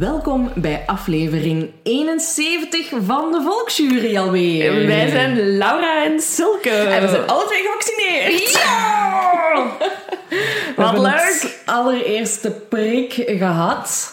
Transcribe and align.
Welkom 0.00 0.50
bij 0.54 0.82
aflevering 0.86 1.70
71 1.82 2.90
van 3.04 3.32
de 3.32 3.40
Volksjury 3.44 4.16
alweer. 4.18 4.86
Wij 4.86 5.08
zijn 5.08 5.56
Laura 5.56 6.04
en 6.04 6.20
Silke. 6.20 6.70
En 6.70 7.02
we 7.02 7.08
zijn 7.08 7.26
alle 7.26 7.46
twee 7.46 7.62
gevaccineerd. 7.62 8.50
Ja! 8.52 9.64
We 10.28 10.72
Wat 10.76 10.84
hebben 10.90 11.10
leuk. 11.10 11.62
allereerste 11.66 12.50
prik 12.68 13.12
gehad. 13.26 14.12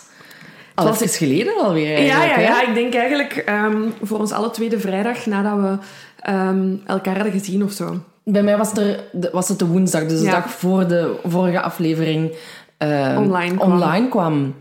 Al 0.76 0.86
was- 0.86 1.02
even 1.02 1.16
geleden 1.18 1.54
alweer 1.64 2.02
Ja, 2.04 2.24
ja, 2.24 2.40
ja, 2.40 2.68
ik 2.68 2.74
denk 2.74 2.94
eigenlijk 2.94 3.36
ehm, 3.36 3.82
voor 4.02 4.20
ons 4.20 4.32
alle 4.32 4.52
tweede 4.52 4.80
vrijdag 4.80 5.26
nadat 5.26 5.58
we 5.60 5.78
ehm, 6.22 6.76
elkaar 6.86 7.16
hadden 7.16 7.34
gezien 7.34 7.64
of 7.64 7.72
zo. 7.72 8.00
Bij 8.24 8.44
mij 8.44 8.58
was, 8.58 8.72
er, 8.72 9.04
was 9.32 9.48
het 9.48 9.60
de 9.60 9.66
woensdag, 9.66 10.06
dus 10.06 10.20
de 10.20 10.26
Ja. 10.26 10.32
dag 10.32 10.50
voor 10.52 10.88
de 10.88 11.16
vorige 11.26 11.62
aflevering 11.62 12.32
ehm, 12.78 13.18
Online 13.18 13.56
kwam. 13.56 13.72
online 13.72 14.10
kwam. 14.10 14.56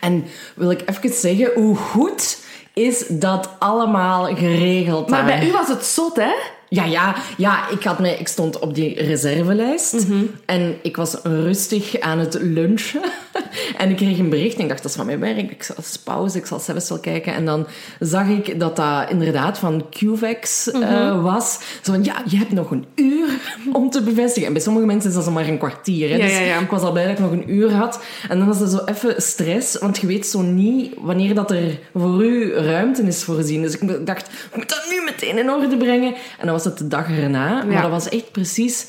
En 0.00 0.24
wil 0.54 0.70
ik 0.70 0.80
even 0.86 1.12
zeggen, 1.14 1.50
hoe 1.54 1.76
goed 1.76 2.38
is 2.74 3.04
dat 3.08 3.48
allemaal 3.58 4.24
geregeld 4.36 5.08
Maar 5.08 5.26
daar? 5.26 5.38
bij 5.38 5.48
u 5.48 5.52
was 5.52 5.68
het 5.68 5.84
zot, 5.84 6.16
hè? 6.16 6.32
Ja, 6.68 6.84
ja, 6.84 7.14
ja 7.36 7.68
ik, 7.68 7.82
had 7.82 7.98
mij, 7.98 8.16
ik 8.18 8.28
stond 8.28 8.58
op 8.58 8.74
die 8.74 9.02
reservelijst 9.02 9.92
Mhm. 10.08 10.24
en 10.46 10.76
ik 10.82 10.96
was 10.96 11.14
rustig 11.22 12.00
aan 12.00 12.18
het 12.18 12.36
lunchen. 12.40 13.02
en 13.78 13.90
ik 13.90 13.96
kreeg 13.96 14.18
een 14.18 14.28
bericht 14.28 14.56
en 14.56 14.62
ik 14.62 14.68
dacht, 14.68 14.82
dat 14.82 14.90
is 14.90 14.96
van 14.96 15.06
mijn 15.06 15.20
werk. 15.20 15.50
Ik 15.50 15.62
zal 15.62 15.76
eens 15.78 15.96
pauze, 15.98 16.38
ik 16.38 16.46
zal 16.46 16.58
zelfs 16.60 16.88
wel 16.88 16.98
kijken. 16.98 17.34
En 17.34 17.44
dan 17.44 17.66
zag 18.00 18.28
ik 18.28 18.60
dat 18.60 18.76
dat 18.76 19.10
inderdaad 19.10 19.58
van 19.58 19.84
QVEX 19.90 20.70
eh, 20.70 20.80
Mhm. 20.80 21.20
was. 21.20 21.58
Zo 21.82 21.92
van, 21.92 22.04
ja, 22.04 22.22
je 22.26 22.36
hebt 22.36 22.52
nog 22.52 22.70
een 22.70 22.84
uur 22.94 23.28
om 23.72 23.90
te 23.90 24.02
bevestigen. 24.02 24.46
En 24.46 24.52
bij 24.52 24.62
sommige 24.62 24.86
mensen 24.86 25.10
is 25.10 25.16
dat 25.16 25.30
maar 25.30 25.48
een 25.48 25.58
kwartier. 25.58 26.08
Hè? 26.08 26.16
Ja, 26.16 26.22
dus 26.22 26.32
ja, 26.32 26.40
ja. 26.40 26.58
ik 26.60 26.70
was 26.70 26.82
al 26.82 26.92
blij 26.92 27.04
dat 27.06 27.12
ik 27.12 27.18
nog 27.18 27.30
een 27.32 27.50
uur 27.52 27.72
had. 27.72 28.00
En 28.28 28.38
dan 28.38 28.46
was 28.46 28.60
er 28.60 28.68
zo 28.68 28.84
even 28.84 29.22
stress, 29.22 29.78
want 29.78 29.98
je 29.98 30.06
weet 30.06 30.26
zo 30.26 30.40
niet 30.42 30.94
wanneer 30.98 31.34
dat 31.34 31.50
er 31.50 31.78
voor 31.94 32.24
u 32.24 32.54
ruimte 32.54 33.02
is 33.02 33.24
voorzien. 33.24 33.62
Dus 33.62 33.78
ik 33.78 34.06
dacht, 34.06 34.26
ik 34.26 34.56
moet 34.56 34.68
dat 34.68 34.86
nu 34.90 35.04
meteen 35.04 35.38
in 35.38 35.50
orde 35.50 35.76
brengen. 35.76 36.14
En 36.14 36.44
dan 36.46 36.52
was 36.52 36.64
het 36.64 36.78
de 36.78 36.88
dag 36.88 37.10
erna. 37.10 37.64
Maar 37.64 37.82
dat 37.82 37.90
was 37.90 38.08
echt 38.08 38.32
precies 38.32 38.86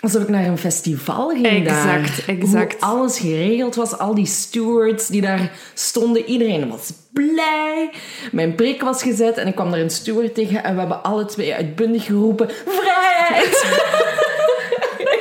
alsof 0.00 0.22
ik 0.22 0.28
naar 0.28 0.44
een 0.44 0.58
festival 0.58 1.28
ging 1.28 1.64
daar. 1.66 2.00
Exact, 2.00 2.26
exact. 2.26 2.72
Hoe 2.72 2.82
alles 2.90 3.18
geregeld 3.18 3.74
was. 3.74 3.98
Al 3.98 4.14
die 4.14 4.26
stewards 4.26 5.06
die 5.06 5.20
daar 5.20 5.52
stonden. 5.74 6.24
Iedereen 6.24 6.68
was 6.68 6.92
blij. 7.12 7.90
Mijn 8.32 8.54
prik 8.54 8.82
was 8.82 9.02
gezet 9.02 9.36
en 9.36 9.46
ik 9.46 9.54
kwam 9.54 9.70
daar 9.70 9.80
een 9.80 9.90
steward 9.90 10.34
tegen. 10.34 10.64
En 10.64 10.72
we 10.72 10.78
hebben 10.78 11.02
alle 11.02 11.24
twee 11.24 11.54
uitbundig 11.54 12.04
geroepen... 12.04 12.50
Vrijheid! 12.66 13.64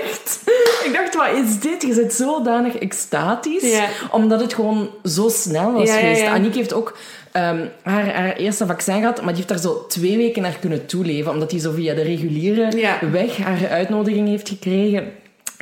Echt. 0.02 0.40
Ik 0.84 0.94
dacht, 0.94 1.16
wat 1.16 1.46
is 1.46 1.60
dit? 1.60 1.82
Je 1.82 1.94
zit 1.94 2.14
zodanig 2.14 2.76
extatisch. 2.76 3.72
Ja. 3.72 3.88
Omdat 4.12 4.40
het 4.40 4.54
gewoon 4.54 4.90
zo 5.04 5.30
snel 5.30 5.72
was 5.72 5.90
ja, 5.90 5.98
geweest. 5.98 6.22
ja. 6.22 6.34
Aniek 6.34 6.56
heeft 6.56 6.74
ook 6.74 6.98
ehm, 7.36 7.66
haar, 7.84 8.16
haar 8.16 8.36
eerste 8.36 8.66
vaccin 8.66 9.00
gehad, 9.00 9.16
maar 9.18 9.34
die 9.34 9.36
heeft 9.36 9.48
daar 9.48 9.72
zo 9.72 9.86
twee 9.88 10.18
weken 10.18 10.42
naar 10.42 10.58
kunnen 10.60 10.86
toeleven. 10.86 11.32
Omdat 11.32 11.52
hij 11.52 11.60
zo 11.60 11.72
via 11.72 11.94
de 11.94 12.02
reguliere 12.02 12.78
Ja. 12.78 13.00
weg 13.12 13.38
haar 13.38 13.68
uitnodiging 13.70 14.28
heeft 14.28 14.50
gekregen. 14.50 15.12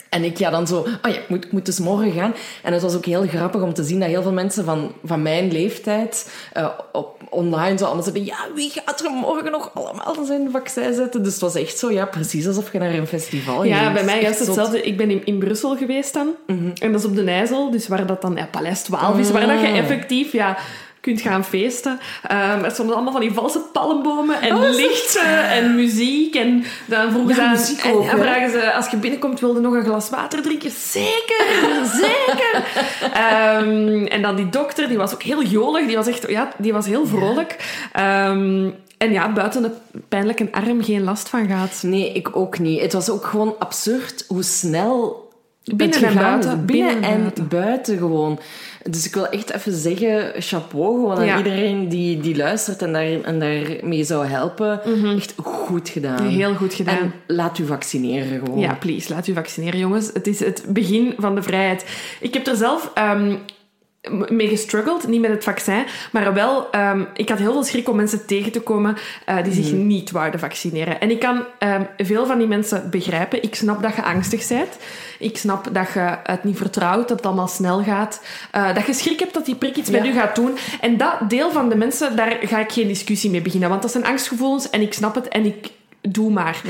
En 0.10 0.24
ik 0.24 0.38
ja 0.38 0.50
dan 0.50 0.68
zo, 0.68 0.78
oh 0.78 0.88
ja, 1.02 1.08
ik 1.10 1.30
moet, 1.30 1.46
ik 1.46 1.52
moet 1.52 1.66
dus 1.66 1.80
morgen 1.80 2.12
gaan. 2.12 2.34
En 2.64 2.74
het 2.74 2.82
was 2.82 2.96
ook 2.96 3.06
heel 3.06 3.28
grappig 3.28 3.62
om 3.62 3.74
te 3.74 3.84
zien 3.84 4.00
dat 4.00 4.10
heel 4.10 4.22
veel 4.22 4.32
mensen 4.32 4.66
van, 4.66 4.92
van 5.04 5.22
mijn 5.22 5.52
leeftijd 5.52 6.32
eh, 6.54 6.68
op, 6.92 7.22
online 7.30 7.78
zo 7.78 7.86
allemaal 7.86 8.04
zeiden, 8.04 8.26
ja, 8.26 8.38
wie 8.56 8.70
gaat 8.70 9.04
er 9.04 9.12
morgen 9.12 9.52
nog 9.52 9.72
allemaal 9.74 10.26
zijn 10.26 10.52
vaccin 10.52 10.94
zetten? 10.94 11.24
Dus 11.24 11.32
het 11.32 11.42
was 11.42 11.56
echt 11.56 11.78
zo, 11.78 11.92
ja, 11.92 12.06
precies 12.06 12.48
alsof 12.48 12.72
je 12.72 12.80
naar 12.80 12.94
een 12.94 13.08
festival 13.08 13.64
Ja, 13.64 13.78
ging. 13.80 13.94
bij 13.94 14.04
mij 14.04 14.20
is 14.22 14.40
hetzelfde. 14.40 14.82
Ik 14.82 14.98
ben 14.98 15.10
in, 15.12 15.26
in 15.26 15.38
Brussel 15.38 15.76
geweest 15.78 16.14
dan. 16.14 16.30
En 16.82 16.92
dat 16.92 17.00
is 17.02 17.06
op 17.08 17.16
de 17.16 17.24
IJssel, 17.24 17.72
dus 17.72 17.88
waar 17.88 18.06
dat 18.08 18.22
dan 18.22 18.36
ja, 18.36 18.46
Paleis 18.52 18.82
12 18.82 19.18
is, 19.20 19.32
waar 19.32 19.48
dat 19.48 19.62
je 19.62 19.68
effectief 19.68 20.32
ja, 20.32 20.58
kunt 21.04 21.22
gaan 21.22 21.46
feesten. 21.46 22.00
Ehm 22.28 22.64
er 22.64 22.72
stonden 22.72 22.96
allemaal 22.96 23.12
van 23.12 23.22
die 23.22 23.34
valse 23.34 23.60
palmbomen 23.60 24.42
en 24.42 24.70
lichten 24.70 25.50
en 25.50 25.76
muziek. 25.76 26.36
En 26.36 26.64
dan 26.86 27.12
vroegen 27.12 27.36
Ja, 27.36 27.56
ze 27.56 27.82
aan, 27.84 28.10
en, 28.10 28.18
vragen 28.18 28.52
ze, 28.52 28.74
als 28.74 28.90
je 28.90 28.98
binnenkomt, 28.98 29.40
wilde 29.40 29.60
nog 29.60 29.74
een 29.74 29.84
glas 29.84 30.10
water 30.10 30.42
drinken? 30.42 30.72
Zeker, 30.72 31.46
zeker. 31.86 32.64
Ehm, 33.14 34.06
en 34.06 34.22
dan 34.22 34.36
die 34.36 34.50
dokter, 34.50 34.88
die 34.88 34.98
was 34.98 35.14
ook 35.14 35.24
heel 35.24 35.44
jolig, 35.44 35.86
die 35.88 35.96
was 35.96 36.08
echt, 36.08 36.30
ja, 36.30 36.52
die 36.58 36.74
was 36.74 36.86
heel 36.86 37.08
vrolijk. 37.08 37.58
Ehm, 37.92 38.70
en 38.98 39.12
ja, 39.12 39.32
buiten 39.32 39.64
een 39.64 40.02
pijnlijke 40.08 40.48
arm 40.52 40.84
geen 40.84 41.04
last 41.04 41.30
van 41.30 41.48
gaat. 41.48 41.80
Nee, 41.82 42.12
ik 42.12 42.36
ook 42.36 42.60
niet. 42.60 42.82
Het 42.82 42.94
was 42.94 43.10
ook 43.10 43.26
gewoon 43.26 43.56
absurd 43.60 44.26
hoe 44.28 44.44
snel 44.44 45.23
Binnen 45.76 46.04
en 46.04 46.16
buiten. 46.16 46.66
Binnen, 46.66 46.88
Binnen 46.94 47.04
en 47.10 47.16
en 47.16 47.20
buiten. 47.22 47.48
buiten. 47.48 47.98
gewoon. 47.98 48.40
Dus 48.90 49.06
ik 49.08 49.14
wil 49.14 49.28
echt 49.28 49.54
even 49.54 49.74
zeggen, 49.74 50.32
chapeau 50.42 50.94
gewoon 50.94 51.18
aan 51.18 51.26
Ja. 51.26 51.38
iedereen 51.38 51.90
die, 51.90 52.20
die 52.20 52.36
luistert 52.36 52.82
en, 52.82 52.94
daar, 52.94 53.22
en 53.22 53.40
daarmee 53.40 54.04
zou 54.04 54.26
helpen. 54.26 54.82
Echt 55.16 55.34
goed 55.38 55.90
gedaan. 55.90 56.28
Heel 56.28 56.56
goed 56.56 56.74
gedaan. 56.74 56.98
En 56.98 57.14
laat 57.28 57.58
u 57.58 57.66
vaccineren 57.66 58.40
gewoon. 58.46 58.60
Ja, 58.60 58.74
please, 58.74 59.14
laat 59.14 59.28
u 59.28 59.34
vaccineren, 59.34 59.80
jongens. 59.80 60.10
Het 60.14 60.28
is 60.28 60.40
het 60.40 60.64
begin 60.68 61.14
van 61.18 61.36
de 61.36 61.42
vrijheid. 61.44 61.86
Ik 62.20 62.34
heb 62.34 62.48
er 62.48 62.56
zelf 62.56 62.92
ehm, 62.94 63.36
mee 64.30 64.48
gestruggeld, 64.48 65.08
niet 65.08 65.22
met 65.22 65.30
het 65.30 65.44
vaccin, 65.44 65.84
maar 66.12 66.34
wel, 66.34 66.72
ehm, 66.72 67.04
ik 67.14 67.30
had 67.30 67.38
heel 67.38 67.52
veel 67.52 67.64
schrik 67.64 67.90
om 67.90 67.96
mensen 67.96 68.26
tegen 68.26 68.52
te 68.52 68.62
komen 68.62 68.98
eh, 69.26 69.44
die 69.44 69.54
zich 69.54 69.72
niet 69.72 70.12
wouden 70.12 70.40
vaccineren. 70.40 71.00
En 71.00 71.12
ik 71.12 71.20
kan 71.20 71.44
ehm, 71.60 71.82
veel 71.98 72.26
van 72.26 72.38
die 72.38 72.48
mensen 72.48 72.90
begrijpen. 72.90 73.44
Ik 73.44 73.56
snap 73.56 73.82
dat 73.82 73.96
je 73.96 74.04
angstig 74.04 74.48
bent. 74.48 74.78
Ik 75.20 75.38
snap 75.38 75.68
dat 75.72 75.92
je 75.94 76.18
het 76.24 76.44
niet 76.44 76.58
vertrouwt, 76.58 77.08
dat 77.08 77.18
het 77.18 77.26
allemaal 77.26 77.48
snel 77.48 77.84
gaat. 77.84 78.22
eh, 78.52 78.76
dat 78.76 78.86
je 78.86 78.94
schrik 78.94 79.20
hebt 79.20 79.34
dat 79.34 79.46
die 79.46 79.56
prik 79.56 79.76
iets 79.76 79.90
met 79.90 80.04
Ja. 80.04 80.10
u 80.10 80.14
gaat 80.14 80.36
doen. 80.36 80.58
En 80.82 80.98
dat 80.98 81.16
deel 81.28 81.52
van 81.52 81.70
de 81.70 81.76
mensen, 81.76 82.16
daar 82.16 82.38
ga 82.42 82.60
ik 82.60 82.72
geen 82.72 82.88
discussie 82.88 83.30
mee 83.30 83.42
beginnen. 83.42 83.70
Want 83.70 83.82
dat 83.82 83.92
zijn 83.92 84.06
angstgevoelens 84.06 84.70
en 84.70 84.82
ik 84.82 84.94
snap 84.94 85.16
het 85.16 85.28
en 85.28 85.46
ik 85.46 85.70
doe 86.10 86.32
maar. 86.32 86.62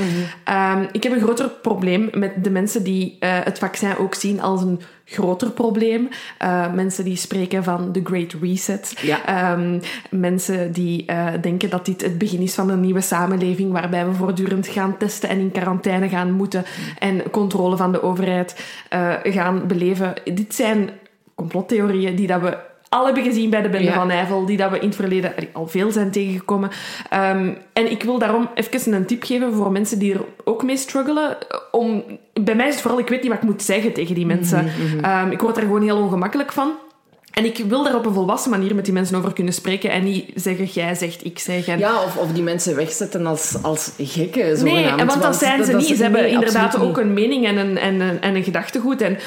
Ehm, 0.44 0.84
ik 0.92 1.02
heb 1.02 1.12
een 1.12 1.20
groter 1.20 1.48
probleem 1.48 2.10
met 2.12 2.44
de 2.44 2.50
mensen 2.50 2.82
die 2.82 3.16
eh, 3.20 3.38
het 3.44 3.58
vaccin 3.58 3.96
ook 3.96 4.14
zien 4.14 4.40
als 4.40 4.62
een 4.62 4.80
groter 5.04 5.50
probleem. 5.50 6.08
Eh, 6.38 6.72
mensen 6.72 7.04
die 7.04 7.16
spreken 7.16 7.64
van 7.64 7.92
de 7.92 8.00
Great 8.04 8.34
Reset. 8.40 8.94
Ja. 9.02 9.26
Ehm, 9.26 9.80
mensen 10.10 10.72
die 10.72 11.06
eh, 11.06 11.26
denken 11.40 11.70
dat 11.70 11.84
dit 11.84 12.02
het 12.02 12.18
begin 12.18 12.40
is 12.40 12.54
van 12.54 12.70
een 12.70 12.80
nieuwe 12.80 13.00
samenleving 13.00 13.72
waarbij 13.72 14.06
we 14.06 14.12
voortdurend 14.12 14.66
gaan 14.66 14.96
testen 14.96 15.28
en 15.28 15.38
in 15.38 15.52
quarantaine 15.52 16.08
gaan 16.08 16.32
moeten 16.32 16.64
en 16.98 17.30
controle 17.30 17.76
van 17.76 17.92
de 17.92 18.02
overheid 18.02 18.64
gaan 19.22 19.66
beleven. 19.66 20.14
Dit 20.34 20.54
zijn 20.54 20.90
complottheorieën 21.34 22.16
die 22.16 22.26
dat 22.26 22.40
we 22.40 22.56
al 22.94 23.04
hebben 23.04 23.22
gezien 23.22 23.50
bij 23.50 23.62
de 23.62 23.68
Bende 23.68 23.86
Ja. 23.86 23.94
van 23.94 24.06
Nijvel, 24.06 24.46
die 24.46 24.56
dat 24.56 24.70
we 24.70 24.78
in 24.78 24.86
het 24.86 24.96
verleden 24.96 25.32
al 25.52 25.66
veel 25.66 25.90
zijn 25.90 26.10
tegengekomen. 26.10 26.70
Ehm, 27.10 27.52
en 27.72 27.90
ik 27.90 28.02
wil 28.02 28.18
daarom 28.18 28.48
even 28.54 28.92
een 28.92 29.06
tip 29.06 29.22
geven 29.22 29.54
voor 29.54 29.72
mensen 29.72 29.98
die 29.98 30.14
er 30.14 30.20
ook 30.44 30.62
mee 30.62 30.76
struggelen. 30.76 31.36
Om, 31.70 32.04
bij 32.40 32.54
mij 32.54 32.66
is 32.66 32.72
het 32.72 32.82
vooral, 32.82 33.00
ik 33.00 33.08
weet 33.08 33.22
niet 33.22 33.30
wat 33.30 33.42
ik 33.42 33.48
moet 33.48 33.62
zeggen 33.62 33.92
tegen 33.92 34.14
die 34.14 34.26
mensen. 34.26 34.66
Ehm, 35.02 35.30
ik 35.30 35.40
word 35.40 35.56
er 35.56 35.62
gewoon 35.62 35.82
heel 35.82 35.98
ongemakkelijk 35.98 36.52
van. 36.52 36.72
En 37.34 37.44
ik 37.44 37.64
wil 37.68 37.82
daar 37.84 37.94
op 37.94 38.06
een 38.06 38.12
volwassen 38.14 38.50
manier 38.50 38.74
met 38.74 38.84
die 38.84 38.94
mensen 38.94 39.16
over 39.16 39.32
kunnen 39.32 39.52
spreken 39.54 39.90
en 39.90 40.04
niet 40.04 40.30
zeggen, 40.34 40.64
jij 40.64 40.94
zegt, 40.94 41.24
ik 41.24 41.38
zeg. 41.38 41.66
En... 41.66 41.78
Ja, 41.78 42.02
of, 42.02 42.16
of 42.16 42.32
die 42.32 42.42
mensen 42.42 42.76
wegzetten 42.76 43.26
als, 43.26 43.54
als 43.62 43.90
gekken, 43.98 44.64
Nee, 44.64 44.84
en 44.84 45.06
want 45.06 45.22
dat 45.22 45.36
zijn 45.36 45.64
ze 45.64 45.70
dat- 45.70 45.80
niet. 45.80 45.88
dat- 45.88 45.96
Ze 45.96 46.02
hebben 46.02 46.22
nee, 46.22 46.30
inderdaad 46.32 46.78
ook 46.78 46.98
een 46.98 47.12
mening 47.14 47.46
en 47.46 47.56
een, 47.56 47.78
en, 47.78 48.00
een, 48.00 48.20
en 48.20 48.34
een 48.36 48.44
gedachtegoed. 48.44 49.00
En 49.00 49.18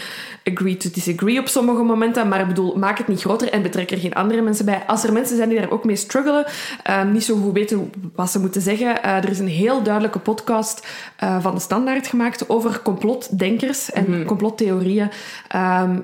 agree 0.53 0.77
to 0.77 0.89
disagree 0.93 1.39
op 1.39 1.47
sommige 1.47 1.81
momenten. 1.83 2.27
Maar 2.27 2.39
ik 2.41 2.47
bedoel, 2.47 2.75
maak 2.77 2.97
het 2.97 3.07
niet 3.07 3.21
groter 3.21 3.49
en 3.49 3.61
betrek 3.61 3.91
er 3.91 3.97
geen 3.97 4.13
andere 4.13 4.41
mensen 4.41 4.65
bij. 4.65 4.83
Als 4.87 5.03
er 5.03 5.13
mensen 5.13 5.37
zijn 5.37 5.49
die 5.49 5.59
daar 5.59 5.69
ook 5.71 5.85
mee 5.85 5.95
struggelen, 5.95 6.45
eh, 6.83 7.03
niet 7.03 7.23
zo 7.23 7.35
goed 7.35 7.53
weten 7.53 7.91
wat 8.15 8.31
ze 8.31 8.39
moeten 8.39 8.61
zeggen. 8.61 9.03
eh, 9.03 9.15
er 9.15 9.29
is 9.29 9.39
een 9.39 9.47
heel 9.47 9.83
duidelijke 9.83 10.19
podcast 10.19 10.87
eh, 11.17 11.41
van 11.41 11.55
de 11.55 11.61
Standaard 11.61 12.07
gemaakt 12.07 12.49
over 12.49 12.79
complotdenkers 12.81 13.91
en 13.91 14.05
Mhm. 14.09 14.25
complottheorieën. 14.25 15.09
Ehm, 15.47 15.99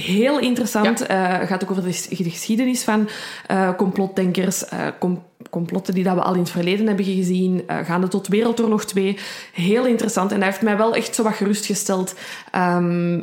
Heel 0.00 0.38
interessant. 0.38 1.06
Eh, 1.06 1.40
gaat 1.40 1.62
ook 1.64 1.70
over 1.70 1.82
de, 1.82 1.88
ges- 1.92 2.08
de 2.08 2.30
geschiedenis 2.30 2.84
van 2.84 3.08
eh, 3.46 3.74
complotdenkers. 3.76 4.64
eh, 4.64 4.86
com- 4.98 5.22
complotten 5.50 5.94
die 5.94 6.04
dat 6.04 6.14
we 6.14 6.22
al 6.22 6.32
in 6.34 6.38
het 6.40 6.50
verleden 6.50 6.86
hebben 6.86 7.04
gezien. 7.04 7.62
gaande 7.84 8.08
tot 8.08 8.26
Wereldoorlog 8.28 8.84
2. 8.84 9.18
Heel 9.52 9.86
interessant. 9.86 10.32
En 10.32 10.36
dat 10.38 10.48
heeft 10.48 10.62
mij 10.62 10.76
wel 10.76 10.94
echt 10.94 11.14
zo 11.14 11.22
wat 11.22 11.34
gerustgesteld. 11.34 12.14
ehm, 12.50 13.20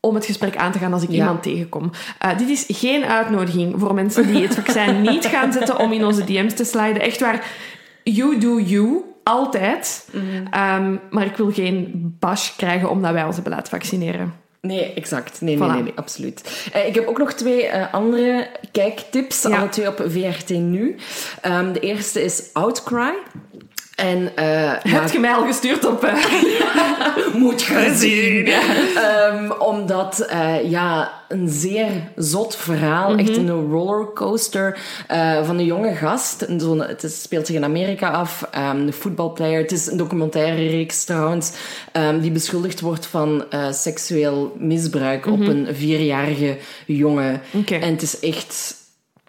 om 0.00 0.14
het 0.14 0.24
gesprek 0.26 0.56
aan 0.56 0.72
te 0.72 0.78
gaan 0.78 0.92
als 0.92 1.02
ik 1.02 1.10
Ja. 1.10 1.14
iemand 1.16 1.42
tegenkom. 1.42 1.90
Dit 2.36 2.48
is 2.48 2.64
geen 2.68 3.04
uitnodiging 3.04 3.74
voor 3.80 3.94
mensen 3.94 4.26
die 4.26 4.42
het 4.42 4.54
vaccin 4.54 5.00
niet 5.10 5.26
gaan 5.26 5.52
zetten 5.52 5.78
om 5.78 5.92
in 5.92 6.04
onze 6.04 6.24
DM's 6.24 6.54
te 6.54 6.64
sliden. 6.64 7.02
Echt 7.02 7.20
waar, 7.20 7.46
you 8.04 8.38
do 8.38 8.60
you. 8.60 9.02
Altijd. 9.22 10.08
Ehm, 10.50 10.96
maar 11.10 11.24
ik 11.26 11.36
wil 11.36 11.52
geen 11.52 11.90
bash 12.18 12.56
krijgen 12.56 12.90
omdat 12.90 13.12
wij 13.12 13.24
ons 13.24 13.34
hebben 13.34 13.52
laten 13.52 13.70
vaccineren. 13.70 14.32
Nee, 14.60 14.92
exact. 14.94 15.40
Nee, 15.40 15.56
nee, 15.56 15.68
Voilà. 15.68 15.72
nee, 15.72 15.82
nee, 15.82 15.92
absoluut. 15.94 16.68
Eh, 16.72 16.86
ik 16.86 16.94
heb 16.94 17.06
ook 17.06 17.18
nog 17.18 17.32
twee 17.32 17.66
eh, 17.66 17.94
andere 17.94 18.48
kijktips, 18.72 19.42
Ja. 19.42 19.58
alle 19.58 19.68
twee 19.68 19.88
op 19.88 20.04
VRT 20.06 20.48
Nu. 20.48 20.96
Ehm, 21.40 21.72
de 21.72 21.80
eerste 21.80 22.22
is 22.24 22.42
Outcry. 22.52 23.12
En, 23.98 24.36
eh, 24.36 24.44
ja, 24.62 24.78
Heb 24.82 25.10
je 25.10 25.18
mij 25.18 25.32
al 25.34 25.46
gestuurd 25.46 25.84
op... 25.86 26.04
eh, 26.04 26.14
moet 27.42 27.62
gezien. 27.62 28.46
Ehm, 28.46 29.50
omdat, 29.58 30.20
eh, 30.20 30.70
ja, 30.70 31.12
een 31.28 31.48
zeer 31.48 31.88
zot 32.16 32.56
verhaal. 32.56 33.16
Echt 33.16 33.30
Mhm. 33.38 33.48
een 33.48 33.70
rollercoaster 33.70 34.78
eh, 35.06 35.44
van 35.44 35.58
een 35.58 35.64
jonge 35.64 35.94
gast. 35.94 36.40
Het 36.78 37.02
is- 37.02 37.22
speelt 37.22 37.46
zich 37.46 37.56
in 37.56 37.64
Amerika 37.64 38.08
af. 38.10 38.48
ehm, 38.50 38.76
een 38.76 38.92
voetbalplayer. 38.92 39.60
Het 39.60 39.72
is 39.72 39.86
een 39.86 39.96
documentaire 39.96 40.68
reeks 40.68 41.04
trouwens. 41.04 41.52
ehm, 41.92 42.20
die 42.20 42.30
beschuldigd 42.30 42.80
wordt 42.80 43.06
van 43.06 43.44
eh, 43.50 43.72
seksueel 43.72 44.56
misbruik 44.58 45.26
op 45.26 45.40
een 45.40 45.68
vierjarige 45.72 46.56
jongen. 46.86 47.40
Mhm. 47.50 47.74
En 47.74 47.90
het 47.92 48.02
is 48.02 48.18
echt... 48.20 48.74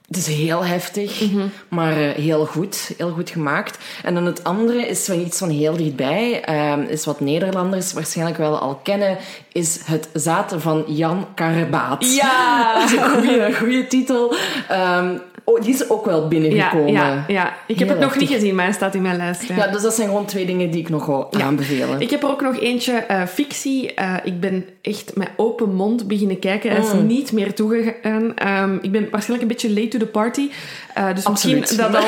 Het 0.10 0.18
is 0.18 0.28
heel 0.28 0.66
heftig, 0.66 1.22
Mhm. 1.32 1.48
maar 1.68 1.92
eh, 1.98 2.10
heel 2.16 2.46
goed. 2.46 2.92
Heel 2.98 3.10
goed 3.12 3.30
gemaakt. 3.30 3.78
En 4.04 4.14
dan 4.14 4.26
het 4.26 4.44
andere 4.44 4.88
is 4.88 5.06
van 5.06 5.20
iets 5.20 5.38
van 5.38 5.50
heel 5.50 5.76
dichtbij. 5.78 6.42
ehm, 6.44 6.82
is 6.82 7.06
wat 7.06 7.20
Nederlanders 7.20 7.94
waarschijnlijk 7.94 8.38
wel 8.38 8.58
al 8.60 8.76
kennen. 8.84 9.18
Is 9.52 9.80
Het 9.86 10.10
Zaad 10.14 10.56
van 10.58 10.84
Jan 10.88 11.28
Karbaat. 11.36 12.14
Ja! 12.16 12.74
Dat 12.80 12.84
is 12.92 12.98
een 12.98 13.10
goede, 13.10 13.54
goede 13.56 13.88
titel. 13.88 14.34
Ehm, 14.68 15.18
oh, 15.50 15.62
die 15.62 15.74
is 15.74 15.90
ook 15.90 16.06
wel 16.06 16.28
binnengekomen. 16.28 16.92
ja, 16.92 17.26
ja. 17.28 17.58
Ik 17.68 17.80
heb 17.80 17.88
Heel 17.88 17.98
het 17.98 18.06
nog 18.06 18.18
niet 18.18 18.30
gezien, 18.30 18.56
maar 18.56 18.66
hij 18.66 18.74
staat 18.74 18.96
in 18.96 19.02
mijn 19.02 19.18
lijst. 19.18 19.44
Ja. 19.44 19.56
Ja, 19.56 19.68
dus 19.72 19.82
dat 19.82 19.94
zijn 19.94 20.08
gewoon 20.08 20.26
twee 20.26 20.46
dingen 20.46 20.72
die 20.72 20.82
ik 20.82 20.90
nog 20.90 21.06
wou 21.06 21.26
aanbevelen. 21.42 22.02
Ik 22.02 22.10
heb 22.10 22.24
er 22.24 22.30
ook 22.30 22.42
nog 22.42 22.60
eentje, 22.60 22.92
eh, 22.94 23.26
fictie. 23.26 23.94
Eh, 23.94 24.16
ik 24.24 24.40
ben 24.40 24.66
echt 24.82 25.16
met 25.16 25.30
open 25.36 25.74
mond 25.76 26.08
beginnen 26.08 26.40
kijken. 26.40 26.72
Hij 26.72 26.80
is 26.82 26.94
Mm. 26.94 27.08
niet 27.08 27.32
meer 27.32 27.54
toegegaan. 27.54 28.36
Ehm, 28.36 28.78
ik 28.82 28.92
ben 28.92 29.08
waarschijnlijk 29.12 29.42
een 29.42 29.58
beetje 29.58 29.82
late 29.82 29.88
to 29.88 29.98
the 29.98 30.12
party. 30.12 30.50
Eh, 30.94 31.14
dus 31.16 31.24
Absoluut. 31.26 31.60
misschien 31.60 31.82
dat 31.92 31.96
al... 31.96 32.08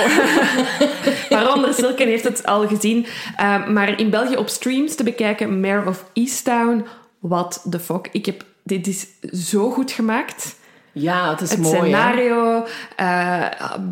Waaronder 1.38 1.74
Silken 1.74 2.08
heeft 2.08 2.24
het 2.24 2.46
al 2.46 2.68
gezien. 2.68 3.06
Eh, 3.36 3.68
maar 3.68 4.00
in 4.00 4.10
België 4.10 4.36
op 4.36 4.50
streams 4.50 4.96
te 4.96 5.04
bekijken, 5.04 5.60
Mayor 5.60 5.88
of 5.88 6.06
Easttown. 6.14 6.86
What 7.20 7.66
the 7.70 7.80
fuck. 7.80 8.10
Ik 8.12 8.26
heb... 8.26 8.44
Dit 8.64 8.88
is 8.88 9.08
zo 9.50 9.70
goed 9.70 9.92
gemaakt. 9.92 10.56
Ja, 10.94 11.30
het 11.30 11.42
is 11.42 11.50
Het 11.50 11.60
mooi. 11.60 11.76
hè? 11.76 11.82
scenario, 11.86 12.66
eh, 12.96 13.46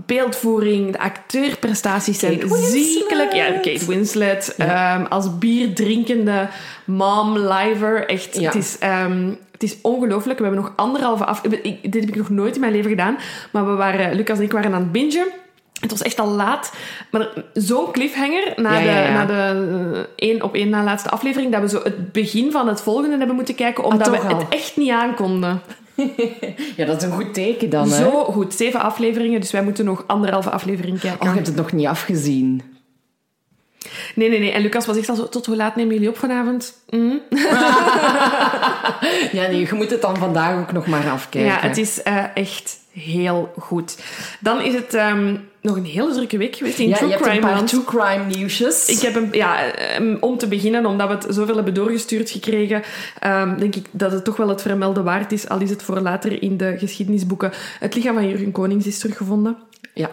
beeldvoering, 0.05 0.91
de 0.91 0.99
acteurprestaties 0.99 2.19
zijn 2.19 2.37
Winslet. 2.39 2.83
ziekelijk. 2.83 3.33
Ja, 3.33 3.51
Kate 3.51 3.85
Winslet. 3.87 4.55
ehm, 4.57 5.03
als 5.05 5.37
bierdrinkende 5.37 6.47
mom 6.85 7.37
liver. 7.37 8.07
Echt, 8.07 8.39
Ja. 8.39 8.45
het 8.45 8.55
is, 8.55 8.77
ehm, 8.79 9.29
het 9.51 9.63
is 9.63 9.77
ongelooflijk. 9.81 10.37
We 10.39 10.45
hebben 10.45 10.61
nog 10.63 10.73
anderhalve 10.75 11.25
af... 11.25 11.41
ik- 11.43 11.91
dit 11.91 11.93
heb 12.01 12.09
ik 12.09 12.15
nog 12.15 12.29
nooit 12.29 12.53
in 12.55 12.61
mijn 12.61 12.73
leven 12.73 12.89
gedaan. 12.89 13.17
Maar 13.51 13.65
we 13.67 13.73
waren, 13.73 14.15
Lucas 14.15 14.37
en 14.37 14.43
ik 14.43 14.51
waren 14.51 14.73
aan 14.73 14.81
het 14.81 14.91
bingen. 14.91 15.27
Het 15.79 15.91
was 15.91 16.01
echt 16.01 16.19
al 16.19 16.27
laat. 16.27 16.73
Maar 17.11 17.27
zo'n 17.53 17.91
cliffhanger 17.91 18.53
na 18.55 18.73
Ja, 18.73 18.79
de, 18.79 18.85
ja, 18.85 18.99
ja. 19.01 19.11
Na 19.13 19.25
de 19.25 19.67
eh, 19.93 20.27
één 20.29 20.41
op 20.43 20.53
één 20.55 20.69
na 20.69 20.83
laatste 20.83 21.09
aflevering, 21.09 21.51
dat 21.51 21.61
we 21.61 21.69
zo 21.69 21.81
het 21.83 22.11
begin 22.11 22.51
van 22.51 22.67
het 22.67 22.81
volgende 22.81 23.17
hebben 23.17 23.35
moeten 23.35 23.55
kijken, 23.55 23.83
omdat 23.83 24.07
Ah, 24.07 24.13
we 24.21 24.27
al? 24.27 24.37
het 24.37 24.47
echt 24.49 24.77
niet 24.77 24.91
aankonden. 24.91 25.61
Ja, 26.77 26.85
dat 26.85 26.97
is 26.97 27.03
een 27.03 27.15
goed 27.15 27.33
teken 27.33 27.69
dan, 27.69 27.91
hè? 27.91 27.95
Zo 27.95 28.23
goed, 28.23 28.53
zeven 28.53 28.79
afleveringen, 28.79 29.39
dus 29.39 29.51
wij 29.51 29.63
moeten 29.63 29.85
nog 29.85 30.03
anderhalve 30.07 30.49
aflevering 30.49 30.99
kijken. 30.99 31.21
Oh, 31.21 31.27
je 31.27 31.33
hebt 31.33 31.47
het 31.47 31.55
nog 31.55 31.71
niet 31.71 31.87
afgezien. 31.87 32.61
Nee, 34.15 34.29
nee, 34.29 34.39
nee. 34.39 34.51
En 34.51 34.61
Lucas 34.61 34.85
was 34.85 34.97
echt 34.97 35.09
al 35.09 35.15
zo, 35.15 35.29
tot 35.29 35.45
hoe 35.45 35.55
laat 35.55 35.75
nemen 35.75 35.93
jullie 35.93 36.09
op 36.09 36.17
vanavond? 36.17 36.73
Mm. 36.89 37.21
Ja, 39.31 39.47
nee, 39.47 39.59
je 39.59 39.73
moet 39.73 39.91
het 39.91 40.01
dan 40.01 40.17
vandaag 40.17 40.59
ook 40.59 40.71
nog 40.71 40.87
maar 40.87 41.09
afkijken. 41.09 41.51
Ja, 41.51 41.59
het 41.59 41.77
is 41.77 42.03
eh, 42.03 42.23
echt 42.33 42.78
heel 42.91 43.53
goed. 43.57 43.97
Dan 44.39 44.61
is 44.61 44.73
het 44.73 44.93
ehm, 44.93 45.35
nog 45.61 45.75
een 45.75 45.85
hele 45.85 46.13
drukke 46.13 46.37
week 46.37 46.55
geweest 46.55 46.79
in 46.79 46.87
Ja, 46.87 46.95
True 46.95 47.09
je 47.09 47.13
hebt 47.13 47.25
een 47.25 47.31
Crime 47.31 47.53
paar 47.53 47.65
true 47.65 47.83
crime 47.83 48.25
nieuwsjes. 48.25 48.85
Ik 48.85 48.99
heb 48.99 49.15
een, 49.15 49.29
ja, 49.31 49.71
ehm, 49.71 50.17
om 50.19 50.37
te 50.37 50.47
beginnen, 50.47 50.85
omdat 50.85 51.07
we 51.07 51.13
het 51.13 51.35
zoveel 51.35 51.55
hebben 51.55 51.73
doorgestuurd 51.73 52.29
gekregen, 52.29 52.83
ehm, 53.19 53.57
denk 53.57 53.75
ik 53.75 53.85
dat 53.91 54.11
het 54.11 54.23
toch 54.23 54.37
wel 54.37 54.49
het 54.49 54.61
vermelden 54.61 55.03
waard 55.03 55.31
is, 55.31 55.49
al 55.49 55.61
is 55.61 55.69
het 55.69 55.83
voor 55.83 55.99
later 55.99 56.41
in 56.41 56.57
de 56.57 56.75
geschiedenisboeken. 56.77 57.51
Het 57.79 57.95
lichaam 57.95 58.13
van 58.13 58.27
Jurgen 58.27 58.51
Konings 58.51 58.87
is 58.87 58.99
teruggevonden. 58.99 59.57
Ja. 59.93 60.09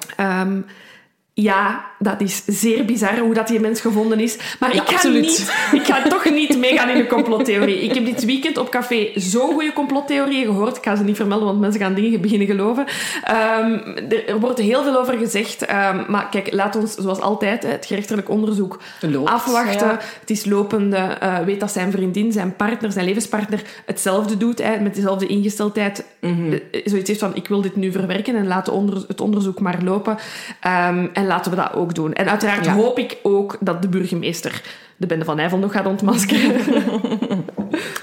Ja, 1.40 1.84
dat 1.98 2.20
is 2.20 2.42
zeer 2.46 2.84
bizar 2.84 3.18
hoe 3.18 3.34
dat 3.34 3.48
die 3.48 3.60
mens 3.60 3.80
gevonden 3.80 4.20
is. 4.20 4.36
Maar 4.60 4.74
Ja, 4.74 4.80
ik, 4.82 4.88
ga 4.88 4.94
absoluut. 4.94 5.20
niet, 5.22 5.52
ik 5.72 5.86
ga 5.86 6.02
toch 6.02 6.30
niet 6.30 6.58
meegaan 6.66 6.88
in 6.88 6.96
de 6.98 7.06
complottheorie. 7.06 7.78
Ik 7.82 7.94
heb 7.94 8.04
dit 8.04 8.24
weekend 8.24 8.58
op 8.58 8.70
café 8.70 9.10
zo'n 9.14 9.52
goede 9.52 9.72
complottheorieën 9.72 10.44
gehoord. 10.44 10.76
Ik 10.76 10.82
ga 10.84 10.96
ze 10.96 11.04
niet 11.04 11.16
vermelden, 11.16 11.46
want 11.46 11.60
mensen 11.60 11.80
gaan 11.80 11.94
dingen 11.94 12.20
beginnen 12.20 12.46
geloven. 12.46 12.84
Ehm, 13.24 13.78
er, 14.26 14.40
wordt 14.40 14.58
heel 14.58 14.82
veel 14.82 14.98
over 15.00 15.18
gezegd. 15.18 15.64
ehm, 15.64 16.04
maar 16.08 16.28
kijk, 16.28 16.52
laat 16.52 16.76
ons 16.76 16.94
zoals 16.94 17.20
altijd 17.20 17.62
het 17.62 17.86
gerechtelijk 17.86 18.28
onderzoek 18.28 18.78
Loopt, 19.00 19.30
afwachten. 19.30 19.86
ja. 19.86 19.98
Het 20.20 20.30
is 20.30 20.44
lopende. 20.44 20.96
eh, 20.96 21.38
weet 21.38 21.60
dat 21.60 21.72
zijn 21.72 21.90
vriendin, 21.90 22.32
zijn 22.32 22.56
partner, 22.56 22.92
zijn 22.92 23.04
levenspartner 23.04 23.60
hetzelfde 23.86 24.36
doet. 24.36 24.62
Hè, 24.62 24.80
met 24.80 24.94
dezelfde 24.94 25.26
ingesteldheid. 25.26 26.04
Mhm. 26.20 26.52
Eh, 26.52 26.80
zoiets 26.84 27.08
heeft 27.08 27.20
van, 27.20 27.34
ik 27.34 27.48
wil 27.48 27.60
dit 27.60 27.76
nu 27.76 27.92
verwerken 27.92 28.36
en 28.36 28.46
laten 28.46 28.72
onder, 28.72 29.04
het 29.08 29.20
onderzoek 29.20 29.60
maar 29.60 29.78
lopen. 29.82 30.16
Ehm, 30.60 31.06
en 31.12 31.24
laten 31.26 31.50
we 31.50 31.56
dat 31.56 31.72
ook 31.74 31.94
doen. 31.94 32.12
En 32.12 32.28
uiteraard 32.30 32.64
Ja. 32.64 32.72
hoop 32.74 32.98
ik 32.98 33.16
ook 33.22 33.56
dat 33.60 33.82
de 33.82 33.88
burgemeester 33.88 34.62
de 34.96 35.06
bende 35.06 35.24
van 35.24 35.36
Nijvel 35.36 35.58
nog 35.58 35.72
gaat 35.72 35.86
ontmaskeren. 35.86 36.60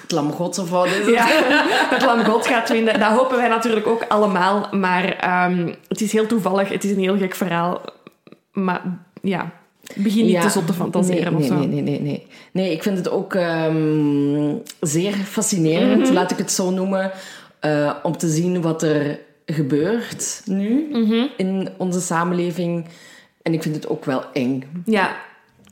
Het 0.02 0.12
lam 0.12 0.32
gods 0.32 0.60
of 0.60 0.70
wat 0.70 0.86
is 0.86 0.96
het? 0.98 1.06
ja, 1.10 1.26
het 1.90 2.06
lam 2.06 2.24
God 2.24 2.48
gaat 2.48 2.70
vinden. 2.70 3.00
Dat 3.00 3.12
hopen 3.12 3.38
wij 3.38 3.48
natuurlijk 3.48 3.88
ook 3.88 4.06
allemaal. 4.08 4.68
Maar 4.72 5.06
ehm, 5.16 5.74
het 5.88 6.02
is 6.02 6.12
heel 6.12 6.26
toevallig. 6.28 6.70
Het 6.70 6.84
is 6.84 6.92
een 6.92 7.00
heel 7.00 7.18
gek 7.18 7.36
verhaal. 7.36 7.82
Maar 8.52 8.82
ja, 9.22 9.52
begin 9.96 10.24
niet 10.24 10.32
Ja. 10.34 10.42
te 10.42 10.50
zot 10.50 10.68
te 10.68 10.74
fantaseren 10.74 11.34
nee, 11.34 11.42
of 11.42 11.48
zo. 11.48 11.56
nee, 11.56 11.68
nee, 11.68 11.82
nee, 11.82 12.02
nee. 12.02 12.28
Nee, 12.52 12.72
ik 12.72 12.84
vind 12.84 12.98
het 12.98 13.10
ook 13.10 13.34
ehm, 13.34 14.56
zeer 14.80 15.14
fascinerend, 15.14 16.04
Mhm. 16.04 16.14
laat 16.14 16.32
ik 16.32 16.38
het 16.38 16.52
zo 16.52 16.70
noemen, 16.72 17.12
eh, 17.60 17.94
om 18.04 18.18
te 18.18 18.28
zien 18.28 18.62
wat 18.62 18.84
er 18.84 19.20
gebeurt 19.46 20.42
nu 20.46 20.88
Mhm. 20.92 21.26
in 21.38 21.70
onze 21.78 22.02
samenleving. 22.02 22.86
En 23.42 23.54
ik 23.54 23.62
vind 23.62 23.76
het 23.76 23.88
ook 23.88 24.06
wel 24.06 24.24
eng. 24.34 24.64
Ja, 24.86 25.16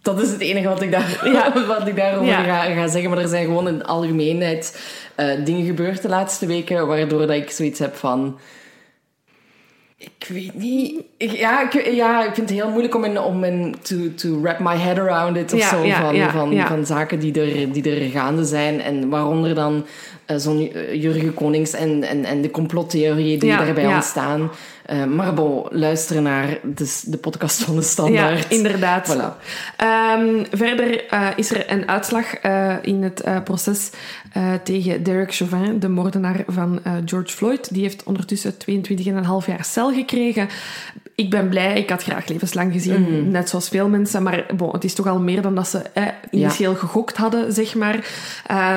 Dat 0.01 0.22
is 0.22 0.30
het 0.32 0.40
enige 0.42 0.68
wat 0.68 0.82
ik, 0.82 0.92
daar, 0.92 1.30
Ja. 1.34 1.54
wat 1.68 1.88
ik 1.88 1.96
daarover 1.96 2.28
Ja. 2.28 2.44
ga, 2.44 2.74
ga 2.74 2.88
zeggen. 2.88 3.10
Maar 3.10 3.20
er 3.20 3.28
zijn 3.28 3.46
gewoon 3.46 3.68
in 3.68 3.78
de 3.78 3.86
algemeenheid 3.86 4.82
eh, 5.16 5.46
dingen 5.46 5.66
gebeurd 5.66 6.01
de 6.01 6.10
laatste 6.10 6.46
weken, 6.46 6.88
waardoor 6.88 7.20
dat 7.20 7.30
ik 7.36 7.50
zoiets 7.51 7.80
heb 7.80 7.96
van... 7.96 8.40
Ik 10.03 10.27
weet 10.27 10.53
niet. 10.55 11.01
Ik- 11.17 11.31
ja, 11.31 11.62
ik, 11.72 11.93
ja, 11.93 12.20
ik 12.25 12.34
vind 12.34 12.50
het 12.50 12.60
heel 12.60 12.70
moeilijk 12.70 12.96
om 12.96 13.03
in, 13.03 13.20
om 13.20 13.43
in 13.43 13.75
to, 13.81 13.96
to 14.15 14.41
wrap 14.41 14.60
my 14.60 14.75
head 14.75 15.00
around 15.00 15.38
it 15.38 15.53
of 15.53 15.60
Ja, 15.60 15.70
zo. 15.70 15.84
ja, 15.86 16.01
van, 16.01 16.15
ja, 16.15 16.31
van, 16.31 16.58
van 16.67 16.86
zaken 16.86 17.20
die 17.20 17.41
er, 17.41 17.72
die 17.72 17.89
er 17.96 18.10
gaande 18.10 18.43
zijn. 18.46 18.81
En 18.81 19.10
waaronder 19.10 19.55
dan 19.55 19.86
eh, 20.25 20.38
zo'n 20.38 20.72
eh, 20.74 21.01
Jurgen 21.01 21.34
Konings 21.34 21.74
en, 21.74 22.03
en, 22.03 22.25
en 22.25 22.41
de 22.41 22.51
complottheorieën 22.51 23.39
die 23.39 23.58
daarbij 23.58 23.88
ontstaan. 23.88 24.51
Uh, 24.92 25.06
maar 25.06 25.34
bon, 25.34 25.66
luisteren 25.70 26.24
naar 26.24 26.60
de, 26.64 27.02
de 27.06 27.18
podcast 27.18 27.64
van 27.64 27.76
de 27.76 27.82
Standaard. 27.82 28.40
Ja, 28.40 28.50
inderdaad. 28.50 29.16
Voilà. 29.16 29.36
Um, 30.20 30.46
verder 30.52 31.14
uh, 31.14 31.28
is 31.36 31.52
er 31.52 31.72
een 31.72 31.88
uitslag 31.88 32.44
uh, 32.46 32.76
in 32.82 33.04
het 33.04 33.24
proces 33.44 33.90
tegen 34.64 35.04
Derek 35.04 35.34
Chauvin, 35.34 35.80
de 35.80 35.88
moordenaar 35.88 36.44
van 36.48 36.82
George 37.06 37.36
Floyd. 37.36 37.74
Die 37.74 37.82
heeft 37.82 38.04
ondertussen 38.04 38.54
22,5 38.54 38.58
jaar 39.46 39.66
cel 39.66 39.94
gekregen. 39.94 40.50
Ik 41.22 41.30
ben 41.30 41.50
blij, 41.50 41.78
ik 41.78 41.90
had 41.90 42.04
graag 42.04 42.28
levenslang 42.28 42.74
gezien, 42.74 43.01
mm. 43.01 43.32
net 43.32 43.50
zoals 43.50 43.70
veel 43.70 43.90
mensen. 43.90 44.24
Maar 44.24 44.46
bon, 44.56 44.72
het 44.72 44.84
is 44.84 44.94
toch 44.94 45.08
al 45.08 45.20
meer 45.20 45.42
dan 45.42 45.56
dat 45.56 45.68
ze 45.68 45.82
initieel 46.32 46.72
ja. 46.72 46.78
gegokt 46.78 47.18
hadden, 47.18 47.54
zeg 47.54 47.75
maar. 47.75 47.96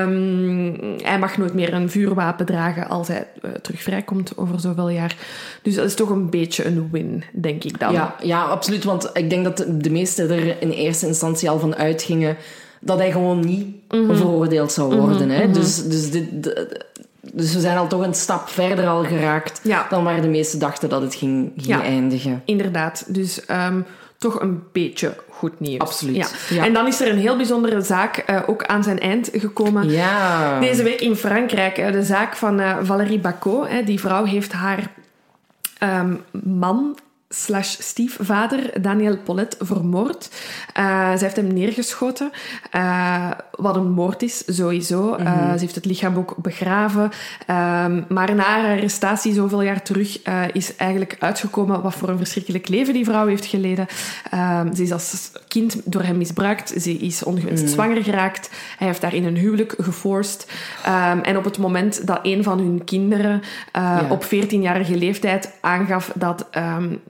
Um, 0.02 0.76
hij 1.02 1.18
mag 1.18 1.38
nooit 1.38 1.54
meer 1.54 1.74
een 1.74 1.90
vuurwapen 1.90 2.46
dragen 2.46 2.88
als 2.88 3.08
hij 3.08 3.26
terug 3.62 3.82
vrijkomt 3.82 4.32
over 4.36 4.60
zoveel 4.60 4.88
jaar. 4.88 5.16
Dus 5.62 5.74
dat 5.74 5.84
is 5.84 5.94
toch 5.94 6.10
een 6.10 6.30
beetje 6.30 6.64
een 6.66 6.88
win, 6.90 7.24
denk 7.32 7.64
ik 7.64 7.78
dan. 7.78 7.92
Ja, 7.92 8.14
ja, 8.22 8.42
absoluut. 8.42 8.84
Want 8.84 9.10
ik 9.12 9.30
denk 9.30 9.44
dat 9.44 9.66
de 9.70 9.90
meesten 9.90 10.30
er 10.30 10.62
in 10.62 10.70
eerste 10.70 11.06
instantie 11.06 11.50
al 11.50 11.58
van 11.58 11.76
uitgingen 11.76 12.36
dat 12.80 12.98
hij 12.98 13.12
gewoon 13.12 13.40
niet 13.40 13.66
mm 13.88 14.16
veroordeeld 14.16 14.72
zou 14.72 14.96
worden. 14.96 15.30
hè? 15.30 15.44
Mhm. 15.44 15.52
Dus, 15.52 15.82
dus, 15.84 16.10
dit, 16.10 16.52
dus 17.36 17.54
we 17.54 17.60
zijn 17.60 17.76
al 17.76 17.86
toch 17.86 18.06
een 18.06 18.14
stap 18.14 18.48
verder 18.48 18.86
al 18.86 19.04
geraakt 19.04 19.60
dan 19.90 20.04
waar 20.04 20.20
de 20.20 20.28
meesten 20.28 20.58
dachten 20.58 20.88
dat 20.88 21.02
het 21.02 21.14
ging, 21.14 21.52
ging 21.56 21.66
ja, 21.66 21.82
eindigen. 21.82 22.42
Inderdaad. 22.44 23.04
Dus 23.14 23.44
ehm, 23.44 23.80
toch 24.18 24.40
een 24.40 24.62
beetje 24.72 25.14
goed 25.30 25.60
nieuws. 25.60 25.78
Absoluut. 25.78 26.46
Ja. 26.48 26.64
En 26.64 26.72
dan 26.72 26.86
is 26.86 27.00
er 27.00 27.08
een 27.08 27.18
heel 27.18 27.36
bijzondere 27.36 27.80
zaak 27.80 28.24
uh, 28.30 28.40
ook 28.46 28.64
aan 28.64 28.82
zijn 28.82 28.98
eind 28.98 29.30
gekomen. 29.32 29.90
Ja. 29.90 30.60
Deze 30.60 30.82
week 30.82 31.00
in 31.00 31.16
Frankrijk. 31.16 31.78
Uh, 31.78 31.92
de 31.92 32.02
zaak 32.02 32.36
van 32.36 32.60
uh, 32.60 32.76
Valérie 32.82 33.18
Bacot. 33.18 33.68
die 33.84 34.00
vrouw 34.00 34.24
heeft 34.24 34.52
haar 34.52 34.90
um, 35.82 36.20
man 36.42 36.96
slash 37.34 37.76
stiefvader 37.78 38.82
Daniel 38.82 39.18
Polet 39.18 39.56
vermoord. 39.58 40.30
Uh, 40.78 41.12
ze 41.12 41.24
heeft 41.24 41.36
hem 41.36 41.52
neergeschoten, 41.52 42.30
uh, 42.74 43.30
wat 43.50 43.76
een 43.76 43.90
moord 43.90 44.22
is, 44.22 44.42
sowieso. 44.46 45.16
Uh, 45.16 45.52
Ze 45.52 45.58
heeft 45.58 45.74
het 45.74 45.84
lichaam 45.84 46.16
ook 46.16 46.36
begraven. 46.36 47.10
Ehm, 47.46 48.02
maar 48.08 48.34
na 48.34 48.42
haar 48.42 48.76
arrestatie, 48.76 49.34
zoveel 49.34 49.62
jaar 49.62 49.82
terug, 49.82 50.22
is 50.52 50.76
eigenlijk 50.76 51.16
uitgekomen 51.18 51.82
wat 51.82 51.94
voor 51.94 52.08
een 52.08 52.16
verschrikkelijk 52.16 52.68
leven 52.68 52.94
die 52.94 53.04
vrouw 53.04 53.26
heeft 53.26 53.44
geleden. 53.44 53.86
Ehm, 54.30 54.74
ze 54.74 54.82
is 54.82 54.92
als 54.92 55.30
kind 55.48 55.80
door 55.84 56.02
hem 56.02 56.18
misbruikt. 56.18 56.82
Ze 56.82 56.92
is 56.92 57.24
ongewenst 57.24 57.62
mhm. 57.62 57.72
zwanger 57.72 58.02
geraakt. 58.02 58.50
Hij 58.78 58.86
heeft 58.86 59.00
daar 59.00 59.14
in 59.14 59.24
een 59.24 59.36
huwelijk 59.36 59.74
geforst. 59.78 60.52
Um, 60.86 61.20
en 61.20 61.36
op 61.36 61.44
het 61.44 61.58
moment 61.58 62.06
dat 62.06 62.20
een 62.22 62.42
van 62.42 62.58
hun 62.58 62.84
kinderen 62.84 63.42
ja. 63.72 64.06
op 64.08 64.24
14-jarige 64.24 64.96
leeftijd 64.96 65.50
aangaf 65.60 66.12
dat 66.14 66.46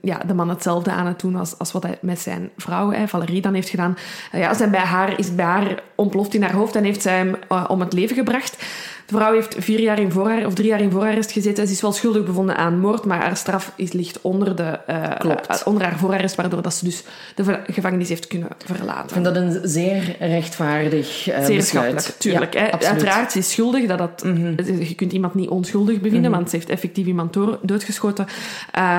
ja, 0.01 0.14
de 0.25 0.33
man 0.33 0.49
hetzelfde 0.49 0.91
aan 0.91 1.05
het 1.05 1.19
doen 1.19 1.33
was 1.33 1.57
als 1.57 1.71
wat 1.71 1.83
hij 1.83 1.97
met 2.01 2.19
zijn 2.19 2.49
vrouw, 2.57 2.91
hè, 2.91 3.07
Valerie, 3.07 3.41
dan 3.41 3.53
heeft 3.53 3.69
gedaan. 3.69 3.97
Uh, 4.33 4.41
ja, 4.41 4.53
zijn 4.53 4.71
bij 4.71 4.79
haar, 4.79 5.19
is 5.19 5.35
bij 5.35 5.45
haar 5.45 5.83
ontploft 5.95 6.33
in 6.33 6.43
haar 6.43 6.53
hoofd 6.53 6.75
en 6.75 6.83
heeft 6.83 7.01
zij 7.01 7.17
hem 7.17 7.35
uh, 7.51 7.65
om 7.67 7.79
het 7.79 7.93
leven 7.93 8.15
gebracht. 8.15 8.63
De 9.05 9.15
vrouw 9.15 9.33
heeft 9.33 9.55
vier 9.59 9.79
jaar 9.79 9.99
in 9.99 10.11
voorarrest, 10.11 10.45
of 10.45 10.53
drie 10.53 10.67
jaar 10.67 10.81
in 10.81 10.91
voorarrest 10.91 11.31
gezeten. 11.31 11.67
Ze 11.67 11.73
is 11.73 11.81
wel 11.81 11.91
schuldig 11.91 12.23
bevonden 12.23 12.57
aan 12.57 12.79
moord, 12.79 13.05
maar 13.05 13.21
haar 13.21 13.37
straf 13.37 13.73
is, 13.75 13.91
ligt 13.91 14.21
onder, 14.21 14.55
de, 14.55 14.79
uh, 14.89 15.61
onder 15.65 15.83
haar 15.83 15.97
voorarrest, 15.97 16.35
waardoor 16.35 16.61
dat 16.61 16.73
ze 16.73 16.85
dus 16.85 17.03
de 17.35 17.59
gevangenis 17.67 18.09
heeft 18.09 18.27
kunnen 18.27 18.49
verlaten. 18.65 19.03
Ik 19.03 19.11
vind 19.11 19.25
dat 19.25 19.35
een 19.35 19.59
zeer 19.63 20.15
rechtvaardig 20.19 21.27
uh, 21.27 21.45
Zeer 21.45 21.55
besluit. 21.55 22.15
tuurlijk. 22.19 22.53
Ja, 22.53 22.59
hè. 22.59 22.71
Uiteraard, 22.71 23.31
ze 23.31 23.37
is 23.37 23.51
schuldig. 23.51 23.85
Dat 23.85 23.97
dat, 23.97 24.23
mm 24.23 24.35
-hmm. 24.35 24.55
Je 24.79 24.95
kunt 24.95 25.11
iemand 25.11 25.33
niet 25.33 25.49
onschuldig 25.49 25.95
bevinden, 25.95 26.19
mm 26.19 26.25
-hmm. 26.25 26.35
want 26.35 26.49
ze 26.49 26.55
heeft 26.55 26.69
effectief 26.69 27.05
iemand 27.05 27.33
doodgeschoten. 27.61 28.25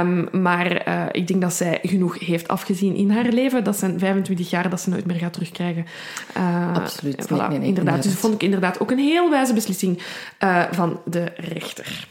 Um, 0.01 0.29
maar 0.43 0.89
uh, 0.89 1.03
ik 1.13 1.27
denk 1.27 1.41
dat 1.41 1.53
zij 1.53 1.79
genoeg 1.83 2.19
heeft 2.19 2.49
afgezien 2.49 2.95
in 2.95 3.11
haar 3.11 3.29
leven. 3.29 3.65
Dat 3.65 3.77
zijn 3.77 3.99
25 3.99 4.51
jaar 4.51 4.71
dat 4.71 4.81
ze 4.81 4.91
nooit 4.91 5.07
meer 5.07 5.17
gaat 5.17 5.33
terugkrijgen. 5.33 5.87
Absoluut. 6.75 7.25
Voilà, 7.25 7.29
nee, 7.29 7.49
nee, 7.49 7.59
nee, 7.59 7.69
inderdaad. 7.69 8.03
Dus 8.03 8.13
dat 8.13 8.21
vond 8.21 8.35
ik 8.35 8.43
inderdaad 8.43 8.81
ook 8.81 8.91
een 8.91 8.99
heel 8.99 9.31
wijze 9.31 9.55
beslissing 9.55 9.96
uh, 10.45 10.62
van 10.71 11.00
de 11.05 11.33
rechter. 11.37 12.07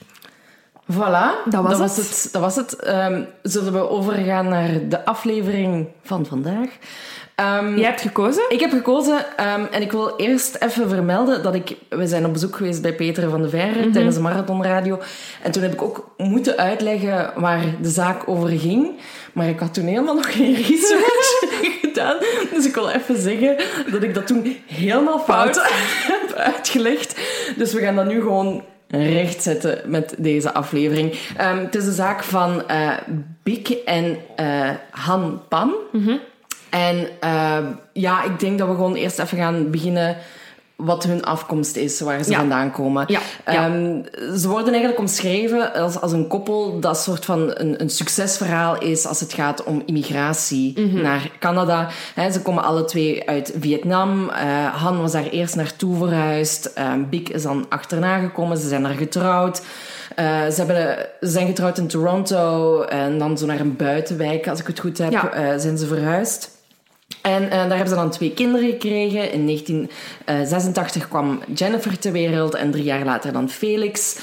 Voilà, 0.92 1.50
dat 1.50 1.63
was, 1.63 1.77
dat 1.77 1.80
het. 1.80 1.80
was 1.80 1.96
het. 1.98 2.30
Dat 2.32 2.42
was 2.42 2.56
het. 2.56 2.88
Um, 2.88 3.27
zullen 3.42 3.74
we 3.74 3.89
overgaan 3.89 4.48
naar 4.48 4.70
de 4.89 5.06
aflevering 5.06 5.88
van 6.04 6.25
vandaag? 6.25 6.70
Um, 7.60 7.77
Jij 7.77 7.88
hebt 7.88 8.01
gekozen? 8.01 8.44
Ik 8.50 8.60
heb 8.60 8.72
gekozen 8.72 9.18
um, 9.18 9.68
en 9.72 9.82
ik 9.82 9.92
wil 9.92 10.15
eerst 10.18 10.56
even 10.56 10.89
vermelden 10.89 11.44
dat 11.44 11.56
ik... 11.56 11.77
We 11.89 12.08
zijn 12.08 12.25
op 12.25 12.34
bezoek 12.34 12.56
geweest 12.56 12.82
bij 12.82 12.94
Peter 12.94 13.30
van 13.30 13.42
de 13.42 13.50
Verre 13.50 13.75
mm 13.75 13.82
-hmm. 13.82 13.92
tijdens 13.92 14.15
de 14.15 14.22
Marathonradio. 14.22 15.00
En 15.42 15.51
toen 15.51 15.63
heb 15.63 15.74
ik 15.74 15.82
ook 15.82 16.12
moeten 16.18 16.58
uitleggen 16.58 17.32
waar 17.36 17.63
de 17.82 17.89
zaak 17.89 18.27
over 18.27 18.50
ging. 18.50 19.00
Maar 19.34 19.48
ik 19.48 19.60
had 19.60 19.74
toen 19.74 19.86
helemaal 19.86 20.15
nog 20.15 20.34
geen 20.34 20.56
research 20.56 21.14
gedaan. 21.96 22.18
Dus 22.54 22.66
ik 22.66 22.75
wil 22.75 22.90
even 22.90 23.22
zeggen 23.22 23.58
dat 23.92 24.04
ik 24.04 24.14
dat 24.14 24.28
toen 24.28 24.58
helemaal 24.66 25.20
fout 25.20 25.62
heb 26.12 26.34
uitgelegd. 26.34 27.20
Dus 27.58 27.74
we 27.74 27.80
gaan 27.80 27.96
dat 27.96 28.06
nu 28.06 28.22
gewoon 28.22 28.64
rechtzetten 28.88 29.82
met 29.86 30.16
deze 30.18 30.54
aflevering. 30.54 31.12
Um, 31.42 31.58
het 31.58 31.75
is 31.75 31.86
de 31.86 31.92
zaak 31.92 32.24
van 32.24 32.64
uh, 32.72 32.92
Bik 33.44 33.70
en 33.70 34.18
uh, 34.40 34.70
Han 34.92 35.42
Pan. 35.48 35.74
Mm 35.92 36.04
-hmm. 36.04 36.20
En 36.70 37.08
uh, 37.24 37.58
ja, 37.94 38.24
ik 38.24 38.40
denk 38.40 38.60
dat 38.60 38.68
we 38.68 38.74
gewoon 38.74 38.96
eerst 38.96 39.20
even 39.20 39.38
gaan 39.38 39.72
beginnen 39.72 40.18
wat 40.75 41.03
hun 41.03 41.24
afkomst 41.24 41.75
is, 41.75 42.00
waar 42.00 42.24
ze 42.24 42.34
vandaan 42.34 42.72
komen. 42.72 43.03
Ja. 43.08 43.20
Ja. 43.46 43.65
Um, 43.65 44.03
ze 44.38 44.48
worden 44.50 44.70
eigenlijk 44.70 45.00
omschreven 45.00 45.74
als, 45.74 46.01
als 46.01 46.12
een 46.12 46.27
koppel 46.27 46.79
dat 46.79 46.98
soort 46.98 47.25
van 47.25 47.51
een, 47.53 47.82
een 47.82 47.89
succesverhaal 47.89 48.82
is 48.82 49.05
als 49.05 49.20
het 49.20 49.34
gaat 49.34 49.63
om 49.63 49.84
immigratie 49.86 50.79
mm 50.79 50.89
-hmm. 50.89 51.01
naar 51.01 51.32
Canada. 51.39 51.89
He, 52.13 52.32
ze 52.32 52.41
komen 52.41 52.63
alle 52.63 52.86
twee 52.86 53.29
uit 53.29 53.53
Vietnam. 53.60 54.29
Uh, 54.29 54.75
Han 54.75 55.01
was 55.01 55.12
daar 55.12 55.27
eerst 55.27 55.55
naartoe 55.55 55.98
verhuisd. 55.98 56.72
Uh, 56.77 56.94
Bik 57.10 57.29
is 57.29 57.44
dan 57.44 57.65
achterna 57.70 58.20
gekomen. 58.20 58.58
Ze 58.58 58.67
zijn 58.67 58.84
daar 58.84 58.94
getrouwd. 58.94 59.62
Uh, 60.20 60.46
ze, 60.46 60.55
hebben, 60.55 60.98
ze 61.22 61.29
zijn 61.29 61.48
getrouwd 61.48 61.77
in 61.77 61.88
Toronto 61.88 62.82
en 62.82 63.17
dan 63.17 63.38
zo 63.38 63.46
naar 63.46 63.60
een 63.60 63.75
buitenwijk, 63.75 64.48
als 64.48 64.60
ik 64.60 64.67
het 64.67 64.79
goed 64.79 64.98
heb, 64.98 65.12
ja. 65.12 65.58
zijn 65.58 65.77
ze 65.77 65.88
verhuisd. 65.88 66.54
En 67.25 67.44
uh, 67.44 67.50
daar 67.50 67.70
hebben 67.70 67.88
ze 67.88 67.96
dan 67.96 68.10
twee 68.10 68.32
kinderen 68.32 68.70
gekregen. 68.70 69.32
In 69.32 69.46
1986 69.46 71.08
kwam 71.08 71.39
Jennifer 71.53 72.00
ter 72.00 72.12
wereld 72.12 72.55
en 72.55 72.72
drie 72.72 72.84
jaar 72.84 73.05
later 73.05 73.34
dan 73.34 73.50
Felix. 73.50 74.20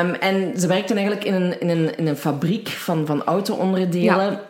Um, 0.00 0.14
en 0.14 0.60
ze 0.60 0.66
werkten 0.66 0.96
eigenlijk 0.96 1.26
in 1.26 1.34
een, 1.34 1.60
in 1.60 1.68
een, 1.68 1.96
in 1.98 2.06
een 2.06 2.16
fabriek 2.16 2.68
van, 2.68 3.06
van 3.06 3.24
auto-onderdelen. 3.24 4.40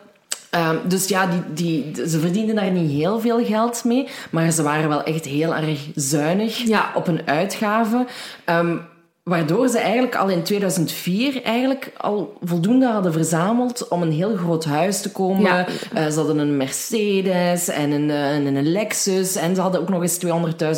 Ja. 0.51 0.69
Um, 0.69 0.79
dus 0.87 1.07
ja, 1.07 1.27
die, 1.27 1.41
die, 1.53 2.07
ze 2.07 2.19
verdienden 2.19 2.55
daar 2.55 2.71
niet 2.71 2.91
heel 2.91 3.19
veel 3.19 3.45
geld 3.45 3.83
mee, 3.83 4.07
maar 4.29 4.51
ze 4.51 4.63
waren 4.63 4.89
wel 4.89 5.03
echt 5.03 5.25
heel 5.25 5.55
erg 5.55 5.79
zuinig 5.95 6.57
ja. 6.57 6.91
op 6.95 7.05
hun 7.05 7.21
uitgaven. 7.25 8.07
Um, 8.45 8.81
Waardoor 9.27 9.67
ze 9.67 9.79
eigenlijk 9.79 10.15
al 10.15 10.29
in 10.29 10.43
2004 10.43 11.43
eigenlijk 11.43 11.91
al 11.97 12.37
voldoende 12.43 12.87
hadden 12.87 13.13
verzameld 13.13 13.87
om 13.87 14.01
een 14.01 14.11
heel 14.11 14.35
groot 14.35 14.65
huis 14.65 15.01
te 15.01 15.11
komen. 15.11 15.41
Ja. 15.41 15.67
Uh, 15.67 16.07
ze 16.07 16.17
hadden 16.17 16.37
een 16.37 16.57
Mercedes 16.57 17.67
en 17.67 17.91
een, 17.91 18.09
en 18.09 18.55
een 18.55 18.71
Lexus. 18.71 19.35
En 19.35 19.55
ze 19.55 19.61
hadden 19.61 19.81
ook 19.81 19.89
nog 19.89 20.01
eens 20.01 20.19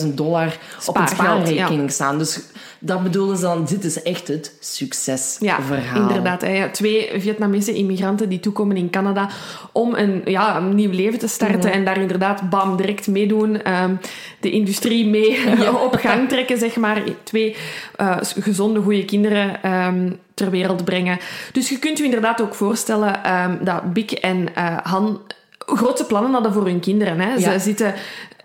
200.000 0.06 0.14
dollar 0.14 0.58
op 0.86 0.98
een 0.98 1.08
spaarrekening 1.08 1.82
ja. 1.82 1.88
staan. 1.88 2.18
Dus 2.18 2.40
dat 2.80 3.04
bedoelen 3.04 3.38
ze 3.38 3.42
dan, 3.42 3.66
dit 3.66 3.84
is 3.84 4.02
echt 4.02 4.28
het 4.28 4.56
succesverhaal. 4.60 6.02
Ja, 6.02 6.08
inderdaad. 6.08 6.42
Hè. 6.42 6.70
Twee 6.70 7.10
Vietnamese 7.18 7.74
immigranten 7.74 8.30
die 8.30 8.40
toekomen 8.40 8.78
in 8.78 8.90
Canada 8.90 9.30
om 9.72 9.96
een, 9.96 10.22
ja, 10.26 10.58
een 10.58 10.76
nieuw 10.76 10.92
leven 10.92 11.20
te 11.20 11.28
starten. 11.28 11.70
Mm. 11.70 11.76
En 11.76 11.86
daar 11.86 12.02
inderdaad, 12.02 12.50
bam, 12.50 12.78
direct 12.78 13.08
meedoen. 13.08 13.74
Um, 13.82 14.00
de 14.40 14.52
industrie 14.52 15.08
mee 15.08 15.32
ja. 15.60 15.72
op 15.72 15.96
gang 15.96 16.30
trekken, 16.30 16.58
zeg 16.58 16.76
maar. 16.76 17.04
Twee 17.24 17.56
uh, 18.02 18.18
gezonde, 18.22 18.82
goede 18.82 19.06
kinderen 19.06 19.74
um, 19.74 20.20
ter 20.34 20.50
wereld 20.50 20.86
brengen. 20.86 21.20
Dus 21.52 21.70
je 21.70 21.80
kunt 21.80 21.98
je 21.98 22.04
inderdaad 22.04 22.42
ook 22.42 22.56
voorstellen 22.56 23.34
um, 23.34 23.60
dat 23.62 23.94
Bik 23.94 24.12
en 24.12 24.48
uh, 24.58 24.78
Han 24.84 25.22
grote 25.58 26.06
plannen 26.06 26.32
hadden 26.32 26.54
voor 26.54 26.66
hun 26.66 26.80
kinderen. 26.80 27.20
Hè. 27.20 27.34
Ja. 27.34 27.52
Ze 27.52 27.60
zitten 27.60 27.94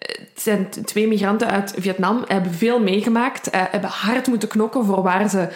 het 0.05 0.43
zijn 0.43 0.69
twee 0.85 1.09
migranten 1.09 1.51
uit 1.51 1.75
Vietnam, 1.79 2.25
hebben 2.27 2.53
veel 2.53 2.81
meegemaakt, 2.81 3.55
uh, 3.55 3.63
hebben 3.71 3.91
hard 3.91 4.27
moeten 4.27 4.49
knokken 4.49 4.85
voor 4.85 5.03
waar 5.03 5.29
ze 5.29 5.49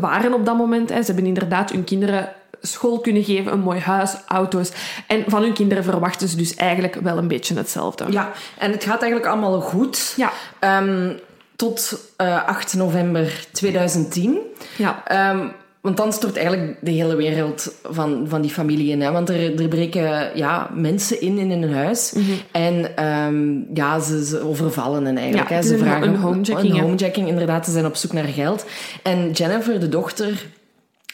waren 0.00 0.34
op 0.34 0.46
dat 0.46 0.56
moment. 0.56 0.88
Hè. 0.88 1.00
Ze 1.00 1.06
hebben 1.06 1.26
inderdaad 1.26 1.70
hun 1.70 1.84
kinderen 1.84 2.32
school 2.62 3.00
kunnen 3.00 3.24
geven, 3.24 3.52
een 3.52 3.60
mooi 3.60 3.80
huis, 3.80 4.14
auto's. 4.26 4.72
En 5.06 5.24
van 5.26 5.42
hun 5.42 5.52
kinderen 5.52 5.84
verwachten 5.84 6.28
ze 6.28 6.36
dus 6.36 6.54
eigenlijk 6.54 6.94
wel 6.94 7.18
een 7.18 7.28
beetje 7.28 7.56
hetzelfde. 7.56 8.04
Ja, 8.10 8.32
en 8.58 8.70
het 8.70 8.84
gaat 8.84 9.00
eigenlijk 9.00 9.32
allemaal 9.32 9.60
goed. 9.60 10.14
Ja. 10.16 10.32
Um, 10.80 11.18
tot 11.56 11.98
uh, 12.20 12.46
8 12.46 12.74
november 12.74 13.46
2010. 13.52 14.38
Ja. 14.76 15.30
Um, 15.32 15.52
want 15.86 15.98
dan 15.98 16.12
stort 16.12 16.36
eigenlijk 16.36 16.76
de 16.80 16.90
hele 16.90 17.16
wereld 17.16 17.74
van, 17.82 18.24
van 18.28 18.40
die 18.40 18.50
familie 18.50 18.90
in. 18.90 19.00
Hè? 19.00 19.10
Want 19.12 19.28
er, 19.28 19.60
er 19.62 19.68
breken 19.68 20.30
ja, 20.34 20.70
mensen 20.74 21.20
in 21.20 21.38
in 21.38 21.50
een 21.62 21.72
huis. 21.74 22.12
Mm 22.16 22.22
-hmm. 22.24 22.36
En 22.62 23.04
um, 23.06 23.66
ja, 23.74 24.00
ze, 24.00 24.24
ze 24.24 24.40
overvallen 24.40 25.04
hen 25.04 25.16
eigenlijk. 25.16 25.48
Ja, 25.48 25.54
hè? 25.56 25.62
Ze 25.62 25.72
een, 25.72 25.78
vragen 25.78 26.08
een 26.08 26.16
homejacking. 26.16 26.74
Een 26.74 26.80
homejacking, 26.80 27.28
inderdaad. 27.28 27.64
Ze 27.64 27.70
zijn 27.70 27.86
op 27.86 27.96
zoek 27.96 28.12
naar 28.12 28.24
geld. 28.24 28.66
En 29.02 29.30
Jennifer, 29.30 29.80
de 29.80 29.88
dochter... 29.88 30.46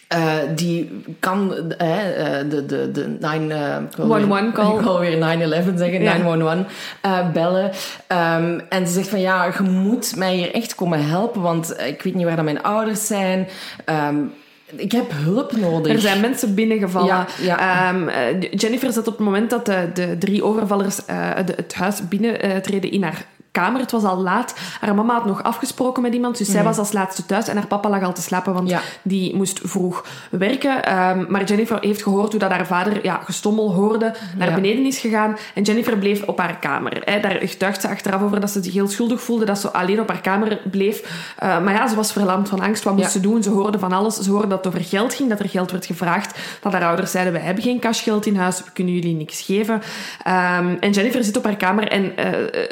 eh, 0.09 0.35
die 0.55 1.03
kan 1.21 1.55
eh, 1.79 2.39
eh, 2.41 2.51
de, 2.51 2.67
de, 2.67 2.91
de 2.93 3.17
9... 3.21 3.51
eh, 3.51 3.77
ik 3.91 3.97
wil 3.97 4.07
111 4.07 4.41
weer- 4.43 4.53
call. 4.53 4.75
Ik 4.79 4.81
wil 4.85 4.99
weer 5.01 5.19
911 5.19 5.79
zeggen, 5.79 6.03
Ja. 6.03 6.17
911 6.17 6.67
eh, 7.01 7.31
bellen. 7.33 7.71
Ehm, 8.07 8.61
en 8.69 8.87
ze 8.87 8.93
zegt 8.93 9.09
van 9.09 9.21
ja, 9.21 9.45
je 9.45 9.63
moet 9.71 10.17
mij 10.17 10.35
hier 10.35 10.55
echt 10.55 10.75
komen 10.75 11.07
helpen, 11.09 11.41
want 11.43 11.75
ik 11.87 12.03
weet 12.03 12.15
niet 12.15 12.25
waar 12.27 12.37
dat 12.37 12.45
mijn 12.45 12.63
ouders 12.63 13.07
zijn. 13.07 13.49
Ehm, 13.85 14.17
ik 14.77 14.93
heb 14.93 15.11
hulp 15.15 15.57
nodig. 15.57 15.93
Er 15.93 16.01
zijn 16.01 16.21
mensen 16.21 16.55
binnengevallen. 16.55 17.07
Ja, 17.09 17.27
ja. 17.43 17.89
Ehm, 17.91 18.09
eh, 18.09 18.41
Jennifer 18.51 18.93
zat 18.93 19.07
op 19.07 19.17
het 19.17 19.25
moment 19.25 19.51
dat 19.51 19.67
de, 19.67 19.91
de 19.95 20.17
drie 20.19 20.45
overvallers 20.45 21.05
eh, 21.05 21.31
de- 21.47 21.53
het 21.57 21.75
huis 21.75 22.09
binnentreden 22.09 22.91
in 22.91 23.03
haar 23.03 23.25
kamer. 23.53 23.81
Het 23.81 23.91
was 23.91 24.03
al 24.05 24.17
laat. 24.23 24.55
Haar 24.81 24.95
mama 24.95 25.15
had 25.15 25.25
nog 25.27 25.43
afgesproken 25.43 26.03
met 26.03 26.15
iemand, 26.15 26.39
dus 26.39 26.49
zij 26.51 26.63
was 26.63 26.79
als 26.79 26.93
laatste 26.93 27.27
thuis. 27.27 27.49
En 27.49 27.57
haar 27.57 27.67
papa 27.67 27.89
lag 27.89 28.03
al 28.03 28.13
te 28.13 28.23
slapen, 28.23 28.53
want 28.53 28.65
Mhm. 28.69 28.75
Ja. 28.77 28.83
die 29.03 29.37
moest 29.37 29.61
vroeg 29.63 30.05
werken. 30.31 30.85
Ehm, 30.85 31.25
maar 31.29 31.45
Jennifer 31.45 31.79
heeft 31.81 32.03
gehoord 32.03 32.31
hoe 32.31 32.41
dat 32.41 32.51
haar 32.51 32.67
vader 32.67 33.05
ja, 33.05 33.21
gestommel 33.25 33.73
hoorde, 33.75 34.15
naar 34.37 34.49
Ja. 34.49 34.55
beneden 34.55 34.85
is 34.87 34.99
gegaan. 34.99 35.37
En 35.55 35.63
Jennifer 35.63 35.99
bleef 35.99 36.23
op 36.23 36.39
haar 36.39 36.59
kamer. 36.59 37.03
Hè. 37.05 37.21
Daar 37.21 37.39
getuigt 37.41 37.81
ze 37.81 37.89
achteraf 37.89 38.23
over 38.23 38.41
dat 38.41 38.51
ze 38.51 38.63
zich 38.63 38.73
heel 38.73 38.89
schuldig 38.89 39.21
voelde, 39.23 39.45
dat 39.45 39.59
ze 39.59 39.73
alleen 39.73 40.01
op 40.01 40.09
haar 40.09 40.21
kamer 40.21 40.61
bleef. 40.71 41.31
Eh, 41.39 41.63
maar 41.63 41.75
ja, 41.75 41.89
ze 41.89 41.95
was 41.97 42.13
verlamd 42.13 42.49
van 42.49 42.61
angst. 42.61 42.83
Wat 42.85 42.97
moest 42.97 43.11
ze 43.11 43.21
doen? 43.21 43.43
Ze 43.43 43.51
hoorde 43.51 43.79
van 43.79 43.93
alles. 43.93 44.17
Ze 44.17 44.31
hoorde 44.31 44.47
dat 44.49 44.65
het 44.65 44.75
over 44.75 44.87
geld 44.89 45.15
ging, 45.15 45.29
dat 45.29 45.41
er 45.41 45.49
geld 45.49 45.71
werd 45.71 45.87
gevraagd. 45.87 46.39
Dat 46.61 46.73
haar 46.73 46.85
ouders 46.85 47.11
zeiden, 47.11 47.33
we 47.33 47.39
hebben 47.39 47.63
geen 47.63 47.81
cashgeld 47.81 48.27
in 48.27 48.37
huis, 48.37 48.59
we 48.65 48.71
kunnen 48.73 48.95
jullie 48.95 49.15
niks 49.15 49.41
geven. 49.41 49.83
Ehm, 50.23 50.75
en 50.81 50.91
Jennifer 50.91 51.25
zit 51.25 51.37
op 51.37 51.45
haar 51.45 51.57
kamer 51.57 51.89
en 51.89 52.17
eh, 52.17 52.63
eh, 52.63 52.69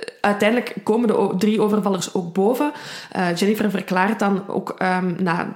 uiteindelijk 0.74 0.84
komen 0.84 1.08
de 1.08 1.38
drie 1.38 1.60
overvallers 1.62 2.14
ook 2.14 2.32
boven. 2.34 2.72
Eh, 3.12 3.36
Jennifer 3.36 3.70
verklaart 3.70 4.18
dan 4.18 4.42
ook 4.48 4.74
ehm, 4.78 5.12
na 5.18 5.48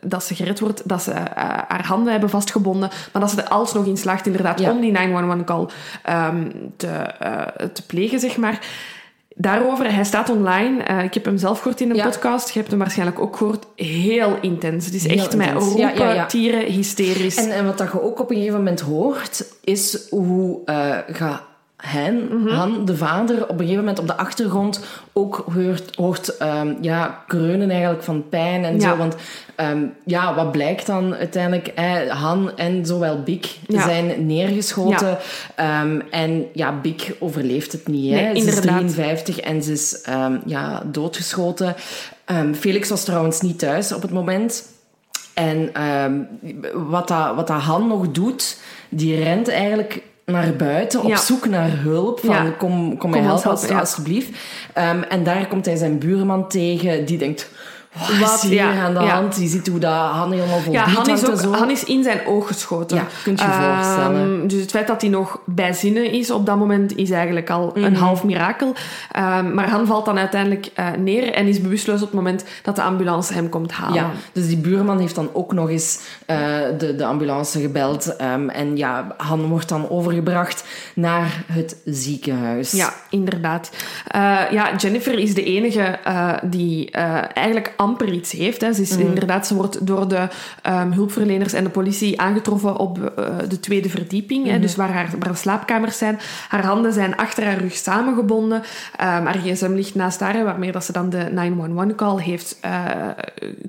dat 0.00 0.24
ze 0.24 0.34
gered 0.34 0.60
wordt, 0.60 0.88
dat 0.88 1.02
ze 1.02 1.10
eh, 1.10 1.24
haar 1.68 1.86
handen 1.86 2.12
hebben 2.12 2.30
vastgebonden, 2.30 2.90
maar 3.12 3.22
dat 3.22 3.30
ze 3.30 3.42
er 3.42 3.48
alsnog 3.48 3.86
in 3.86 3.96
slaagt 3.96 4.26
inderdaad 4.26 4.60
Ja. 4.60 4.70
om 4.70 4.80
die 4.80 4.92
911-call 4.92 5.66
te, 6.76 6.86
eh, 6.88 7.66
te 7.72 7.86
plegen, 7.86 8.20
zeg 8.20 8.36
maar. 8.36 8.58
Daarover, 9.34 9.92
hij 9.94 10.04
staat 10.04 10.30
online. 10.30 11.02
Ik 11.02 11.14
heb 11.14 11.24
hem 11.24 11.38
zelf 11.38 11.58
gehoord 11.58 11.80
in 11.80 11.90
een 11.90 11.96
Ja. 11.96 12.04
podcast. 12.04 12.50
Je 12.50 12.58
hebt 12.58 12.70
hem 12.70 12.78
waarschijnlijk 12.80 13.20
ook 13.20 13.36
gehoord. 13.36 13.66
Heel 13.76 14.36
intens. 14.40 14.84
Het 14.84 14.94
is 14.94 15.06
Heel 15.06 15.18
echt 15.18 15.36
met 15.36 15.46
intens. 15.46 15.64
roepen, 15.64 15.80
Ja, 15.82 15.90
ja, 16.04 16.12
ja. 16.12 16.26
tieren, 16.26 16.64
hysterisch. 16.64 17.36
En, 17.36 17.50
en 17.50 17.66
wat 17.66 17.78
dat 17.78 17.92
je 17.92 18.02
ook 18.02 18.20
op 18.20 18.30
een 18.30 18.36
gegeven 18.36 18.58
moment 18.58 18.80
hoort, 18.80 19.44
is 19.64 20.06
hoe 20.10 20.60
eh 20.64 20.96
ga 21.06 21.42
hen, 21.80 22.28
Mhm. 22.42 22.48
Han, 22.48 22.84
de 22.84 22.96
vader, 22.96 23.42
op 23.42 23.50
een 23.50 23.58
gegeven 23.58 23.78
moment 23.78 23.98
op 23.98 24.06
de 24.06 24.16
achtergrond 24.16 24.80
ook 25.12 25.44
hoort, 25.54 25.96
hoort 25.96 26.36
ehm, 26.36 26.74
ja, 26.80 27.22
kreunen 27.26 27.70
eigenlijk 27.70 28.02
van 28.02 28.28
pijn 28.28 28.64
en 28.64 28.80
Ja. 28.80 28.90
zo. 28.90 28.96
Want 28.96 29.14
ehm, 29.56 29.82
ja, 30.04 30.34
wat 30.34 30.52
blijkt 30.52 30.86
dan 30.86 31.14
uiteindelijk? 31.14 31.66
Eh, 31.66 31.92
Han 32.08 32.56
en 32.56 32.86
zowel 32.86 33.22
Ja. 33.66 33.82
zijn 33.82 34.26
neergeschoten. 34.26 35.18
Ehm, 35.54 36.00
en 36.10 36.44
ja, 36.52 36.80
Big 36.80 37.12
overleeft 37.18 37.72
het 37.72 37.88
niet. 37.88 38.10
Hè? 38.14 38.20
Nee, 38.20 38.40
Ze 38.40 38.48
is 38.48 38.54
inderdaad. 38.56 38.78
53 38.78 39.40
en 39.40 39.62
ze 39.62 39.72
is 39.72 40.00
ja, 40.46 40.82
doodgeschoten. 40.86 41.74
Felix 42.54 42.88
was 42.88 43.04
trouwens 43.04 43.40
niet 43.40 43.58
thuis 43.58 43.92
op 43.92 44.02
het 44.02 44.10
moment. 44.10 44.68
En 45.34 45.70
wat, 46.74 47.08
dat, 47.08 47.34
wat 47.34 47.46
dat 47.46 47.60
Han 47.60 47.86
nog 47.88 48.10
doet, 48.10 48.58
die 48.88 49.22
rent 49.22 49.48
eigenlijk 49.48 50.02
naar 50.30 50.56
buiten 50.56 51.00
op 51.02 51.08
Ja. 51.08 51.16
zoek 51.16 51.48
naar 51.48 51.70
hulp. 51.82 52.20
Van, 52.20 52.34
Ja. 52.34 52.50
kom, 52.58 52.96
kom 52.96 53.10
mij 53.10 53.20
Kom 53.20 53.30
ons 53.30 53.42
helpen, 53.42 53.60
helpen, 53.60 53.80
alsjeblieft. 53.80 54.28
Ehm, 54.74 55.02
en 55.02 55.24
daar 55.24 55.46
komt 55.46 55.66
hij 55.66 55.76
zijn 55.76 55.98
buurman 55.98 56.48
tegen, 56.48 57.04
die 57.04 57.18
denkt... 57.18 57.50
Wat 58.20 58.34
is 58.34 58.42
hier 58.42 58.52
Ja, 58.54 58.84
aan 58.84 58.94
de 58.94 59.00
ja. 59.00 59.06
hand? 59.06 59.36
Je 59.40 59.46
ziet 59.46 59.66
hoe 59.68 59.78
dat 59.78 59.92
Han 59.92 60.32
helemaal 60.32 60.58
vol 60.58 60.72
Ja, 60.72 60.84
Han 60.88 61.08
is, 61.08 61.26
ook, 61.28 61.38
zo. 61.40 61.52
Han 61.52 61.70
is 61.70 61.84
in 61.84 62.02
zijn 62.02 62.26
oog 62.26 62.46
geschoten. 62.46 62.96
Ja, 62.96 63.06
kunt 63.22 63.40
je 63.40 63.46
je 63.46 63.52
Ehm, 63.52 63.74
voorstellen. 63.74 64.48
Dus 64.48 64.60
het 64.60 64.70
feit 64.70 64.86
dat 64.86 65.00
hij 65.00 65.10
nog 65.10 65.40
bij 65.46 65.72
zinnen 65.72 66.12
is 66.12 66.30
op 66.30 66.46
dat 66.46 66.56
moment 66.56 66.96
is 66.96 67.10
eigenlijk 67.10 67.50
al 67.50 67.70
een 67.74 67.92
Mhm. 67.92 68.02
half 68.02 68.24
mirakel. 68.24 68.74
Ehm, 69.12 69.54
maar 69.54 69.68
Han 69.70 69.86
valt 69.86 70.04
dan 70.04 70.18
uiteindelijk 70.18 70.70
eh, 70.74 70.86
neer 70.98 71.32
en 71.32 71.46
is 71.46 71.60
bewusteloos 71.60 72.00
op 72.00 72.06
het 72.06 72.16
moment 72.16 72.44
dat 72.62 72.76
de 72.76 72.82
ambulance 72.82 73.32
hem 73.32 73.48
komt 73.48 73.72
halen. 73.72 73.94
Ja, 73.94 74.10
dus 74.32 74.46
die 74.46 74.56
buurman 74.56 74.98
heeft 74.98 75.14
dan 75.14 75.28
ook 75.32 75.52
nog 75.52 75.68
eens 75.70 76.00
eh, 76.26 76.36
de, 76.78 76.94
de 76.96 77.04
ambulance 77.04 77.60
gebeld. 77.60 78.16
Ehm, 78.16 78.48
en 78.48 78.76
ja, 78.76 79.14
Han 79.16 79.46
wordt 79.46 79.68
dan 79.68 79.90
overgebracht 79.90 80.64
naar 80.94 81.42
het 81.52 81.76
ziekenhuis. 81.84 82.70
Ja, 82.70 82.92
inderdaad. 83.10 83.70
Eh, 84.06 84.20
ja, 84.50 84.76
Jennifer 84.76 85.18
is 85.18 85.34
de 85.34 85.44
enige 85.44 85.98
die 86.42 86.90
eigenlijk 87.34 87.72
amper 87.80 88.12
iets 88.12 88.32
heeft. 88.32 88.60
Hè. 88.60 88.72
Ze, 88.72 88.82
is, 88.82 88.96
inderdaad, 88.96 89.46
ze 89.46 89.54
wordt 89.54 89.86
door 89.86 90.08
de 90.08 90.28
ehm, 90.62 90.90
hulpverleners 90.92 91.52
en 91.52 91.64
de 91.64 91.70
politie 91.70 92.20
aangetroffen 92.20 92.76
op 92.76 92.98
eh, 93.16 93.24
de 93.48 93.60
tweede 93.60 93.88
verdieping. 93.88 94.46
Hè, 94.46 94.58
dus 94.60 94.76
waar 94.76 94.92
haar, 94.92 95.08
waar 95.18 95.26
haar 95.26 95.36
slaapkamers 95.36 95.98
zijn. 95.98 96.18
Haar 96.48 96.64
handen 96.64 96.92
zijn 96.92 97.16
achter 97.16 97.44
haar 97.44 97.58
rug 97.58 97.74
samengebonden. 97.74 98.62
Ehm 98.96 99.24
haar 99.24 99.38
gsm 99.44 99.72
ligt 99.72 99.94
naast 99.94 100.20
haar, 100.20 100.34
hè, 100.34 100.44
waarmee 100.44 100.72
dat 100.72 100.84
ze 100.84 100.92
dan 100.92 101.10
de 101.10 101.28
911-call 101.30 102.22
heeft 102.22 102.56
eh, 102.60 102.84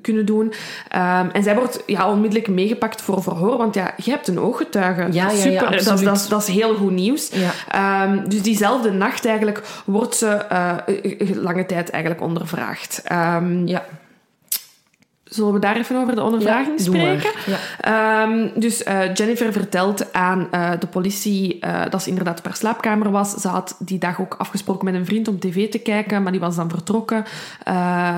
kunnen 0.01 0.25
doen. 0.25 0.53
Ehm, 0.88 1.27
en 1.29 1.43
zij 1.43 1.55
wordt 1.55 1.83
ja, 1.86 2.09
onmiddellijk 2.12 2.47
meegepakt 2.47 3.01
voor 3.01 3.23
verhoor, 3.23 3.57
want 3.57 3.75
ja, 3.75 3.93
je 4.03 4.12
hebt 4.12 4.27
een 4.27 4.39
ooggetuige. 4.39 5.01
Ja, 5.12 5.29
ja, 5.31 5.45
ja, 5.45 5.69
dat, 5.69 5.83
dat, 6.03 6.15
is- 6.21 6.27
dat 6.27 6.41
is 6.41 6.47
heel 6.47 6.75
goed 6.75 6.91
nieuws. 6.91 7.31
Dus 8.27 8.41
diezelfde 8.41 8.91
nacht 8.91 9.25
eigenlijk 9.25 9.62
wordt 9.86 10.15
ze 10.15 10.27
eh, 10.27 10.75
lange 11.36 11.65
tijd 11.65 11.89
eigenlijk 11.89 12.23
ondervraagd. 12.23 13.01
Ja. 13.65 13.83
Zullen 15.31 15.53
we 15.53 15.59
daar 15.59 15.75
even 15.75 15.95
over 15.95 16.15
de 16.15 16.21
ondervraging 16.23 16.77
Ja, 16.77 16.83
spreken? 16.83 17.29
Ja. 17.45 17.57
Ehm, 17.79 18.59
dus 18.59 18.83
eh, 18.83 19.13
Jennifer 19.13 19.51
vertelt 19.51 20.13
aan 20.13 20.47
eh, 20.51 20.71
de 20.79 20.87
politie 20.87 21.59
eh, 21.59 21.81
dat 21.89 22.03
ze 22.03 22.09
inderdaad 22.09 22.39
op 22.39 22.45
haar 22.45 22.55
slaapkamer 22.55 23.11
was. 23.11 23.33
Ze 23.33 23.47
had 23.47 23.75
die 23.79 23.99
dag 23.99 24.21
ook 24.21 24.35
afgesproken 24.37 24.85
met 24.85 24.93
een 24.93 25.05
vriend 25.05 25.27
om 25.27 25.39
tv 25.39 25.69
te 25.69 25.77
kijken, 25.77 26.23
maar 26.23 26.31
die 26.31 26.41
was 26.41 26.55
dan 26.55 26.69
vertrokken. 26.69 27.23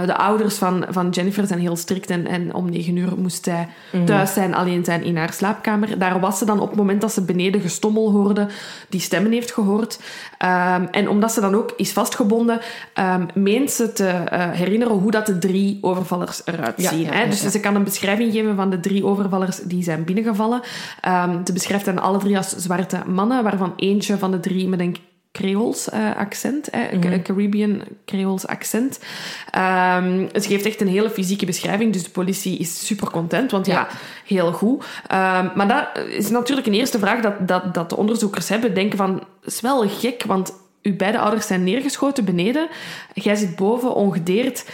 De 0.06 0.16
ouders 0.18 0.56
van, 0.56 0.86
van 0.90 1.10
Jennifer 1.10 1.48
zijn 1.48 1.60
heel 1.60 1.76
strikt 1.76 2.10
en, 2.10 2.28
en 2.28 2.54
om 2.54 2.70
negen 2.70 2.96
uur 2.96 3.14
moest 3.18 3.44
zij 3.44 3.68
Mhm. 3.92 4.06
thuis 4.06 4.34
zijn, 4.34 4.56
alleen 4.56 4.86
zijn 4.86 5.04
in 5.04 5.18
haar 5.18 5.34
slaapkamer. 5.34 5.98
Daar 6.00 6.20
was 6.20 6.38
ze 6.38 6.46
dan 6.46 6.60
op 6.60 6.68
het 6.68 6.78
moment 6.78 7.02
dat 7.02 7.14
ze 7.14 7.22
beneden 7.22 7.62
gestommel 7.62 8.12
hoorde, 8.12 8.48
die 8.90 9.00
stemmen 9.00 9.32
heeft 9.32 9.52
gehoord. 9.52 10.00
Ehm, 10.38 10.86
en 10.92 11.10
omdat 11.10 11.32
ze 11.32 11.42
dan 11.42 11.56
ook 11.56 11.74
is 11.78 11.92
vastgebonden, 11.92 12.60
ehm, 12.94 13.26
meent 13.34 13.72
ze 13.72 13.94
te 13.94 14.12
herinneren 14.52 14.94
hoe 14.98 15.12
dat 15.12 15.26
de 15.26 15.38
drie 15.38 15.78
overvallers 15.82 16.42
eruit 16.46 16.82
Ja, 16.82 16.92
ja, 17.06 17.12
hè? 17.14 17.30
dus 17.30 17.42
ze 17.52 17.60
kan 17.60 17.76
een 17.76 17.84
beschrijving 17.84 18.32
geven 18.34 18.56
van 18.56 18.70
de 18.70 18.80
drie 18.80 19.06
overvallers 19.06 19.58
die 19.58 19.84
zijn 19.84 20.04
binnengevallen. 20.04 20.62
Ehm 21.02 21.46
ze 21.46 21.54
beschrijft 21.54 21.86
hen 21.86 22.00
alle 22.00 22.18
drie 22.18 22.38
als 22.38 22.50
zwarte 22.50 23.02
mannen, 23.08 23.44
waarvan 23.44 23.74
eentje 23.76 24.18
van 24.18 24.32
de 24.32 24.40
drie 24.40 24.68
met 24.68 24.80
een 24.80 24.98
Creools 25.32 25.90
eh, 25.90 26.16
accent, 26.18 26.70
eh, 26.70 26.80
Mhm. 26.92 27.22
Caribbean 27.22 27.82
Creools 28.06 28.48
accent. 28.48 29.00
Ze 30.34 30.48
geeft 30.48 30.66
echt 30.66 30.82
een 30.82 30.88
hele 30.88 31.10
fysieke 31.10 31.46
beschrijving, 31.46 31.94
dus 31.94 32.04
de 32.04 32.10
politie 32.10 32.58
is 32.58 32.86
super 32.86 33.10
content, 33.10 33.52
want 33.52 33.66
ja, 33.66 33.74
Ja. 33.74 33.88
heel 34.26 34.52
goed. 34.52 34.86
Ehm, 35.08 35.48
maar 35.56 35.68
dat 35.68 36.06
is 36.08 36.30
natuurlijk 36.30 36.68
een 36.68 36.74
eerste 36.74 37.00
vraag 37.00 37.22
dat, 37.22 37.48
dat, 37.48 37.74
dat 37.74 37.90
de 37.90 37.98
onderzoekers 37.98 38.50
hebben. 38.50 38.74
Denken 38.74 38.98
van, 38.98 39.24
is 39.44 39.62
wel 39.62 39.88
gek, 39.90 40.24
want 40.24 40.54
uw 40.82 40.96
beide 40.96 41.20
ouders 41.20 41.48
zijn 41.48 41.64
neergeschoten 41.64 42.26
beneden. 42.26 42.68
Jij 43.14 43.36
zit 43.36 43.56
boven, 43.56 43.96
ongedeerd. 43.96 44.66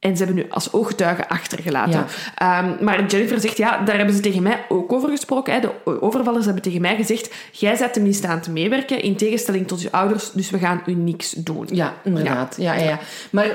En 0.00 0.16
ze 0.16 0.24
hebben 0.24 0.42
nu 0.42 0.50
als 0.50 0.72
ooggetuigen 0.72 1.28
achtergelaten. 1.28 2.06
Ja. 2.38 2.58
Ehm, 2.62 2.84
maar 2.84 3.06
Jennifer 3.06 3.40
zegt, 3.40 3.56
ja, 3.56 3.84
daar 3.84 3.96
hebben 3.96 4.14
ze 4.14 4.20
tegen 4.20 4.42
mij 4.42 4.64
ook 4.68 4.92
over 4.92 5.08
gesproken. 5.08 5.54
Hè. 5.54 5.60
De 5.60 6.00
overvallers 6.00 6.44
hebben 6.44 6.62
tegen 6.62 6.80
mij 6.80 6.96
gezegd, 6.96 7.34
jij 7.52 7.76
zet 7.76 7.94
hem 7.94 8.04
niet 8.04 8.14
staan 8.14 8.40
te 8.40 8.50
meewerken, 8.50 9.02
in 9.02 9.16
tegenstelling 9.16 9.66
tot 9.66 9.82
je 9.82 9.92
ouders, 9.92 10.32
dus 10.32 10.50
we 10.50 10.58
gaan 10.58 10.82
u 10.86 10.94
niks 10.94 11.30
doen. 11.32 11.68
Ja, 11.72 11.94
inderdaad. 12.04 12.54
Ja. 12.58 12.74
Ja, 12.74 12.84
ja, 12.84 12.98
Maar 13.30 13.46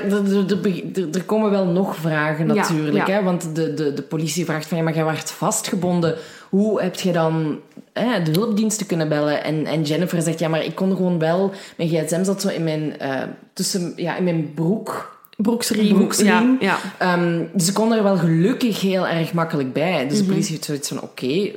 er, 1.12 1.24
komen 1.26 1.50
wel 1.50 1.66
nog 1.66 1.96
vragen 1.96 2.46
natuurlijk. 2.46 3.06
Hè? 3.06 3.22
Want 3.22 3.54
de, 3.54 3.74
de, 3.74 3.92
de 3.92 4.02
politie 4.02 4.44
vraagt 4.44 4.66
van, 4.66 4.78
ja, 4.78 4.84
maar 4.84 4.94
jij 4.94 5.04
werd 5.04 5.30
vastgebonden. 5.30 6.16
Hoe 6.48 6.82
heb 6.82 6.94
je 6.94 7.12
dan 7.12 7.60
hè, 7.92 8.22
de 8.22 8.30
hulpdiensten 8.30 8.86
kunnen 8.86 9.08
bellen? 9.08 9.44
En, 9.44 9.66
en 9.66 9.82
Jennifer 9.82 10.22
zegt, 10.22 10.38
ja, 10.38 10.48
maar 10.48 10.64
ik 10.64 10.74
kon 10.74 10.96
gewoon 10.96 11.18
wel... 11.18 11.52
Mijn 11.76 11.88
gsm 11.88 12.24
zat 12.24 12.40
zo 12.40 12.48
in 12.48 12.64
mijn, 12.64 12.98
eh, 12.98 13.22
tussen, 13.52 13.92
ja, 13.96 14.16
in 14.16 14.24
mijn 14.24 14.54
broek. 14.54 15.15
Broeksriem. 15.36 15.94
Broeksriem. 15.94 16.56
Ja, 16.60 16.66
ja. 16.66 16.78
Ehm, 16.98 17.42
ze 17.58 17.72
kon 17.72 17.92
er 17.92 18.02
wel 18.02 18.16
gelukkig 18.16 18.80
heel 18.80 19.06
erg 19.06 19.32
makkelijk 19.32 19.72
bij. 19.72 20.06
Dus 20.08 20.16
de 20.16 20.22
Mhm. 20.22 20.32
politie 20.32 20.52
heeft 20.52 20.64
zoiets 20.64 20.88
van, 20.88 21.00
oké... 21.02 21.50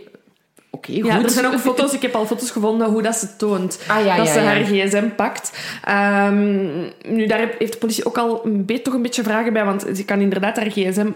Oké, 0.71 0.93
goed. 0.93 1.05
Ja, 1.05 1.23
er 1.23 1.29
zijn 1.29 1.45
ook 1.45 1.59
foto's, 1.69 1.93
ik 1.93 2.01
heb 2.01 2.15
al 2.15 2.25
foto's 2.25 2.51
gevonden 2.51 2.87
hoe 2.89 3.01
dat 3.01 3.15
ze 3.15 3.35
toont. 3.35 3.79
Ah, 3.87 4.05
ja, 4.05 4.17
dat 4.17 4.27
ja, 4.27 4.33
ze 4.33 4.39
haar 4.39 4.63
gsm 4.63 5.07
pakt. 5.15 5.51
Ehm, 5.83 6.67
nu, 7.07 7.25
daar 7.27 7.49
heeft 7.57 7.71
de 7.73 7.77
politie 7.77 8.05
ook 8.05 8.17
al 8.17 8.41
een 8.45 8.65
beetje, 8.65 8.81
toch 8.83 8.93
een 8.93 9.01
beetje 9.01 9.23
vragen 9.23 9.53
bij, 9.53 9.65
want 9.65 9.85
ze 9.95 10.05
kan 10.05 10.19
inderdaad 10.19 10.55
haar 10.57 10.69
gsm 10.71 11.07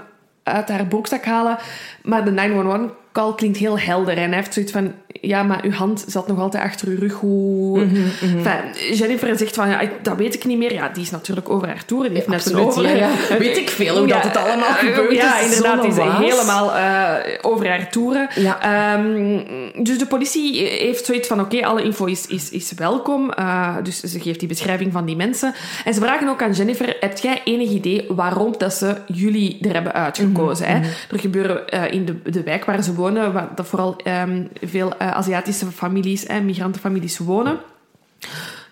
uit 0.44 0.70
haar 0.70 0.86
broekzak 0.86 1.26
halen, 1.26 1.58
maar 2.04 2.26
de 2.26 2.32
call 3.14 3.34
klinkt 3.36 3.58
heel 3.58 3.80
helder. 3.80 4.18
En 4.18 4.28
hij 4.28 4.36
heeft 4.38 4.54
zoiets 4.54 4.72
van, 4.72 4.92
ja, 5.22 5.44
maar 5.44 5.60
uw 5.64 5.72
hand 5.72 6.04
zat 6.08 6.28
nog 6.28 6.40
altijd 6.40 6.64
achter 6.64 6.88
uw 6.88 7.00
rug. 7.00 7.14
Hoe... 7.14 7.80
Mhm, 7.86 7.96
Enfin, 8.22 8.96
Jennifer 8.98 9.38
zegt 9.38 9.56
van, 9.56 9.70
ja, 9.70 9.80
ik- 9.80 10.04
dat 10.04 10.18
weet 10.18 10.34
ik 10.36 10.46
niet 10.46 10.58
meer. 10.58 10.74
Ja, 10.74 10.90
die 10.90 11.04
is 11.04 11.12
natuurlijk 11.12 11.50
over 11.50 11.68
haar 11.68 11.86
toer. 11.86 12.04
Die 12.04 12.12
heeft 12.14 12.28
net 12.28 12.54
over... 12.56 12.84
ja, 12.84 12.90
ja. 12.96 13.10
Weet 13.40 13.58
ik 13.58 13.70
veel 13.70 13.98
hoe 13.98 14.08
dat 14.08 14.24
het 14.24 14.38
allemaal 14.38 14.68
eh, 14.68 14.74
gebeurd 14.76 15.12
Ja, 15.16 15.40
is, 15.40 15.46
inderdaad. 15.56 15.82
Die 15.82 15.92
is 15.92 15.98
helemaal 16.32 16.76
eh, 16.76 17.14
over 17.42 17.68
haar 17.68 17.90
toeren. 17.92 18.28
Ehm, 18.62 19.40
dus 19.84 19.98
de 19.98 20.06
politie 20.08 20.68
heeft 20.68 21.06
zoiets 21.06 21.28
van, 21.28 21.40
oké, 21.40 21.66
alle 21.66 21.84
info 21.84 22.06
is, 22.06 22.28
is, 22.28 22.50
is 22.50 22.72
welkom. 22.76 23.32
Eh, 23.32 23.76
dus 23.84 24.00
ze 24.00 24.20
geeft 24.20 24.40
die 24.40 24.48
beschrijving 24.48 24.92
van 24.92 25.06
die 25.06 25.16
mensen. 25.16 25.54
En 25.86 25.94
ze 25.94 26.02
vragen 26.02 26.28
ook 26.30 26.42
aan 26.42 26.52
Jennifer, 26.52 26.98
heb 27.00 27.18
jij 27.18 27.42
enig 27.44 27.70
idee 27.70 28.06
waarom 28.10 28.54
dat 28.58 28.74
ze 28.74 28.96
jullie 29.08 29.58
er 29.62 29.74
hebben 29.74 29.94
uitgekozen? 29.94 30.66
Mhm, 30.68 30.76
hè? 30.82 30.90
Er 31.12 31.20
gebeuren 31.20 31.70
eh, 31.70 31.92
in 31.92 32.06
de, 32.06 32.32
de 32.32 32.44
wijk 32.44 32.66
waar 32.66 32.84
ze 32.84 32.94
wonen, 32.94 33.02
waar 33.12 33.50
dat 33.56 33.68
vooral 33.68 33.96
ehm, 33.98 34.44
veel 34.62 34.98
eh, 34.98 35.12
Aziatische 35.12 35.66
families 35.66 36.26
en 36.26 36.46
migrantenfamilies 36.46 37.18
wonen 37.18 37.58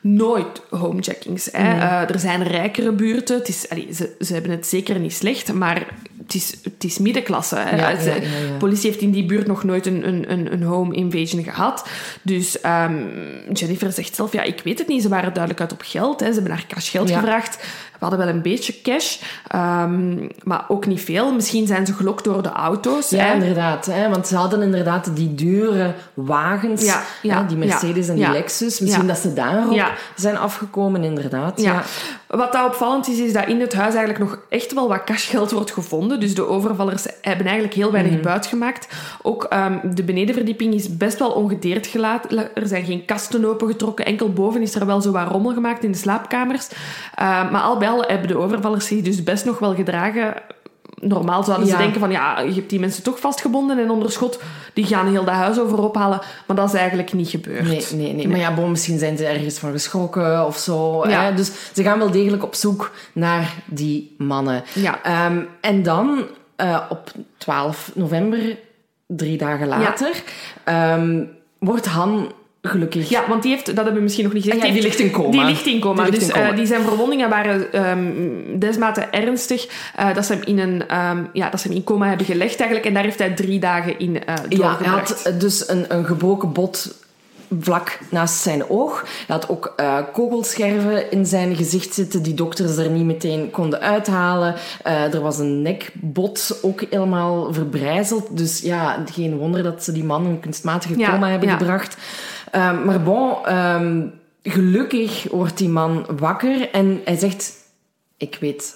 nooit 0.02 0.62
homecheckings. 0.70 1.50
Hè. 1.52 1.80
Eh, 1.80 2.10
er 2.10 2.20
zijn 2.20 2.44
rijkere 2.44 2.92
buurten. 2.92 3.38
Het 3.38 3.48
is, 3.48 3.70
allee, 3.70 3.88
ze, 3.94 4.16
ze 4.20 4.34
hebben 4.34 4.52
het 4.52 4.68
zeker 4.68 5.00
niet 5.00 5.14
slecht, 5.14 5.54
maar 5.54 5.86
het 6.24 6.34
is, 6.34 6.56
het 6.64 6.84
is 6.84 6.98
middenklasse. 6.98 7.56
Hè. 7.56 7.76
Ja, 7.76 8.00
Ze- 8.00 8.10
ja, 8.10 8.16
ja, 8.16 8.22
ja. 8.22 8.52
De 8.52 8.58
politie 8.58 8.90
heeft 8.90 9.02
in 9.02 9.12
die 9.12 9.26
buurt 9.26 9.48
nog 9.48 9.64
nooit 9.64 9.86
een, 9.86 10.08
een, 10.08 10.54
een, 10.54 10.64
home 10.64 10.96
invasion 10.96 11.44
gehad. 11.44 11.88
Dus 12.22 12.62
ehm, 12.62 12.96
Jennifer 13.54 13.92
zegt 13.92 14.16
zelf, 14.16 14.34
ja, 14.34 14.42
ik 14.42 14.62
weet 14.64 14.80
het 14.80 14.88
niet. 14.88 15.02
Ze 15.02 15.10
waren 15.10 15.34
duidelijk 15.34 15.62
uit 15.62 15.72
op 15.72 15.82
geld. 15.86 16.20
Hè. 16.20 16.28
Ze 16.28 16.34
hebben 16.34 16.52
naar 16.52 16.66
cash 16.68 16.92
geld 16.92 17.12
gevraagd. 17.12 17.64
We 18.02 18.08
hadden 18.08 18.26
wel 18.26 18.36
een 18.36 18.42
beetje 18.42 18.82
cash, 18.82 19.18
ehm, 19.48 20.28
maar 20.44 20.66
ook 20.68 20.86
niet 20.86 21.02
veel. 21.02 21.34
Misschien 21.34 21.68
zijn 21.68 21.86
ze 21.86 21.94
gelokt 21.94 22.24
door 22.24 22.44
de 22.44 22.50
auto's. 22.50 23.10
Ja, 23.10 23.26
hè. 23.26 23.34
inderdaad. 23.34 23.86
Hè? 23.86 24.10
Want 24.10 24.28
ze 24.28 24.36
hadden 24.36 24.62
inderdaad 24.62 25.16
die 25.16 25.36
dure 25.36 25.94
wagens. 26.14 26.86
Ja, 26.86 27.02
ja, 27.22 27.42
hè, 27.42 27.46
die 27.46 27.58
Mercedes 27.58 28.08
en 28.08 28.16
die. 28.16 28.30
Lexus. 28.32 28.80
Misschien 28.80 29.08
dat 29.08 29.18
ze 29.18 29.34
daarop 29.34 29.92
zijn 30.16 30.38
afgekomen, 30.38 31.04
inderdaad. 31.04 31.62
Ja. 31.62 31.84
Wat 32.36 32.52
dat 32.52 32.66
opvallend 32.66 33.08
is, 33.08 33.20
is 33.20 33.34
dat 33.34 33.48
in 33.48 33.60
het 33.60 33.74
huis 33.74 33.94
eigenlijk 33.96 34.30
nog 34.30 34.40
echt 34.50 34.74
wel 34.74 34.88
wat 34.88 35.04
cashgeld 35.04 35.52
wordt 35.52 35.72
gevonden. 35.72 36.20
Dus 36.20 36.36
de 36.36 36.48
overvallers 36.48 37.06
hebben 37.22 37.46
eigenlijk 37.46 37.76
heel 37.76 37.92
weinig 37.92 38.12
Mhm. 38.14 38.22
buit 38.22 38.46
gemaakt. 38.46 38.88
Ook 39.22 39.44
ehm, 39.44 39.94
de 39.94 40.04
benedenverdieping 40.04 40.74
is 40.74 40.98
best 40.98 41.20
wel 41.20 41.32
ongedeerd 41.32 41.88
gelaten. 41.88 42.56
Er 42.56 42.68
zijn 42.68 42.86
geen 42.86 43.06
kasten 43.06 43.46
opengetrokken. 43.46 44.06
Enkel 44.06 44.34
boven 44.34 44.62
is 44.62 44.76
er 44.76 44.86
wel 44.86 45.02
zo 45.02 45.12
wat 45.12 45.28
rommel 45.28 45.54
gemaakt 45.54 45.84
in 45.84 45.92
de 45.92 45.98
slaapkamers. 45.98 46.68
Ehm, 47.16 47.52
maar 47.52 47.62
al 47.62 47.78
bij 47.78 47.90
al 47.90 48.04
hebben 48.08 48.28
de 48.28 48.38
overvallers 48.38 48.86
zich 48.88 49.02
dus 49.02 49.24
best 49.24 49.46
nog 49.46 49.60
wel 49.60 49.76
gedragen. 49.76 50.34
Normaal 51.02 51.44
zouden 51.44 51.68
ze 51.68 51.74
Ja. 51.74 51.80
denken 51.80 52.00
van 52.00 52.12
ja, 52.12 52.40
je 52.40 52.54
hebt 52.54 52.70
die 52.70 52.80
mensen 52.80 53.04
toch 53.04 53.20
vastgebonden 53.20 53.80
en 53.80 53.92
onder 53.92 54.12
schot. 54.12 54.40
Die 54.74 54.86
gaan 54.86 55.08
heel 55.08 55.24
dat 55.24 55.34
huis 55.34 55.60
over 55.60 55.80
ophalen. 55.84 56.20
Maar 56.48 56.56
dat 56.56 56.68
is 56.74 56.80
eigenlijk 56.80 57.14
niet 57.14 57.30
gebeurd. 57.30 57.64
Nee, 57.68 57.86
nee, 57.94 58.14
nee. 58.14 58.28
Maar 58.28 58.40
ja, 58.40 58.54
bon, 58.54 58.72
misschien 58.72 59.00
zijn 59.00 59.18
ze 59.18 59.26
ergens 59.26 59.58
van 59.60 59.72
geschrokken 59.72 60.46
of 60.46 60.58
zo. 60.58 61.08
Ja. 61.08 61.24
Hè? 61.24 61.34
Dus 61.34 61.52
ze 61.74 61.84
gaan 61.84 62.00
wel 62.00 62.12
degelijk 62.12 62.44
op 62.44 62.56
zoek 62.56 62.92
naar 63.14 63.54
die 63.66 64.16
mannen. 64.18 64.64
Ja. 64.74 65.00
Ehm, 65.04 65.40
en 65.62 65.84
dan 65.84 66.24
eh, 66.56 66.82
op 66.90 67.12
12 67.38 67.92
november, 67.96 68.58
drie 69.08 69.38
dagen 69.38 69.68
later, 69.68 70.24
ehm, 70.64 71.24
wordt 71.60 71.86
Han 71.86 72.32
gelukkig. 72.62 73.10
Ja, 73.10 73.24
want 73.28 73.42
die 73.44 73.52
heeft, 73.52 73.66
dat 73.66 73.76
hebben 73.76 73.94
we 73.94 74.02
misschien 74.02 74.24
nog 74.24 74.34
niet 74.34 74.44
gezegd. 74.44 74.66
Ja, 74.66 74.74
die 74.74 74.82
ligt 74.82 75.00
in 75.00 75.12
coma. 75.12 75.32
Die 75.32 75.44
ligt 75.44 75.66
in 75.66 75.80
coma. 75.80 76.04
Die 76.04 76.12
ligt 76.12 76.26
dus 76.26 76.36
in 76.36 76.42
coma. 76.42 76.50
eh, 76.52 76.56
die 76.56 76.66
zijn 76.66 76.82
verwondingen 76.82 77.30
waren 77.30 77.74
ehm 77.74 78.00
desmate 78.60 79.02
ernstig 79.02 79.68
eh, 79.96 80.14
dat, 80.14 80.26
ze 80.26 80.34
hem 80.34 80.42
in 80.46 80.60
een, 80.60 80.88
ehm, 80.88 81.24
ja, 81.34 81.50
dat 81.50 81.60
ze 81.62 81.68
hem 81.68 81.76
in 81.78 81.84
coma 81.84 82.08
hebben 82.08 82.26
gelegd 82.26 82.56
eigenlijk. 82.58 82.86
En 82.88 82.94
daar 82.94 83.04
heeft 83.04 83.20
hij 83.20 83.30
drie 83.34 83.60
dagen 83.60 84.00
in 84.00 84.26
eh 84.26 84.36
Ja, 84.50 84.58
doorgebracht. 84.58 85.24
hij 85.24 85.32
had 85.32 85.42
dus 85.42 85.70
een, 85.70 85.86
een 85.88 86.06
gebroken 86.06 86.52
bot 86.52 87.00
vlak 87.60 88.00
naast 88.10 88.36
zijn 88.42 88.70
oog. 88.70 89.02
Hij 89.28 89.36
had 89.36 89.50
ook 89.50 89.76
kogelscherven 90.14 91.12
in 91.12 91.26
zijn 91.26 91.56
gezicht 91.56 91.94
zitten 91.94 92.24
die 92.24 92.34
dokters 92.34 92.78
er 92.78 92.90
niet 92.90 93.06
meteen 93.06 93.50
konden 93.52 93.82
uithalen. 93.82 94.56
Er 94.84 95.22
was 95.22 95.38
een 95.40 95.62
nekbot 95.62 96.60
ook 96.62 96.84
helemaal 96.90 97.54
verbrijzeld. 97.54 98.38
Dus 98.38 98.60
ja, 98.60 99.04
geen 99.12 99.38
wonder 99.38 99.64
dat 99.64 99.84
ze 99.84 99.92
die 99.92 100.04
man 100.04 100.26
een 100.26 100.40
kunstmatige 100.40 100.98
Ja, 101.00 101.10
coma 101.12 101.30
hebben 101.30 101.50
ja. 101.50 101.58
gebracht. 101.58 101.98
Ehm, 102.52 102.86
maar 102.86 103.02
bon, 103.02 103.46
ehm, 103.46 104.08
gelukkig 104.44 105.28
wordt 105.32 105.58
die 105.58 105.70
man 105.70 106.06
wakker 106.18 106.70
en 106.70 107.02
hij 107.04 107.18
zegt... 107.18 107.60
Ik 108.18 108.38
weet 108.40 108.76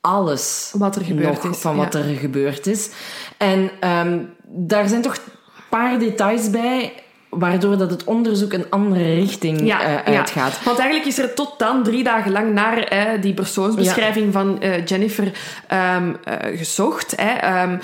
alles 0.00 0.74
Wat 0.78 0.96
er 0.96 1.04
gebeurd 1.04 1.42
nog 1.42 1.52
is, 1.52 1.60
van 1.60 1.76
wat 1.76 1.92
ja. 1.92 1.98
er 1.98 2.14
gebeurd 2.14 2.66
is. 2.66 2.90
En 3.36 3.70
ehm, 3.80 4.18
daar 4.42 4.88
zijn 4.88 5.02
toch 5.02 5.16
een 5.16 5.62
paar 5.70 5.98
details 5.98 6.50
bij 6.50 6.92
waardoor 7.30 7.76
dat 7.76 7.90
het 7.90 8.04
onderzoek 8.04 8.52
een 8.52 8.66
andere 8.70 9.14
richting 9.14 9.70
eh, 9.70 9.96
uitgaat. 10.04 10.52
Ja. 10.52 10.64
Want 10.64 10.78
eigenlijk 10.78 11.08
is 11.08 11.18
er 11.18 11.34
tot 11.34 11.54
dan 11.58 11.82
drie 11.82 12.04
dagen 12.04 12.32
lang 12.32 12.52
naar 12.52 12.78
eh, 12.78 13.22
die 13.22 13.34
persoonsbeschrijving 13.34 14.32
van 14.32 14.60
eh, 14.60 14.86
Jennifer 14.86 15.32
ehm, 15.66 16.12
eh, 16.24 16.58
gezocht. 16.58 17.14
Hè. 17.16 17.30
Ehm, 17.32 17.78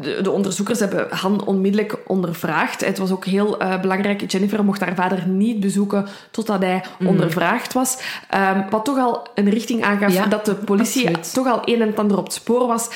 de, 0.00 0.18
de 0.22 0.30
onderzoekers 0.30 0.78
hebben 0.80 1.06
Han 1.10 1.44
onmiddellijk 1.44 1.96
ondervraagd. 2.06 2.84
Het 2.84 2.98
was 2.98 3.10
ook 3.10 3.24
heel 3.24 3.56
belangrijk. 3.80 4.30
Jennifer 4.30 4.64
mocht 4.64 4.80
haar 4.80 4.94
vader 4.94 5.26
niet 5.28 5.60
bezoeken 5.60 6.06
totdat 6.30 6.60
hij 6.62 6.82
Mhm. 6.98 7.08
ondervraagd 7.08 7.72
was. 7.72 7.98
Ehm, 8.30 8.60
wat 8.70 8.84
toch 8.84 8.98
al 8.98 9.26
een 9.34 9.50
richting 9.50 9.84
aangaf 9.84 10.14
dat 10.14 10.44
de 10.44 10.54
politie 10.54 11.06
absoluut. 11.06 11.32
toch 11.34 11.46
al 11.46 11.60
een 11.64 11.82
en 11.82 11.96
ander 11.96 12.18
op 12.18 12.24
het 12.24 12.32
spoor 12.32 12.66
was. 12.66 12.88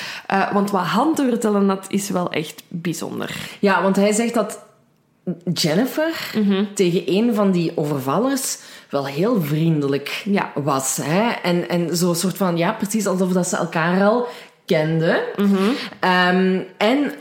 Want 0.53 0.71
wat 0.71 0.81
Han 0.81 1.15
te 1.15 1.25
vertellen 1.29 1.69
had, 1.69 1.85
is 1.89 2.09
wel 2.09 2.31
echt 2.31 2.63
bijzonder. 2.67 3.35
Ja, 3.59 3.81
want 3.81 3.95
hij 3.95 4.11
zegt 4.11 4.33
dat 4.33 4.59
Jennifer 5.53 6.31
Mhm. 6.35 6.63
tegen 6.73 7.03
een 7.05 7.33
van 7.35 7.51
die 7.51 7.71
overvallers 7.75 8.57
wel 8.89 9.05
heel 9.07 9.41
vriendelijk 9.41 10.21
Ja. 10.25 10.51
was. 10.55 10.99
Hè? 11.01 11.29
En, 11.29 11.69
en 11.69 11.97
zo'n 11.97 12.15
soort 12.15 12.37
van, 12.37 12.57
ja, 12.57 12.71
precies 12.71 13.05
alsof 13.07 13.31
dat 13.31 13.47
ze 13.47 13.57
elkaar 13.57 14.03
al 14.03 14.27
kenden. 14.65 15.19
Mhm. 15.35 15.55
Ehm, 15.99 16.59
en 16.77 17.11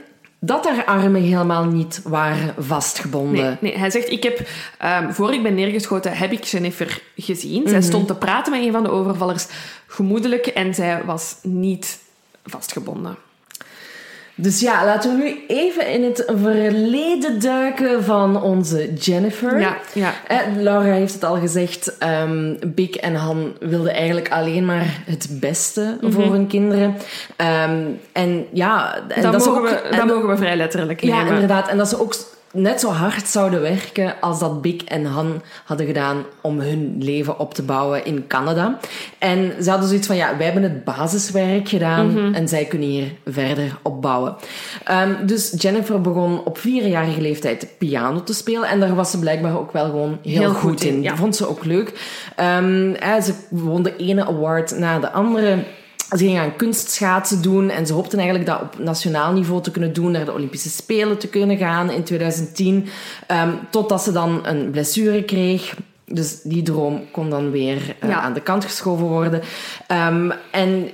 dat 0.40 0.68
haar 0.68 0.84
armen 0.84 1.22
helemaal 1.22 1.64
niet 1.64 2.00
waren 2.04 2.54
vastgebonden. 2.58 3.44
Nee, 3.44 3.56
nee, 3.60 3.78
hij 3.78 3.90
zegt, 3.90 4.10
ik 4.10 4.22
heb, 4.22 4.48
ehm, 4.78 5.10
voor 5.12 5.34
ik 5.34 5.42
ben 5.42 5.54
neergeschoten, 5.54 6.12
heb 6.16 6.32
ik 6.32 6.44
Jennifer 6.44 7.02
gezien. 7.16 7.60
Mhm. 7.62 7.70
Zij 7.70 7.82
stond 7.82 8.06
te 8.06 8.14
praten 8.14 8.52
met 8.52 8.62
een 8.62 8.72
van 8.72 8.82
de 8.82 8.90
overvallers, 8.90 9.46
gemoedelijk, 9.86 10.46
en 10.46 10.74
zij 10.74 11.02
was 11.04 11.36
niet 11.42 11.98
vastgebonden. 12.44 13.16
Dus 14.40 14.60
ja, 14.60 14.84
laten 14.84 15.10
we 15.16 15.22
nu 15.24 15.44
even 15.56 15.88
in 15.92 16.04
het 16.04 16.24
verleden 16.36 17.40
duiken 17.40 18.04
van 18.04 18.42
onze 18.42 18.92
Jennifer. 18.94 19.60
Ja, 19.60 19.76
ja. 19.92 20.12
Eh, 20.28 20.38
Laura 20.56 20.92
heeft 20.92 21.14
het 21.14 21.24
al 21.24 21.36
gezegd. 21.38 21.98
ehm 21.98 22.54
Big 22.66 22.90
en 22.96 23.14
Han 23.14 23.52
wilden 23.60 23.92
eigenlijk 23.94 24.28
alleen 24.30 24.64
maar 24.64 25.02
het 25.06 25.28
beste 25.30 25.96
voor 26.02 26.32
hun 26.32 26.46
kinderen. 26.46 26.94
Ehm, 27.36 27.80
en 28.12 28.46
ja, 28.52 28.98
en 29.08 29.22
Dat, 29.22 29.32
mogen, 29.32 29.50
ook, 29.62 29.68
we, 29.68 29.74
en- 29.74 29.96
dat 29.96 30.06
mogen 30.06 30.28
we 30.28 30.36
vrij 30.36 30.56
letterlijk 30.56 31.02
ja, 31.02 31.16
nemen. 31.16 31.32
inderdaad. 31.32 31.68
En 31.68 31.76
dat 31.78 31.88
ze 31.88 32.00
ook 32.00 32.14
net 32.52 32.80
zo 32.80 32.88
hard 32.90 33.28
zouden 33.28 33.60
werken 33.60 34.14
als 34.20 34.38
dat 34.38 34.62
Big 34.62 34.84
en 34.84 35.04
Han 35.04 35.42
hadden 35.64 35.86
gedaan 35.86 36.24
om 36.40 36.60
hun 36.60 36.96
leven 36.98 37.38
op 37.38 37.54
te 37.54 37.62
bouwen 37.62 38.04
in 38.04 38.26
Canada. 38.26 38.78
En 39.18 39.52
ze 39.62 39.70
hadden 39.70 39.88
zoiets 39.88 40.06
van, 40.06 40.16
ja, 40.16 40.36
wij 40.36 40.44
hebben 40.44 40.62
het 40.62 40.84
basiswerk 40.84 41.68
gedaan 41.68 42.06
Mhm. 42.12 42.34
en 42.34 42.48
zij 42.48 42.64
kunnen 42.64 42.88
hier 42.88 43.12
verder 43.26 43.78
opbouwen. 43.82 44.36
Ehm, 44.84 45.26
dus 45.26 45.54
Jennifer 45.56 46.00
begon 46.00 46.44
op 46.44 46.58
vierjarige 46.58 47.20
leeftijd 47.20 47.68
piano 47.78 48.22
te 48.22 48.34
spelen 48.34 48.68
en 48.68 48.80
daar 48.80 48.94
was 48.94 49.10
ze 49.10 49.18
blijkbaar 49.18 49.58
ook 49.58 49.72
wel 49.72 49.84
gewoon 49.84 50.18
heel, 50.22 50.40
Heel 50.40 50.50
goed, 50.50 50.70
goed 50.70 50.84
in, 50.84 50.94
in. 50.94 51.02
ja. 51.02 51.08
Dat 51.10 51.18
vond 51.18 51.36
ze 51.36 51.48
ook 51.48 51.64
leuk. 51.64 51.92
Eh, 52.36 53.20
ze 53.20 53.34
won 53.50 53.82
de 53.82 53.96
ene 53.96 54.26
award 54.26 54.78
na 54.78 54.98
de 54.98 55.10
andere. 55.12 55.58
Ze 56.10 56.16
ging 56.24 56.38
aan 56.38 56.56
kunstschaatsen 56.56 57.42
doen 57.42 57.70
en 57.70 57.86
ze 57.86 57.92
hoopten 57.92 58.18
eigenlijk 58.18 58.48
dat 58.50 58.60
op 58.60 58.78
nationaal 58.78 59.32
niveau 59.32 59.62
te 59.62 59.70
kunnen 59.70 59.92
doen, 59.92 60.10
naar 60.10 60.24
de 60.24 60.32
Olympische 60.32 60.68
Spelen 60.70 61.18
te 61.18 61.28
kunnen 61.28 61.56
gaan 61.56 61.90
in 61.90 62.04
2010. 62.04 62.86
Ehm, 63.26 63.50
totdat 63.70 64.02
ze 64.02 64.12
dan 64.12 64.46
een 64.46 64.70
blessure 64.70 65.24
kreeg. 65.24 65.76
Dus 66.04 66.40
die 66.42 66.62
droom 66.62 67.02
kon 67.12 67.30
dan 67.30 67.50
weer 67.50 67.96
eh, 68.00 68.08
Ja. 68.08 68.20
aan 68.20 68.32
de 68.32 68.40
kant 68.42 68.64
geschoven 68.64 69.06
worden. 69.06 69.42
Ehm, 69.86 70.30
en 70.50 70.90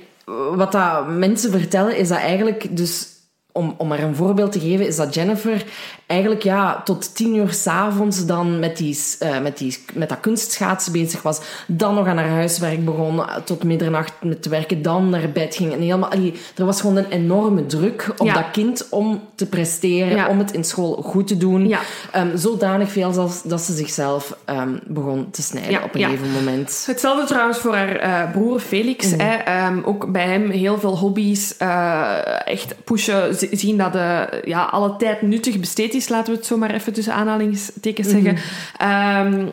wat 0.55 0.71
dat 0.71 1.07
mensen 1.07 1.51
vertellen 1.51 1.97
is 1.97 2.07
dat 2.07 2.17
eigenlijk 2.17 2.77
dus 2.77 3.07
om, 3.51 3.73
om 3.77 3.87
maar 3.87 3.99
een 3.99 4.15
voorbeeld 4.15 4.51
te 4.51 4.59
geven, 4.59 4.87
is 4.87 4.95
dat 4.95 5.13
Jennifer 5.13 5.65
eigenlijk 6.07 6.43
ja, 6.43 6.81
tot 6.83 7.15
tien 7.15 7.35
uur 7.35 7.53
s'avonds 7.53 8.25
dan 8.25 8.59
met, 8.59 8.77
die, 8.77 8.99
uh, 9.23 9.39
met, 9.39 9.57
die, 9.57 9.77
met 9.93 10.09
dat 10.09 10.19
kunstschaatsen 10.19 10.91
bezig 10.91 11.21
was. 11.21 11.41
Dan 11.67 11.95
nog 11.95 12.07
aan 12.07 12.17
haar 12.17 12.29
huiswerk 12.29 12.85
begon, 12.85 13.21
tot 13.43 13.63
middernacht 13.63 14.13
met 14.21 14.41
te 14.41 14.49
werken. 14.49 14.81
Dan 14.81 15.09
naar 15.09 15.29
bed 15.29 15.55
ging. 15.55 15.73
En 15.73 15.79
helemaal, 15.79 16.11
allee, 16.11 16.33
er 16.55 16.65
was 16.65 16.81
gewoon 16.81 16.95
een 16.95 17.09
enorme 17.09 17.65
druk 17.65 18.13
op 18.17 18.33
dat 18.33 18.51
kind 18.51 18.87
om 18.89 19.21
te 19.35 19.45
presteren, 19.45 20.27
om 20.27 20.37
het 20.37 20.51
in 20.51 20.63
school 20.63 21.01
goed 21.01 21.27
te 21.27 21.37
doen. 21.37 21.75
Um, 22.15 22.37
zodanig 22.37 22.91
veel 22.91 23.13
zelfs 23.13 23.43
dat 23.43 23.61
ze 23.61 23.73
zichzelf 23.73 24.37
um, 24.49 24.79
begon 24.87 25.31
te 25.31 25.41
snijden 25.41 25.83
op 25.83 25.95
een 25.95 26.03
gegeven 26.03 26.31
moment. 26.31 26.83
Hetzelfde 26.87 27.25
trouwens 27.25 27.57
voor 27.57 27.75
haar 27.75 28.03
uh, 28.03 28.31
broer 28.31 28.59
Felix. 28.59 29.11
Mm. 29.11 29.19
Hè. 29.19 29.67
Um, 29.67 29.83
ook 29.83 30.11
bij 30.11 30.27
hem 30.27 30.49
heel 30.49 30.79
veel 30.79 30.97
hobby's. 30.97 31.55
Uh, 31.61 32.47
echt 32.47 32.75
pushen, 32.83 33.35
zien 33.51 33.77
dat 33.77 33.93
de, 33.93 34.41
ja, 34.45 34.63
alle 34.63 34.95
tijd 34.97 35.21
nuttig 35.21 35.59
besteed 35.59 35.93
is, 35.95 36.09
laten 36.09 36.31
we 36.33 36.37
het 36.37 36.47
zo 36.47 36.57
maar 36.57 36.73
even 36.73 36.93
tussen 36.93 37.13
aanhalingstekens 37.13 38.09
zeggen. 38.09 38.33
Mm 38.33 38.39
eh, 38.77 39.47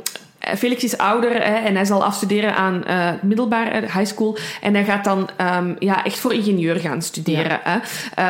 Felix 0.57 0.85
is 0.85 0.99
ouder 0.99 1.33
hè, 1.33 1.55
en 1.55 1.75
hij 1.75 1.85
zal 1.85 2.05
afstuderen 2.05 2.55
aan 2.55 2.83
uh, 2.87 3.11
middelbaar 3.23 3.73
high 3.73 4.05
school. 4.05 4.39
En 4.61 4.75
hij 4.75 4.85
gaat 4.85 5.05
dan 5.05 5.29
um, 5.59 5.77
ja, 5.79 6.05
echt 6.05 6.19
voor 6.19 6.35
ingenieur 6.35 6.77
gaan 6.77 7.03
studeren. 7.03 7.61
Hè. 7.63 7.79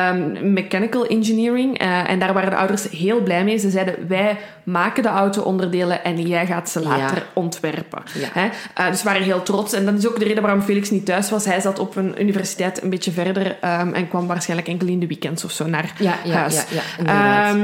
Um, 0.09 0.53
mechanical 0.53 1.05
engineering. 1.05 1.81
Uh, 1.81 2.09
en 2.09 2.19
daar 2.19 2.33
waren 2.33 2.49
de 2.49 2.55
ouders 2.55 2.89
heel 2.89 3.21
blij 3.21 3.43
mee. 3.43 3.57
Ze 3.57 3.69
zeiden, 3.69 4.07
wij 4.07 4.37
maken 4.63 5.03
de 5.03 5.09
auto-onderdelen 5.09 6.03
en 6.03 6.21
jij 6.21 6.45
gaat 6.45 6.69
ze 6.69 6.81
later 6.81 7.17
ja. 7.17 7.23
ontwerpen. 7.33 8.03
Hè. 8.33 8.45
Uh, 8.45 8.89
dus 8.89 8.99
ze 8.99 9.05
waren 9.05 9.21
heel 9.21 9.43
trots. 9.43 9.73
En 9.73 9.85
dat 9.85 9.97
is 9.97 10.07
ook 10.07 10.19
de 10.19 10.25
reden 10.25 10.43
waarom 10.43 10.61
Felix 10.61 10.89
niet 10.89 11.05
thuis 11.05 11.29
was. 11.29 11.45
Hij 11.45 11.61
zat 11.61 11.79
op 11.79 11.95
een 11.95 12.21
universiteit 12.21 12.83
een 12.83 12.89
beetje 12.89 13.11
verder 13.11 13.47
um, 13.47 13.93
en 13.93 14.07
kwam 14.07 14.27
waarschijnlijk 14.27 14.69
enkel 14.69 14.87
in 14.87 14.99
de 14.99 15.07
weekends 15.07 15.43
of 15.43 15.51
zo 15.51 15.67
naar 15.67 15.93
ja, 15.99 16.15
huis. 16.31 16.65
Ja, 16.69 16.81
ja, 17.05 17.55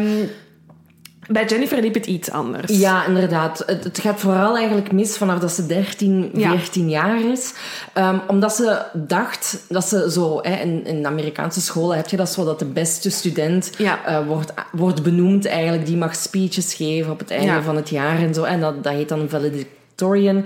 bij 1.32 1.46
Jennifer 1.46 1.82
liep 1.82 1.94
het 1.94 2.06
iets 2.06 2.32
anders. 2.32 2.78
Ja, 2.80 3.06
inderdaad. 3.06 3.64
Het, 3.66 3.84
het 3.84 4.00
gaat 4.00 4.20
vooral 4.20 4.58
eigenlijk 4.58 4.92
mis 4.92 5.18
vanaf 5.18 5.40
dat 5.40 5.52
ze 5.52 5.66
13, 5.66 6.32
14 6.34 6.90
jaar 6.90 7.22
is. 7.32 7.54
Um, 7.98 8.22
omdat 8.28 8.56
ze 8.56 8.82
dacht 8.94 9.66
dat 9.68 9.88
ze 9.88 10.12
zo... 10.12 10.40
Hè, 10.42 10.56
in, 10.56 10.86
in 10.86 11.06
Amerikaanse 11.06 11.62
scholen 11.62 11.98
heb 11.98 12.08
je 12.08 12.18
dat 12.18 12.30
zo 12.30 12.46
dat 12.46 12.60
de 12.60 12.66
beste 12.66 13.10
student 13.10 13.72
ja. 13.78 14.22
uh, 14.22 14.28
wordt, 14.28 14.54
wordt 14.72 15.04
benoemd 15.04 15.46
eigenlijk. 15.46 15.86
Die 15.86 15.98
mag 15.98 16.16
speeches 16.16 16.74
geven 16.74 17.12
op 17.12 17.20
het 17.20 17.32
einde 17.32 17.46
ja. 17.46 17.62
van 17.62 17.76
het 17.76 17.90
jaar 17.90 18.18
en 18.18 18.34
zo. 18.34 18.44
En 18.44 18.60
dat, 18.60 18.84
dat 18.84 18.94
heet 18.94 19.10
dan 19.10 19.30
valedictorian. 19.30 20.46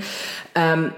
Um, 0.54 0.93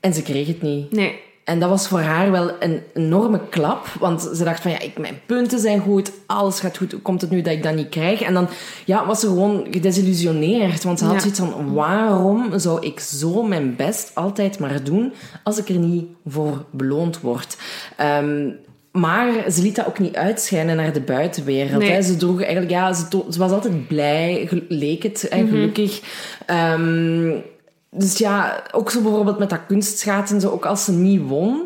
en 0.00 0.14
ze 0.14 0.22
kreeg 0.22 0.46
het 0.46 0.62
niet. 0.62 0.92
Nee. 0.92 1.20
En 1.46 1.60
dat 1.60 1.68
was 1.68 1.88
voor 1.88 2.00
haar 2.00 2.30
wel 2.30 2.50
een 2.60 2.82
enorme 2.94 3.40
klap. 3.48 3.86
Want 3.98 4.30
ze 4.34 4.44
dacht 4.44 4.62
van, 4.62 4.70
ja, 4.70 4.80
ik, 4.80 4.98
mijn 4.98 5.20
punten 5.26 5.58
zijn 5.60 5.80
goed. 5.80 6.12
Alles 6.26 6.60
gaat 6.60 6.76
goed. 6.76 6.92
Hoe 6.92 7.00
komt 7.00 7.20
het 7.20 7.30
nu 7.30 7.42
dat 7.42 7.52
ik 7.52 7.62
dat 7.62 7.74
niet 7.74 7.88
krijg? 7.88 8.20
En 8.20 8.34
dan 8.34 8.48
ja, 8.84 9.06
was 9.06 9.20
ze 9.20 9.26
gewoon 9.26 9.66
gedesillusioneerd. 9.70 10.84
Want 10.84 10.98
ze 10.98 11.04
had 11.04 11.14
ja. 11.14 11.20
zoiets 11.20 11.38
van, 11.38 11.74
waarom 11.74 12.58
zou 12.58 12.86
ik 12.86 13.00
zo 13.00 13.42
mijn 13.42 13.76
best 13.76 14.10
altijd 14.14 14.58
maar 14.58 14.84
doen... 14.84 15.12
als 15.42 15.58
ik 15.58 15.68
er 15.68 15.78
niet 15.78 16.06
voor 16.26 16.64
beloond 16.70 17.20
word? 17.20 17.56
Um, 18.00 18.56
maar 18.92 19.50
ze 19.50 19.62
liet 19.62 19.76
dat 19.76 19.86
ook 19.86 19.98
niet 19.98 20.16
uitschijnen 20.16 20.76
naar 20.76 20.92
de 20.92 21.00
buitenwereld. 21.00 21.82
Nee. 21.82 21.90
Hè. 21.90 22.02
Ze 22.02 22.16
droeg 22.16 22.42
eigenlijk... 22.42 22.70
Ja, 22.70 22.92
ze, 22.92 23.24
ze, 23.30 23.38
was 23.38 23.50
altijd 23.50 23.88
blij, 23.88 24.48
leek 24.68 25.02
het, 25.02 25.28
en 25.28 25.48
gelukkig. 25.48 26.00
Mm 26.46 26.56
-hmm. 26.56 27.30
um, 27.30 27.42
dus 27.90 28.18
ja, 28.18 28.62
ook 28.72 28.90
zo 28.90 29.00
bijvoorbeeld 29.00 29.38
met 29.38 29.50
dat 29.50 29.66
kunstschaatsen, 29.68 30.40
zo, 30.40 30.50
ook 30.50 30.66
als 30.66 30.84
ze 30.84 30.92
niet 30.92 31.22
won, 31.28 31.62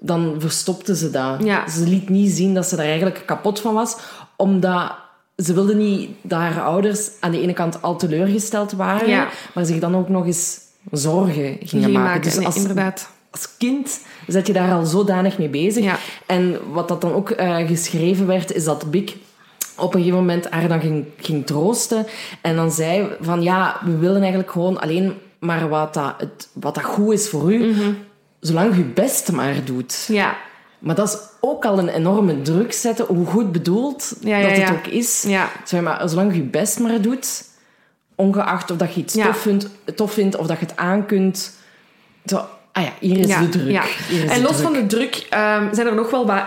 dan 0.00 0.34
verstopte 0.38 0.96
ze 0.96 1.10
dat. 1.10 1.42
Ja. 1.44 1.68
Ze 1.68 1.86
liet 1.86 2.08
niet 2.08 2.30
zien 2.30 2.54
dat 2.54 2.66
ze 2.66 2.76
er 2.76 2.84
eigenlijk 2.84 3.22
kapot 3.26 3.60
van 3.60 3.74
was, 3.74 3.96
omdat 4.36 4.92
ze 5.36 5.54
wilde 5.54 5.74
niet 5.74 6.10
dat 6.22 6.38
haar 6.38 6.62
ouders 6.62 7.10
aan 7.20 7.30
de 7.30 7.40
ene 7.40 7.52
kant 7.52 7.82
al 7.82 7.96
teleurgesteld 7.96 8.72
waren, 8.72 9.08
ja. 9.08 9.28
maar 9.54 9.64
zich 9.64 9.78
dan 9.78 9.96
ook 9.96 10.08
nog 10.08 10.26
eens 10.26 10.58
zorgen 10.90 11.56
gingen 11.60 11.92
maken. 11.92 12.08
maken. 12.08 12.22
Dus 12.22 12.36
nee, 12.36 12.46
als, 12.46 12.56
inderdaad. 12.56 13.10
als 13.30 13.56
kind 13.56 14.00
zet 14.26 14.46
je 14.46 14.52
daar 14.52 14.72
al 14.72 14.84
zodanig 14.84 15.38
mee 15.38 15.48
bezig. 15.48 15.84
Ja. 15.84 15.96
En 16.26 16.58
wat 16.72 16.88
dat 16.88 17.00
dan 17.00 17.12
ook 17.12 17.30
uh, 17.30 17.56
geschreven 17.56 18.26
werd, 18.26 18.52
is 18.52 18.64
dat 18.64 18.90
Bik 18.90 19.16
op 19.76 19.94
een 19.94 20.00
gegeven 20.00 20.18
moment 20.18 20.50
haar 20.50 20.68
dan 20.68 20.80
ging, 20.80 21.04
ging 21.16 21.46
troosten. 21.46 22.06
En 22.40 22.56
dan 22.56 22.70
zei 22.70 23.08
van 23.20 23.42
ja, 23.42 23.80
we 23.84 23.96
willen 23.96 24.20
eigenlijk 24.20 24.50
gewoon 24.50 24.80
alleen 24.80 25.14
maar 25.40 25.68
wat 25.68 25.94
dat, 25.94 26.14
het, 26.18 26.48
wat 26.52 26.74
dat 26.74 26.84
goed 26.84 27.12
is 27.12 27.28
voor 27.28 27.52
u, 27.52 27.64
mm 27.64 27.74
-hmm. 27.74 27.96
zolang 28.40 28.76
je 28.76 28.84
best 28.84 29.32
maar 29.32 29.64
doet. 29.64 30.04
Ja. 30.08 30.36
Maar 30.78 30.94
dat 30.94 31.08
is 31.08 31.18
ook 31.40 31.64
al 31.64 31.78
een 31.78 31.88
enorme 31.88 32.42
druk 32.42 32.72
zetten, 32.72 33.06
hoe 33.06 33.26
goed 33.26 33.52
bedoeld 33.52 34.16
ja, 34.20 34.36
ja, 34.36 34.48
dat 34.48 34.56
het 34.56 34.76
ook 34.76 34.86
is. 34.86 35.24
Ja. 35.28 35.48
Zeg 35.64 35.80
maar, 35.80 36.08
zolang 36.08 36.34
je 36.34 36.42
best 36.42 36.78
maar 36.78 37.00
doet, 37.00 37.44
ongeacht 38.14 38.70
of 38.70 38.76
dat 38.76 38.94
je 38.94 39.00
iets 39.00 39.14
tof, 39.14 39.36
vindt, 39.36 39.68
tof 39.94 40.12
vindt 40.12 40.36
of 40.36 40.46
dat 40.46 40.58
je 40.58 40.66
het 40.66 40.76
aankunt. 40.76 41.58
Zo, 42.26 42.36
ah 42.72 42.84
ja, 42.84 42.92
hier 43.00 43.18
is 43.18 43.26
de 43.26 43.48
druk. 43.48 43.98
Is 44.10 44.24
en 44.24 44.42
los 44.42 44.56
druk. 44.56 44.62
van 44.62 44.72
de 44.72 44.86
druk 44.86 45.14
um, 45.16 45.74
zijn 45.74 45.86
er 45.86 45.94
nog 45.94 46.10
wel 46.10 46.26
wat 46.26 46.44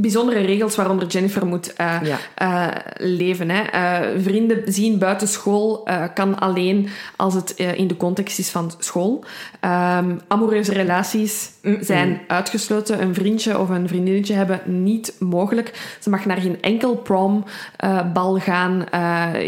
bijzondere 0.00 0.40
regels 0.40 0.76
waaronder 0.76 1.08
Jennifer 1.08 1.46
moet 1.46 1.74
uh, 1.80 1.96
ja. 2.02 2.18
uh, 2.42 2.76
leven. 2.96 3.50
Hè. 3.50 3.62
Uh, 3.62 4.22
vrienden 4.22 4.72
zien 4.72 4.98
buiten 4.98 5.28
school 5.28 5.88
kan 6.14 6.38
alleen 6.38 6.88
als 7.16 7.34
het 7.34 7.50
in 7.50 7.86
de 7.86 7.96
context 7.96 8.38
is 8.38 8.50
van 8.50 8.72
school. 8.78 9.24
Um, 9.64 10.20
amoureuze 10.28 10.72
relaties 10.72 11.50
mm 11.62 11.74
zijn 11.80 12.20
uitgesloten. 12.26 13.02
Een 13.02 13.14
vriendje 13.14 13.58
of 13.58 13.68
een 13.68 13.88
vriendinnetje 13.88 14.34
hebben 14.34 14.60
niet 14.64 15.14
mogelijk. 15.18 15.96
Ze 16.00 16.10
mag 16.10 16.24
naar 16.24 16.40
geen 16.40 16.62
enkel 16.62 16.96
prombal 16.96 18.38
gaan, 18.38 18.84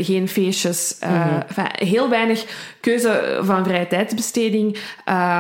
geen 0.01 0.29
feestjes. 0.29 0.97
Mhm. 1.01 1.13
-hmm. 1.13 1.43
enfin, 1.49 1.67
heel 1.73 2.09
weinig 2.09 2.45
keuze 2.81 3.39
van 3.43 3.65
vrije 3.65 3.87
tijdsbesteding. 3.87 4.79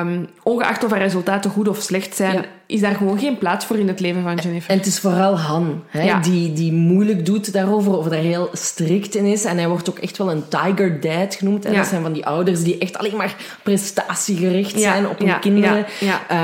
Um, 0.01 0.29
ongeacht 0.43 0.85
of 0.85 0.91
haar 0.91 1.01
resultaten 1.01 1.51
goed 1.51 1.69
of 1.69 1.81
slecht 1.81 2.17
zijn, 2.17 2.35
Ja. 2.35 2.45
Is 2.69 2.81
daar 2.81 2.95
gewoon 2.95 3.19
geen 3.19 3.39
plaats 3.39 3.65
voor 3.67 3.79
in 3.79 3.89
het 3.89 4.01
leven 4.01 4.23
van 4.23 4.35
Jennifer. 4.35 4.71
En 4.71 4.77
het 4.77 4.87
is 4.87 4.99
vooral 5.01 5.39
Han 5.39 5.83
hè, 5.89 6.03
Ja. 6.03 6.19
die, 6.21 6.53
die 6.53 6.73
moeilijk 6.73 7.27
doet 7.27 7.53
daarover, 7.53 7.97
of 7.97 8.09
daar 8.09 8.19
heel 8.19 8.49
strikt 8.53 9.15
in 9.15 9.25
is. 9.25 9.45
En 9.45 9.57
hij 9.57 9.69
wordt 9.69 9.91
ook 9.91 9.99
echt 9.99 10.19
wel 10.19 10.31
een 10.31 10.49
tiger 10.49 11.01
dad 11.01 11.35
genoemd. 11.35 11.65
En 11.65 11.73
Ja. 11.73 11.79
dat 11.79 11.87
zijn 11.87 12.03
van 12.03 12.13
die 12.13 12.27
ouders 12.27 12.63
die 12.63 12.79
echt 12.79 12.99
alleen 12.99 13.17
maar 13.17 13.35
prestatiegericht 13.63 14.73
Ja, 14.75 14.79
zijn 14.93 15.09
op 15.09 15.19
hun 15.19 15.39
kinderen. 15.41 15.87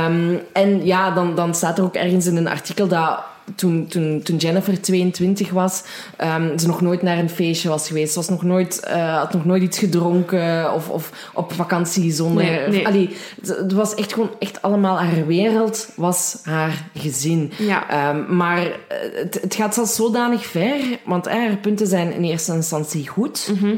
Um, 0.06 0.40
en 0.52 0.84
ja, 0.87 1.10
dan, 1.10 1.34
dan 1.34 1.54
staat 1.54 1.78
er 1.78 1.84
ook 1.84 1.94
ergens 1.94 2.26
in 2.26 2.37
een 2.37 2.48
artikel 2.48 2.87
dat 2.88 3.20
toen, 3.54 3.87
toen, 3.87 4.20
toen 4.22 4.37
Jennifer 4.37 4.80
22 4.80 5.50
was, 5.50 5.83
um, 6.22 6.59
ze 6.59 6.66
nog 6.66 6.80
nooit 6.80 7.02
naar 7.02 7.18
een 7.18 7.30
feestje 7.30 7.68
was 7.68 7.88
geweest. 7.88 8.12
Ze 8.12 8.18
was 8.18 8.28
nog 8.28 8.42
nooit, 8.42 8.83
uh, 8.88 9.18
had 9.18 9.33
nog 9.33 9.44
nooit 9.44 9.62
iets 9.62 9.78
gedronken 9.78 10.72
of, 10.72 10.88
of 10.88 11.30
op 11.35 11.52
vakantie 11.52 12.12
zonder... 12.12 12.44
Nee, 12.44 12.68
nee. 12.68 12.87
Allee, 12.87 13.16
het 13.46 13.72
was 13.72 13.94
echt 13.94 14.12
gewoon 14.12 14.30
echt 14.38 14.62
allemaal 14.62 15.00
haar 15.00 15.26
wereld, 15.26 15.88
was 15.96 16.38
haar 16.42 16.85
gezin. 16.94 17.52
Ja. 17.59 18.11
Um, 18.11 18.37
maar 18.37 18.66
uh, 18.66 18.72
het, 19.12 19.38
het 19.40 19.54
gaat 19.54 19.74
zelfs 19.74 19.94
zodanig 19.94 20.46
ver, 20.46 20.80
want 21.04 21.26
uh, 21.26 21.33
haar 21.33 21.57
punten 21.57 21.87
zijn 21.87 22.12
in 22.12 22.24
eerste 22.24 22.52
instantie 22.52 23.09
goed. 23.09 23.50
Mhm. 23.54 23.74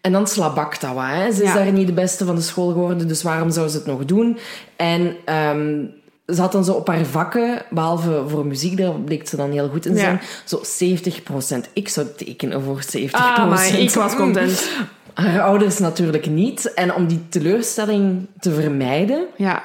En 0.00 0.12
dan 0.12 0.26
slabakt 0.26 0.80
dat 0.80 0.94
wat. 0.94 1.04
Hè. 1.06 1.32
Ze 1.32 1.44
is 1.44 1.52
daar 1.52 1.72
niet 1.72 1.86
de 1.86 1.92
beste 1.92 2.24
van 2.24 2.34
de 2.34 2.40
school 2.40 2.68
geworden, 2.68 3.08
dus 3.08 3.22
waarom 3.22 3.50
zou 3.50 3.68
ze 3.68 3.76
het 3.76 3.86
nog 3.86 4.04
doen? 4.04 4.38
En 4.76 5.16
um, 5.34 5.94
ze 6.34 6.40
had 6.40 6.52
dan 6.52 6.64
zo 6.64 6.72
op 6.72 6.86
haar 6.86 7.04
vakken, 7.04 7.62
behalve 7.70 8.22
voor 8.28 8.46
muziek, 8.46 8.76
daar 8.76 8.92
bleek 8.92 9.28
ze 9.28 9.36
dan 9.36 9.50
heel 9.50 9.68
goed 9.68 9.86
in 9.86 9.92
te 9.94 10.00
Ja. 10.00 10.04
zijn, 10.04 10.20
zo 10.44 10.60
70%. 10.64 11.68
Ik 11.72 11.88
zou 11.88 12.06
tekenen 12.16 12.62
voor 12.62 12.82
70%. 12.82 13.10
Ah, 13.10 13.48
maar 13.48 13.78
ik 13.78 13.90
was 13.90 14.14
content. 14.16 14.70
Haar 15.14 15.40
ouders 15.42 15.78
natuurlijk 15.78 16.26
niet. 16.26 16.74
En 16.74 16.94
om 16.94 17.06
die 17.06 17.28
teleurstelling 17.28 18.26
te 18.40 18.52
vermijden, 18.52 19.26
Ja. 19.36 19.62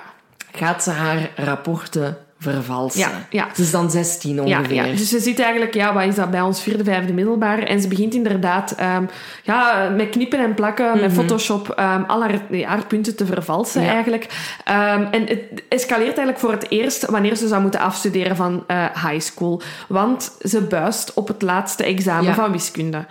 gaat 0.51 0.83
ze 0.83 0.89
haar 0.89 1.31
rapporten 1.35 2.17
vervalsen. 2.41 2.99
Ja, 2.99 3.25
ja. 3.29 3.47
Ze 3.55 3.61
is 3.61 3.71
dan 3.71 3.91
16 3.91 4.35
Ja, 4.47 4.57
ongeveer. 4.57 4.75
ja, 4.75 4.83
dus 4.83 5.09
ze 5.09 5.19
zit 5.19 5.39
eigenlijk, 5.39 5.73
ja, 5.73 5.93
wat 5.93 6.03
is 6.03 6.15
dat, 6.15 6.31
bij 6.31 6.41
ons 6.41 6.61
vierde, 6.61 6.83
vijfde 6.83 7.13
middelbaar. 7.13 7.59
En 7.59 7.81
ze 7.81 7.87
begint 7.87 8.13
inderdaad 8.13 8.75
um, 8.79 9.09
ja, 9.43 9.89
met 9.95 10.09
knippen 10.09 10.39
en 10.39 10.53
plakken, 10.53 10.85
mm 10.85 10.91
-hmm. 10.91 11.01
met 11.01 11.13
Photoshop, 11.13 11.67
um, 11.79 12.03
al 12.07 12.21
haar, 12.21 12.41
haar, 12.65 12.85
punten 12.85 13.15
te 13.15 13.25
vervalsen 13.25 13.81
Ja. 13.81 13.89
eigenlijk. 13.91 14.23
Um, 14.69 15.07
en 15.11 15.27
het 15.27 15.63
escaleert 15.69 16.17
eigenlijk 16.17 16.39
voor 16.39 16.51
het 16.51 16.69
eerst 16.69 17.05
wanneer 17.05 17.35
ze 17.35 17.47
zou 17.47 17.61
moeten 17.61 17.79
afstuderen 17.79 18.35
van 18.35 18.63
uh, 18.67 18.85
high 18.93 19.19
school. 19.19 19.61
Want 19.87 20.31
ze 20.41 20.61
buist 20.61 21.13
op 21.13 21.27
het 21.27 21.41
laatste 21.41 21.83
examen 21.83 22.23
Ja. 22.23 22.33
van 22.33 22.51
wiskunde. 22.51 23.05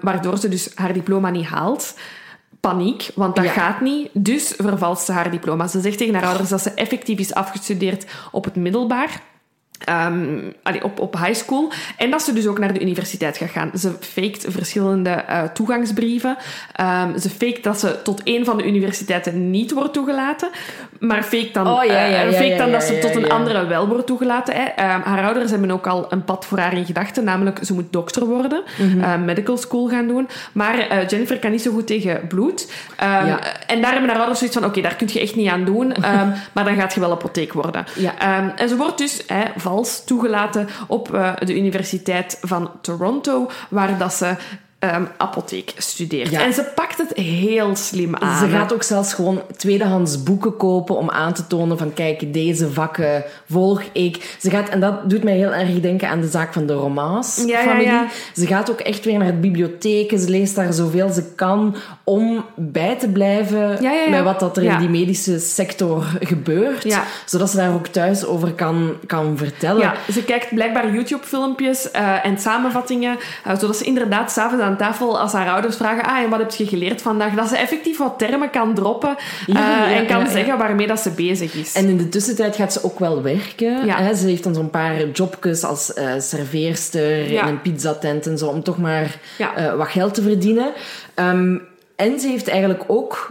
waardoor 0.00 0.38
ze 0.38 0.48
dus 0.48 0.70
haar 0.74 0.92
diploma 0.92 1.30
niet 1.30 1.46
haalt 1.46 1.94
paniek, 2.60 3.10
want 3.14 3.36
dat 3.36 3.44
Ja. 3.44 3.50
gaat 3.50 3.80
niet. 3.80 4.08
Dus 4.12 4.54
vervalst 4.56 5.04
ze 5.04 5.12
haar 5.12 5.30
diploma. 5.30 5.66
Ze 5.66 5.80
zegt 5.80 5.98
tegen 5.98 6.14
haar 6.14 6.24
ouders 6.26 6.48
dat 6.48 6.62
ze 6.62 6.70
effectief 6.70 7.18
is 7.18 7.34
afgestudeerd 7.34 8.06
op 8.32 8.44
het 8.44 8.56
middelbaar. 8.56 9.22
Ehm, 9.84 10.38
allee, 10.62 10.84
op, 10.84 11.00
op 11.00 11.16
high 11.18 11.34
school. 11.34 11.72
En 11.96 12.10
dat 12.10 12.22
ze 12.22 12.32
dus 12.32 12.46
ook 12.46 12.58
naar 12.58 12.72
de 12.72 12.80
universiteit 12.80 13.36
gaat 13.36 13.50
gaan. 13.50 13.70
Ze 13.78 13.92
faked 14.00 14.46
verschillende 14.48 15.10
eh, 15.10 15.42
toegangsbrieven. 15.42 16.36
Ehm, 16.72 17.18
ze 17.18 17.30
faked 17.30 17.62
dat 17.62 17.80
ze 17.80 18.02
tot 18.02 18.22
één 18.22 18.44
van 18.44 18.56
de 18.56 18.66
universiteiten 18.66 19.50
niet 19.50 19.72
wordt 19.72 19.92
toegelaten. 19.92 20.48
Maar 21.00 21.22
fake 21.22 21.48
dan, 21.52 21.66
Oh, 21.66 21.84
ja, 21.84 21.92
ja, 21.92 22.06
eh, 22.06 22.30
ja, 22.30 22.32
fake 22.32 22.46
ja, 22.46 22.56
dan 22.56 22.70
dat 22.70 22.82
ze 22.82 22.98
tot 22.98 23.14
een 23.14 23.30
andere 23.30 23.66
wel 23.66 23.88
wordt 23.88 24.06
toegelaten. 24.06 24.54
Hè. 24.54 24.62
Ehm, 24.62 25.00
haar 25.00 25.24
ouders 25.24 25.50
hebben 25.50 25.70
ook 25.70 25.86
al 25.86 26.06
een 26.08 26.24
pad 26.24 26.46
voor 26.46 26.58
haar 26.58 26.76
in 26.76 26.84
gedachten. 26.84 27.24
Namelijk, 27.24 27.58
ze 27.62 27.74
moet 27.74 27.92
dokter 27.92 28.26
worden. 28.26 28.62
Mhm. 28.76 29.24
medical 29.24 29.56
school 29.56 29.88
gaan 29.88 30.06
doen. 30.06 30.28
Maar 30.52 30.78
eh, 30.78 31.08
Jennifer 31.08 31.38
kan 31.38 31.50
niet 31.50 31.62
zo 31.62 31.72
goed 31.72 31.86
tegen 31.86 32.26
bloed. 32.28 32.72
En 33.66 33.80
daar 33.80 33.92
hebben 33.92 34.08
haar 34.08 34.18
ouders 34.18 34.38
zoiets 34.38 34.56
van... 34.56 34.66
Oké, 34.66 34.80
daar 34.80 34.96
kun 34.96 35.08
je 35.12 35.20
echt 35.20 35.36
niet 35.36 35.48
aan 35.48 35.64
doen. 35.64 35.94
maar 36.54 36.64
dan 36.64 36.76
gaat 36.76 36.94
je 36.94 37.00
wel 37.00 37.10
apotheek 37.10 37.52
worden. 37.52 37.84
En 38.56 38.68
ze 38.68 38.76
wordt 38.76 38.98
dus 38.98 39.22
hè, 39.26 39.44
vals 39.66 40.04
toegelaten 40.04 40.68
op 40.86 41.14
eh, 41.14 41.32
de 41.38 41.56
Universiteit 41.56 42.38
van 42.42 42.70
Toronto, 42.80 43.50
waar 43.70 43.98
dat 43.98 44.12
ze 44.12 44.36
ehm, 44.90 45.04
apotheek 45.16 45.72
studeert. 45.76 46.30
Ja. 46.30 46.40
En 46.40 46.52
ze 46.52 46.62
pakt 46.74 46.98
het 46.98 47.12
heel 47.16 47.76
slim 47.76 48.16
aan. 48.16 48.38
Ze 48.38 48.48
gaat 48.48 48.72
ook 48.72 48.82
zelfs 48.82 49.14
gewoon 49.14 49.42
tweedehands 49.56 50.22
boeken 50.22 50.56
kopen 50.56 50.96
om 50.96 51.10
aan 51.10 51.32
te 51.32 51.46
tonen 51.46 51.78
van 51.78 51.94
kijk, 51.94 52.32
deze 52.32 52.70
vakken 52.72 53.24
volg 53.50 53.82
ik. 53.92 54.36
Ze 54.40 54.50
gaat, 54.50 54.68
en 54.68 54.80
dat 54.80 55.10
doet 55.10 55.24
mij 55.24 55.36
heel 55.36 55.54
erg 55.54 55.80
denken 55.80 56.08
aan 56.08 56.20
de 56.20 56.28
zaak 56.28 56.52
van 56.52 56.66
de 56.66 56.72
ja, 56.72 56.78
Romaas-familie. 56.78 57.86
ja. 57.86 58.06
Ze 58.34 58.46
gaat 58.46 58.70
ook 58.70 58.80
echt 58.80 59.04
weer 59.04 59.18
naar 59.18 59.32
de 59.32 59.38
bibliotheken. 59.38 60.18
Ze 60.18 60.30
leest 60.30 60.54
daar 60.54 60.72
zoveel 60.72 61.08
ze 61.08 61.24
kan 61.34 61.76
om 62.04 62.44
bij 62.54 62.96
te 62.98 63.08
blijven 63.08 63.78
met 64.10 64.22
wat 64.22 64.40
dat 64.40 64.56
er 64.56 64.62
in 64.62 64.78
die 64.78 64.88
medische 64.88 65.38
sector 65.38 66.04
gebeurt. 66.20 66.98
Zodat 67.24 67.50
ze 67.50 67.56
daar 67.56 67.74
ook 67.74 67.86
thuis 67.86 68.24
over 68.24 68.52
kan, 68.52 68.96
kan 69.06 69.36
vertellen. 69.36 69.92
Ze 70.12 70.24
kijkt 70.24 70.54
blijkbaar 70.54 70.92
YouTube-filmpjes 70.92 71.90
eh, 71.90 72.24
en 72.26 72.38
samenvattingen, 72.38 73.18
eh, 73.44 73.58
zodat 73.58 73.76
ze 73.76 73.84
inderdaad 73.84 74.32
s'avonds 74.32 74.64
aan 74.64 74.75
tafel, 74.76 75.20
als 75.20 75.32
haar 75.32 75.50
ouders 75.50 75.76
vragen, 75.76 76.04
ah, 76.04 76.18
en 76.18 76.30
wat 76.30 76.38
heb 76.38 76.50
je 76.50 76.66
geleerd 76.66 77.02
vandaag, 77.02 77.34
dat 77.34 77.48
ze 77.48 77.56
effectief 77.56 77.98
wat 77.98 78.18
termen 78.18 78.50
kan 78.50 78.74
droppen 78.74 79.16
eh, 79.46 79.54
Ja, 79.54 79.90
en 79.90 80.06
kan 80.06 80.20
ja, 80.20 80.30
zeggen 80.30 80.58
waarmee 80.58 80.86
dat 80.86 81.00
ze 81.00 81.10
bezig 81.10 81.54
is. 81.54 81.72
En 81.72 81.88
in 81.88 81.96
de 81.96 82.08
tussentijd 82.08 82.56
gaat 82.56 82.72
ze 82.72 82.84
ook 82.84 82.98
wel 82.98 83.22
werken. 83.22 83.90
Hè? 83.90 84.14
Ze 84.14 84.26
heeft 84.26 84.42
dan 84.42 84.54
zo'n 84.54 84.70
paar 84.70 85.08
jobjes 85.08 85.64
als 85.64 85.92
eh, 85.92 86.12
serveerster 86.18 87.30
in 87.30 87.46
een 87.46 87.60
pizzatent 87.60 88.26
en 88.26 88.38
zo, 88.38 88.46
om 88.46 88.62
toch 88.62 88.78
maar 88.78 89.20
eh, 89.38 89.74
wat 89.74 89.88
geld 89.88 90.14
te 90.14 90.22
verdienen. 90.22 90.72
Ehm, 91.14 91.58
en 91.96 92.20
ze 92.20 92.28
heeft 92.28 92.48
eigenlijk 92.48 92.84
ook 92.86 93.30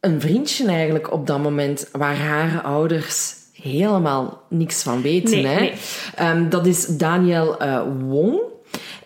een 0.00 0.20
vriendje 0.20 0.66
eigenlijk 0.66 1.12
op 1.12 1.26
dat 1.26 1.42
moment 1.42 1.88
waar 1.92 2.16
haar 2.16 2.62
ouders 2.62 3.34
helemaal 3.52 4.42
niks 4.48 4.82
van 4.82 5.02
weten. 5.02 5.42
Nee, 5.42 5.46
hè? 5.46 5.60
nee. 5.60 5.72
Ehm, 6.14 6.48
dat 6.48 6.66
is 6.66 6.86
Daniel 6.86 7.56
Wong. 7.98 8.54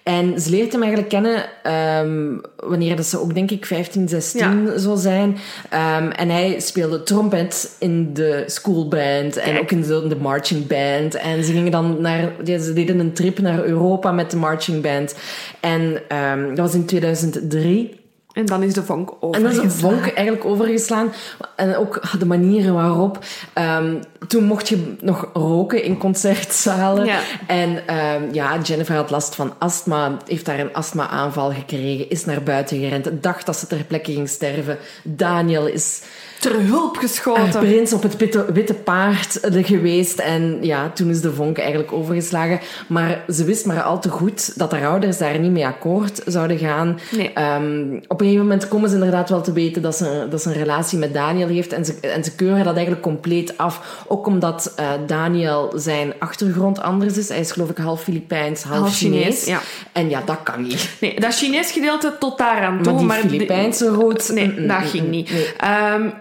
En 0.03 0.41
ze 0.41 0.51
leert 0.51 0.73
hem 0.73 0.83
eigenlijk 0.83 1.11
kennen 1.13 1.45
ehm, 1.63 2.37
wanneer 2.57 2.97
dat 2.97 3.07
ze 3.07 3.21
ook, 3.21 3.35
denk 3.35 3.51
ik, 3.51 3.67
15, 3.67 4.09
16 4.09 4.71
zou 4.77 4.99
zijn. 4.99 5.37
Ehm, 5.71 6.11
en 6.11 6.29
hij 6.29 6.61
speelde 6.61 7.03
trompet 7.03 7.77
in 7.79 8.15
de 8.15 8.45
schoolband 8.47 9.37
en 9.37 9.53
Kijk. 9.53 9.61
ook 9.61 9.71
in 9.71 9.83
de, 9.83 10.09
de 10.09 10.17
marching 10.17 10.67
band. 10.67 11.15
En 11.15 11.45
ze 11.45 11.53
gingen 11.53 11.73
dan 11.73 12.01
naar... 12.01 12.33
ja, 12.45 12.59
ze 12.59 12.73
deden 12.73 12.99
een 12.99 13.13
trip 13.13 13.39
naar 13.39 13.65
Europa 13.65 14.13
met 14.13 14.31
de 14.31 14.37
marching 14.37 14.83
band. 14.83 15.15
En 15.61 16.03
ehm, 16.09 16.49
dat 16.49 16.59
was 16.59 16.75
in 16.75 16.85
2003. 16.85 18.00
En 18.41 18.47
dan 18.47 18.63
is 18.63 18.75
de 18.75 18.83
vonk 18.85 19.11
En 19.11 19.17
dat 19.43 19.53
is 19.53 19.59
overgeslagen. 19.59 19.99
vonk 20.01 20.15
eigenlijk 20.15 20.45
overgeslaan. 20.45 21.13
En 21.57 21.77
ook 21.77 22.01
de 22.19 22.27
manieren 22.27 22.75
waarop. 22.75 23.19
ehm, 23.53 23.95
toen 24.29 24.45
mocht 24.45 24.69
je 24.69 24.95
nog 25.01 25.29
roken 25.33 25.83
in 25.83 25.99
concertzalen. 25.99 27.05
Ja. 27.07 27.21
En 27.47 27.87
ehm, 27.87 28.23
ja, 28.33 28.59
Jennifer 28.63 28.95
had 28.95 29.11
last 29.11 29.35
van 29.35 29.53
astma. 29.59 30.17
Heeft 30.27 30.47
daar 30.47 30.59
een 30.59 30.73
astma-aanval 30.75 31.53
gekregen. 31.53 32.11
Is 32.11 32.25
naar 32.25 32.43
buiten 32.43 32.79
gerend. 32.79 33.23
Dacht 33.23 33.47
dat 33.47 33.57
ze 33.57 33.67
ter 33.67 33.85
plekke 33.85 34.13
ging 34.13 34.29
sterven. 34.29 34.79
Daniel 35.03 35.67
is 35.67 36.03
ter 36.41 36.61
hulp 36.61 36.97
geschoten. 36.97 37.61
prins 37.61 37.93
op 37.93 38.03
het 38.03 38.17
witte, 38.17 38.53
witte 38.53 38.75
paard 38.75 39.39
geweest. 39.43 40.19
En 40.19 40.59
ja, 40.61 40.91
toen 40.95 41.11
is 41.11 41.21
de 41.21 41.33
vonk 41.33 41.59
eigenlijk 41.59 41.93
overgeslagen. 41.93 42.61
Maar 42.87 43.25
ze 43.29 43.45
wist 43.45 43.67
maar 43.67 43.83
al 43.83 44.01
te 44.01 44.09
goed 44.09 44.59
dat 44.59 44.73
haar 44.73 44.87
ouders 44.87 45.19
daar 45.19 45.39
niet 45.39 45.51
mee 45.51 45.67
akkoord 45.67 46.23
zouden 46.27 46.59
gaan. 46.59 46.99
Nee. 47.11 47.33
Ehm, 47.33 47.95
op 48.09 48.21
een 48.21 48.27
gegeven 48.27 48.43
moment 48.47 48.69
komen 48.69 48.89
ze 48.89 48.95
inderdaad 48.95 49.29
wel 49.31 49.41
te 49.41 49.53
weten 49.53 49.83
dat 49.83 49.97
ze, 49.97 50.27
dat 50.31 50.43
ze 50.43 50.49
een 50.49 50.55
relatie 50.55 50.99
met 50.99 51.15
Daniel 51.15 51.49
heeft. 51.49 51.73
En 51.73 51.85
ze, 51.85 51.95
en 52.01 52.25
ze 52.25 52.35
keuren 52.35 52.65
dat 52.65 52.75
eigenlijk 52.75 53.03
compleet 53.03 53.59
af. 53.59 54.05
Ook 54.09 54.27
omdat 54.27 54.73
eh, 54.77 54.91
Daniel 55.07 55.73
zijn 55.77 56.13
achtergrond 56.19 56.81
anders 56.81 57.17
is. 57.17 57.29
Hij 57.29 57.41
is 57.41 57.53
geloof 57.53 57.71
ik 57.71 57.77
half 57.79 58.03
Filipijns, 58.03 58.63
half, 58.63 58.79
Half 58.81 58.97
Chinees, 58.97 59.23
Chinees. 59.23 59.45
ja. 59.45 59.61
En 59.93 60.09
ja, 60.09 60.23
dat 60.25 60.39
kan 60.43 60.63
niet. 60.63 60.89
Nee, 61.01 61.21
dat 61.21 61.35
Chinees 61.35 61.71
gedeelte 61.71 62.13
tot 62.19 62.39
daar 62.39 62.63
aan 62.63 62.83
toe. 62.83 63.03
Maar 63.03 63.17
die 63.21 63.25
de- 63.31 63.35
Filipijnse 63.35 63.89
rood... 63.89 64.31
Nee, 64.35 64.47
mm, 64.49 64.61
mm, 64.61 64.67
dat 64.69 64.79
mm, 64.79 64.85
ging 64.87 65.09
niet. 65.09 65.31
nee. 65.33 65.47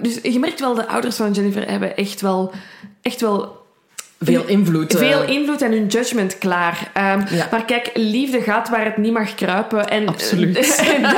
Dus 0.02 0.09
je 0.24 0.40
merkt 0.40 0.60
wel, 0.60 0.74
de 0.74 0.88
ouders 0.88 1.16
van 1.16 1.32
Jennifer 1.32 1.70
hebben 1.70 1.96
echt 1.96 2.22
wel, 2.22 2.52
echt 3.02 3.22
wel 3.22 3.58
Veel 4.20 4.46
invloed. 4.48 4.94
eh. 4.94 5.00
veel 5.00 5.24
invloed 5.24 5.62
en 5.62 5.72
hun 5.72 5.88
judgment 5.88 6.38
klaar. 6.38 6.92
Ja. 6.94 7.48
Maar 7.52 7.66
kijk, 7.66 7.90
liefde 7.94 8.42
gaat 8.42 8.70
waar 8.70 8.86
het 8.86 8.98
niet 8.98 9.14
mag 9.14 9.36
kruipen. 9.36 9.90
En, 9.90 10.08
Absoluut. 10.08 10.58
En, 10.86 11.04
en, 11.04 11.12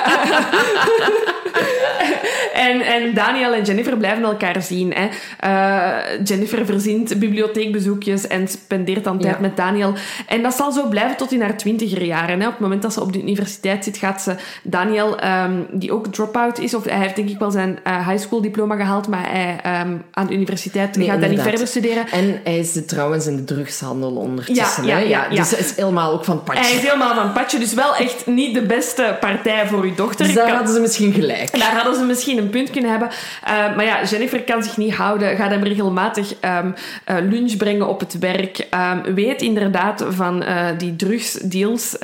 en 2.69 3.13
Daniel 3.13 3.53
en 3.53 3.63
Jennifer 3.63 3.97
blijven 3.97 4.23
elkaar 4.23 4.61
zien. 4.61 4.93
Hè. 4.93 5.07
Eh, 5.39 6.19
Jennifer 6.23 6.65
verzint 6.65 7.19
bibliotheekbezoekjes 7.19 8.27
en 8.27 8.47
spendeert 8.47 9.03
dan 9.03 9.19
tijd 9.19 9.33
Ja. 9.35 9.41
met 9.41 9.57
Daniel. 9.57 9.93
En 10.27 10.41
dat 10.41 10.53
zal 10.53 10.71
zo 10.71 10.87
blijven 10.87 11.17
tot 11.17 11.31
in 11.31 11.41
haar 11.41 11.57
twintiger 11.57 12.03
jaren. 12.03 12.39
Hè. 12.39 12.45
Op 12.45 12.51
het 12.51 12.61
moment 12.61 12.81
dat 12.81 12.93
ze 12.93 13.01
op 13.01 13.13
de 13.13 13.19
universiteit 13.21 13.83
zit, 13.83 13.97
gaat 13.97 14.21
ze 14.21 14.35
Daniel, 14.63 15.19
ehm, 15.19 15.51
die 15.71 15.91
ook 15.91 16.07
drop-out 16.07 16.59
is, 16.59 16.73
of 16.73 16.83
hij 16.83 16.97
heeft 16.99 17.15
denk 17.15 17.29
ik 17.29 17.39
wel 17.39 17.51
zijn 17.51 17.79
eh, 17.83 18.07
high 18.07 18.21
school 18.23 18.41
diploma 18.41 18.75
gehaald, 18.75 19.07
maar 19.07 19.31
hij 19.31 19.59
ehm, 19.63 19.97
aan 20.11 20.27
de 20.27 20.33
universiteit 20.33 20.95
Nee, 20.95 21.07
gaat 21.07 21.19
hij 21.19 21.29
niet 21.29 21.41
verder 21.41 21.67
studeren. 21.67 22.07
En 22.11 22.39
hij 22.43 22.59
is 22.59 22.71
de, 22.73 22.85
trouwens 22.85 23.27
in 23.27 23.35
de 23.35 23.43
drugshandel 23.43 24.11
ondertussen. 24.15 24.85
Ja, 24.85 24.95
hè? 24.95 25.01
ja, 25.01 25.25
ja. 25.29 25.35
Dus 25.41 25.49
hij 25.51 25.59
is 25.59 25.75
helemaal 25.75 26.11
ook 26.13 26.25
van 26.25 26.35
het 26.35 26.43
padje. 26.45 26.61
Hij 26.63 26.71
is 26.73 26.81
helemaal 26.81 27.13
van 27.15 27.23
het 27.23 27.33
padje, 27.33 27.59
dus 27.59 27.73
wel 27.73 27.95
echt 27.95 28.25
niet 28.25 28.53
de 28.53 28.61
beste 28.61 29.17
partij 29.19 29.67
voor 29.67 29.83
uw 29.83 29.95
dochter. 29.95 30.25
Dus 30.25 30.35
daar 30.35 30.45
Kan- 30.45 30.55
hadden 30.55 30.73
ze 30.73 30.79
misschien 30.81 31.13
gelijk. 31.13 31.59
daar 31.59 31.73
hadden 31.75 31.95
ze 31.95 32.03
misschien 32.03 32.37
een 32.37 32.49
punt 32.51 32.69
kunnen 32.69 32.91
hebben. 32.91 33.09
Eh, 33.43 33.75
maar 33.75 33.85
ja, 33.85 34.03
Jennifer 34.03 34.43
kan 34.43 34.63
zich 34.63 34.77
niet 34.77 34.93
houden. 34.93 35.35
Gaat 35.35 35.49
hem 35.49 35.63
regelmatig 35.63 36.35
ehm, 36.39 36.71
eh, 37.03 37.15
lunch 37.29 37.57
brengen 37.57 37.87
op 37.87 37.99
het 37.99 38.19
werk. 38.19 38.67
Ehm, 38.69 39.13
weet 39.13 39.41
inderdaad 39.41 40.05
van 40.09 40.43
eh, 40.43 40.67
die 40.77 40.95
drugsdeals 40.95 41.95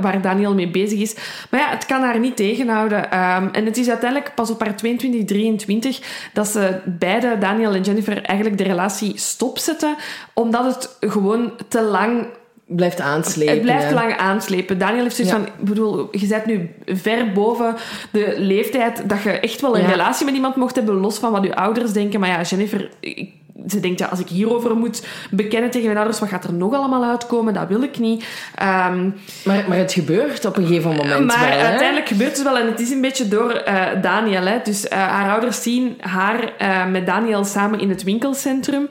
waar 0.00 0.20
Daniel 0.22 0.54
mee 0.54 0.68
bezig 0.68 1.00
is. 1.00 1.14
Maar 1.50 1.60
ja, 1.60 1.68
het 1.68 1.86
kan 1.86 2.02
haar 2.02 2.18
niet 2.18 2.36
tegenhouden. 2.36 3.10
Ehm, 3.10 3.48
en 3.52 3.64
het 3.64 3.76
is 3.76 3.88
uiteindelijk 3.88 4.34
pas 4.34 4.50
op 4.50 4.60
haar 4.60 4.76
22, 4.76 5.24
23 5.24 6.00
dat 6.32 6.48
ze 6.48 6.80
beide, 6.84 7.36
Daniel 7.38 7.74
en 7.74 7.82
Jennifer, 7.82 8.22
eigenlijk 8.22 8.58
de 8.58 8.64
relatie 8.64 9.12
stopzetten. 9.18 9.96
Omdat 10.32 10.64
het 10.64 11.12
gewoon 11.12 11.52
te 11.68 11.82
lang 11.82 12.26
Blijft 12.68 13.00
aanslepen. 13.00 13.54
het 13.54 13.62
blijft 13.62 13.90
lang 13.92 14.16
aanslepen. 14.16 14.78
Daniel 14.78 15.02
heeft 15.02 15.16
zoiets 15.16 15.34
Ja. 15.34 15.40
van... 15.40 15.48
Ik 15.58 15.64
bedoel, 15.68 16.08
je 16.10 16.26
bent 16.26 16.46
nu 16.46 16.70
ver 16.86 17.32
boven 17.32 17.74
de 18.12 18.34
leeftijd 18.36 19.08
dat 19.08 19.22
je 19.22 19.30
echt 19.30 19.60
wel 19.60 19.76
een 19.76 19.82
Ja. 19.82 19.88
relatie 19.90 20.24
met 20.24 20.34
iemand 20.34 20.56
mocht 20.56 20.74
hebben, 20.76 20.94
los 20.94 21.18
van 21.18 21.32
wat 21.32 21.44
je 21.44 21.56
ouders 21.56 21.92
denken. 21.92 22.20
Maar 22.20 22.28
ja, 22.28 22.42
Jennifer... 22.42 22.90
ik- 23.00 23.30
ze 23.66 23.80
denkt, 23.80 23.98
ja, 23.98 24.06
als 24.06 24.20
ik 24.20 24.28
hierover 24.28 24.76
moet 24.76 25.06
bekennen 25.30 25.70
tegen 25.70 25.86
mijn 25.86 25.98
ouders, 25.98 26.20
wat 26.20 26.28
gaat 26.28 26.44
er 26.44 26.52
nog 26.52 26.74
allemaal 26.74 27.04
uitkomen? 27.04 27.54
Dat 27.54 27.68
wil 27.68 27.82
ik 27.82 27.98
niet. 27.98 28.24
Ehm, 28.54 29.10
Maar, 29.44 29.64
maar 29.68 29.76
het 29.76 29.92
gebeurt 29.92 30.44
op 30.44 30.56
een 30.56 30.66
gegeven 30.66 30.90
moment 30.90 31.26
maar 31.26 31.48
wel. 31.48 31.58
uiteindelijk 31.58 32.08
gebeurt 32.08 32.36
het 32.36 32.42
wel. 32.42 32.58
En 32.58 32.66
het 32.66 32.80
is 32.80 32.90
een 32.90 33.00
beetje 33.00 33.28
door 33.28 33.50
eh, 33.50 34.02
Daniel. 34.02 34.46
Hè. 34.46 34.58
Dus 34.64 34.88
eh, 34.88 34.98
haar 34.98 35.30
ouders 35.30 35.62
zien 35.62 35.96
haar 36.00 36.52
eh, 36.58 36.86
met 36.86 37.06
Daniel 37.06 37.44
samen 37.44 37.80
in 37.80 37.88
het 37.88 38.02
winkelcentrum. 38.02 38.88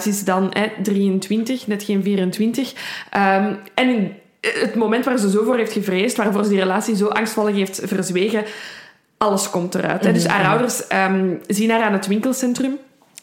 Ze 0.00 0.08
is 0.08 0.24
dan 0.24 0.50
hè, 0.50 0.82
23, 0.82 1.66
net 1.66 1.82
geen 1.82 2.02
24. 2.02 2.72
Ehm, 3.10 3.52
en 3.74 3.88
in 3.88 4.14
het 4.40 4.74
moment 4.74 5.04
waar 5.04 5.18
ze 5.18 5.30
zo 5.30 5.44
voor 5.44 5.56
heeft 5.56 5.72
gevreesd, 5.72 6.16
waarvoor 6.16 6.42
ze 6.44 6.50
die 6.50 6.58
relatie 6.58 6.96
zo 6.96 7.06
angstvallig 7.06 7.54
heeft 7.54 7.80
verzwegen, 7.84 8.44
alles 9.18 9.50
komt 9.50 9.74
eruit. 9.74 10.04
Hè. 10.04 10.12
Dus 10.12 10.26
haar 10.26 10.46
ouders 10.46 10.86
ehm, 10.86 11.34
zien 11.46 11.70
haar 11.70 11.82
aan 11.82 11.92
het 11.92 12.06
winkelcentrum. 12.06 12.78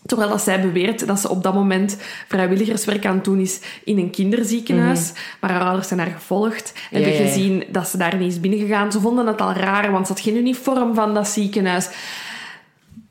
Terwijl 0.05 0.29
dat 0.29 0.41
zij 0.41 0.61
beweert 0.61 1.07
dat 1.07 1.19
ze 1.19 1.29
op 1.29 1.43
dat 1.43 1.53
moment 1.53 1.97
vrijwilligerswerk 2.27 3.05
aan 3.05 3.15
het 3.15 3.23
doen 3.23 3.39
is 3.39 3.59
in 3.83 3.97
een 3.97 4.09
kinderziekenhuis. 4.09 5.11
Maar 5.39 5.51
haar 5.51 5.63
ouders 5.63 5.87
zijn 5.87 5.99
haar 5.99 6.11
gevolgd. 6.11 6.73
Hebben 6.89 7.09
Ja, 7.09 7.15
ja, 7.15 7.23
ja. 7.23 7.29
gezien 7.29 7.63
dat 7.71 7.87
ze 7.87 7.97
daar 7.97 8.15
niet 8.15 8.31
is 8.31 8.39
binnengegaan. 8.39 8.91
Ze 8.91 8.99
vonden 8.99 9.27
het 9.27 9.41
al 9.41 9.53
raar, 9.53 9.91
want 9.91 10.07
ze 10.07 10.13
had 10.13 10.21
geen 10.21 10.35
uniform 10.37 10.95
van 10.95 11.13
dat 11.13 11.27
ziekenhuis. 11.27 11.89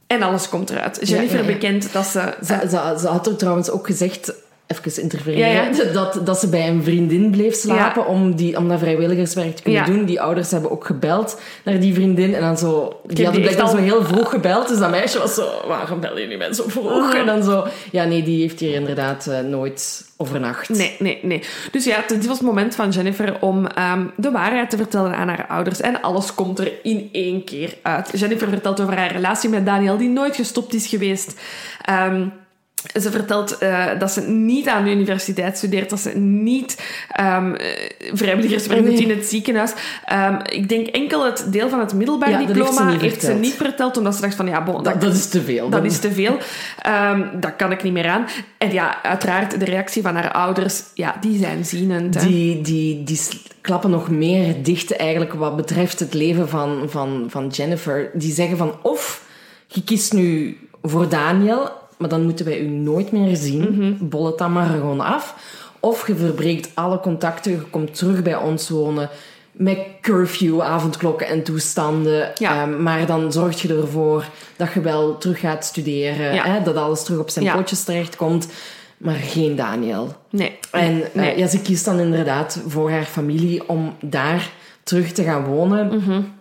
En 0.06 0.22
alles 0.22 0.48
komt 0.48 0.70
eruit. 0.70 1.08
Jennifer 1.08 1.38
ja, 1.38 1.46
ja. 1.46 1.52
bekent 1.52 1.92
dat 1.92 2.06
ze... 2.06 2.34
Ze, 2.44 2.58
ze, 2.68 2.96
ze 3.00 3.06
had 3.06 3.26
er 3.26 3.36
trouwens 3.36 3.70
ook 3.70 3.86
gezegd... 3.86 4.34
even 4.78 5.02
interfereren, 5.02 5.92
Dat, 5.92 6.20
dat 6.24 6.38
ze 6.38 6.48
bij 6.48 6.68
een 6.68 6.82
vriendin 6.82 7.30
bleef 7.30 7.54
slapen 7.54 8.06
om, 8.06 8.34
die, 8.34 8.56
om 8.56 8.68
dat 8.68 8.78
vrijwilligerswerk 8.78 9.56
te 9.56 9.62
kunnen 9.62 9.84
doen. 9.84 10.04
Die 10.04 10.20
ouders 10.20 10.50
hebben 10.50 10.70
ook 10.70 10.84
gebeld 10.84 11.40
naar 11.64 11.80
die 11.80 11.94
vriendin 11.94 12.34
en 12.34 12.40
dan 12.40 12.58
zo... 12.58 13.00
Die 13.06 13.24
hadden 13.24 13.42
blijkbaar 13.42 13.68
zo 13.68 13.76
heel 13.76 14.04
vroeg 14.04 14.30
gebeld, 14.30 14.68
dus 14.68 14.78
dat 14.78 14.90
meisje 14.90 15.18
was 15.18 15.34
zo... 15.34 15.48
Waarom 15.66 16.00
bel 16.00 16.18
je 16.18 16.26
nu 16.26 16.36
mensen 16.36 16.64
zo 16.64 16.80
vroeg? 16.80 17.14
En 17.14 17.26
dan 17.26 17.42
zo... 17.42 17.66
Ja, 17.90 18.04
nee, 18.04 18.22
die 18.22 18.40
heeft 18.40 18.60
hier 18.60 18.74
inderdaad 18.74 19.26
uh, 19.28 19.40
nooit 19.40 20.10
overnacht. 20.16 20.68
Nee, 20.68 20.96
nee, 20.98 21.18
nee. 21.22 21.42
Dus 21.72 21.84
ja, 21.84 22.04
dit 22.06 22.26
was 22.26 22.38
het 22.38 22.46
moment 22.46 22.74
van 22.74 22.90
Jennifer 22.90 23.36
om 23.40 23.66
um, 23.92 24.12
de 24.16 24.30
waarheid 24.30 24.70
te 24.70 24.76
vertellen 24.76 25.16
aan 25.16 25.28
haar 25.28 25.46
ouders. 25.48 25.80
En 25.80 26.02
alles 26.02 26.34
komt 26.34 26.58
er 26.58 26.72
in 26.82 27.08
één 27.12 27.44
keer 27.44 27.74
uit. 27.82 28.10
Jennifer 28.18 28.48
vertelt 28.48 28.80
over 28.80 28.96
haar 28.96 29.12
relatie 29.12 29.50
met 29.50 29.66
Daniel, 29.66 29.96
die 29.96 30.08
nooit 30.08 30.36
gestopt 30.36 30.74
is 30.74 30.86
geweest. 30.86 31.40
Um, 31.90 32.32
ze 33.00 33.10
vertelt 33.10 33.62
uh, 33.62 33.98
dat 33.98 34.12
ze 34.12 34.20
niet 34.20 34.68
aan 34.68 34.84
de 34.84 34.90
universiteit 34.90 35.56
studeert, 35.56 35.90
dat 35.90 36.00
ze 36.00 36.18
niet 36.18 36.82
um, 37.20 37.56
vrijwilligerswerk 38.12 38.84
doet 38.84 39.00
in 39.00 39.10
het 39.10 39.26
ziekenhuis. 39.26 39.72
Um, 40.12 40.38
ik 40.44 40.68
denk 40.68 40.86
enkel 40.86 41.24
het 41.24 41.46
deel 41.48 41.68
van 41.68 41.80
het 41.80 41.94
middelbaar 41.94 42.30
ja, 42.30 42.38
diploma 42.38 42.88
heeft, 42.88 43.00
ze, 43.00 43.06
heeft 43.06 43.22
ze, 43.22 43.32
niet 43.32 43.54
verteld, 43.54 43.96
omdat 43.96 44.14
ze 44.14 44.20
dacht 44.20 44.34
van 44.34 44.46
ja, 44.46 44.62
bon, 44.62 44.82
dat, 44.82 45.00
dat, 45.00 45.14
is 45.14 45.28
te 45.28 45.42
veel. 45.42 45.68
Dat, 45.68 45.84
is 45.84 45.98
te 45.98 46.12
veel. 46.12 46.38
Um, 47.10 47.30
dat 47.40 47.56
kan 47.56 47.72
ik 47.72 47.82
niet 47.82 47.92
meer 47.92 48.08
aan. 48.08 48.26
En 48.58 48.72
ja, 48.72 49.02
uiteraard 49.02 49.58
de 49.58 49.64
reactie 49.64 50.02
van 50.02 50.14
haar 50.14 50.32
ouders, 50.32 50.82
ja, 50.94 51.16
die 51.20 51.38
zijn 51.38 51.64
zienend. 51.64 52.14
Hè. 52.14 52.26
Die, 52.26 52.60
die, 52.60 53.04
die 53.04 53.20
klappen 53.60 53.90
nog 53.90 54.10
meer 54.10 54.62
dicht 54.62 54.96
eigenlijk 54.96 55.32
wat 55.32 55.56
betreft 55.56 55.98
het 55.98 56.14
leven 56.14 56.48
van, 56.48 56.82
van, 56.86 57.26
van 57.28 57.48
Jennifer. 57.48 58.10
Die 58.12 58.32
zeggen 58.32 58.56
van 58.56 58.74
of 58.82 59.24
je 59.66 59.84
kiest 59.84 60.12
nu 60.12 60.58
voor 60.82 61.08
Daniel 61.08 61.80
maar 62.02 62.10
dan 62.10 62.22
moeten 62.22 62.44
wij 62.44 62.60
u 62.60 62.66
nooit 62.66 63.12
meer 63.12 63.36
zien. 63.36 63.68
Mm 63.70 64.08
Bollet 64.08 64.38
dan 64.38 64.52
maar 64.52 64.66
gewoon 64.66 65.00
af. 65.00 65.34
Of 65.80 66.06
je 66.06 66.14
verbreekt 66.14 66.70
alle 66.74 67.00
contacten, 67.00 67.52
je 67.52 67.60
komt 67.70 67.94
terug 67.94 68.22
bij 68.22 68.36
ons 68.36 68.68
wonen 68.68 69.08
met 69.52 69.78
curfew, 70.00 70.60
avondklokken 70.60 71.26
en 71.26 71.42
toestanden. 71.42 72.34
Ehm, 72.36 72.82
maar 72.82 73.06
dan 73.06 73.32
zorg 73.32 73.62
je 73.62 73.74
ervoor 73.74 74.28
dat 74.56 74.72
je 74.72 74.80
wel 74.80 75.18
terug 75.18 75.40
gaat 75.40 75.64
studeren, 75.64 76.42
hè, 76.42 76.62
dat 76.62 76.76
alles 76.76 77.04
terug 77.04 77.20
op 77.20 77.30
zijn 77.30 77.44
ja. 77.44 77.54
pootjes 77.54 77.84
terechtkomt. 77.84 78.48
Maar 78.96 79.14
geen 79.14 79.56
Daniel. 79.56 80.14
Nee. 80.30 80.58
En 80.70 81.02
uh, 81.12 81.38
ja, 81.38 81.46
ze 81.46 81.60
kiest 81.62 81.84
dan 81.84 81.98
inderdaad 81.98 82.62
voor 82.66 82.90
haar 82.90 83.04
familie 83.04 83.68
om 83.68 83.94
daar 84.00 84.50
terug 84.82 85.12
te 85.12 85.22
gaan 85.22 85.44
wonen. 85.44 85.86
Mm 85.86 86.40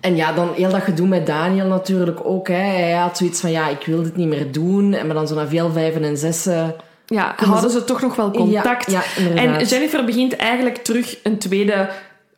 en 0.00 0.16
ja, 0.16 0.32
dan 0.32 0.48
heel 0.54 0.70
dat 0.70 0.82
gedoe 0.82 1.06
met 1.06 1.26
Daniel 1.26 1.66
natuurlijk 1.66 2.20
ook. 2.24 2.48
Hè. 2.48 2.54
Hij 2.54 2.92
had 2.92 3.16
zoiets 3.16 3.40
van, 3.40 3.50
ja, 3.50 3.68
ik 3.68 3.86
wil 3.86 4.02
dit 4.02 4.16
niet 4.16 4.28
meer 4.28 4.52
doen. 4.52 4.94
En 4.94 5.06
maar 5.06 5.16
dan 5.16 5.28
zo 5.28 5.34
na 5.34 5.46
veel 5.48 5.70
vijven 5.70 6.04
en 6.04 6.16
zessen... 6.16 6.74
Ja, 7.06 7.34
hadden 7.36 7.70
ze 7.70 7.84
toch 7.84 8.00
nog 8.00 8.16
wel 8.16 8.30
contact. 8.30 8.90
Ja, 8.90 9.02
en 9.34 9.64
Jennifer 9.64 10.04
begint 10.04 10.36
eigenlijk 10.36 10.76
terug 10.76 11.18
een 11.22 11.38
tweede 11.38 11.88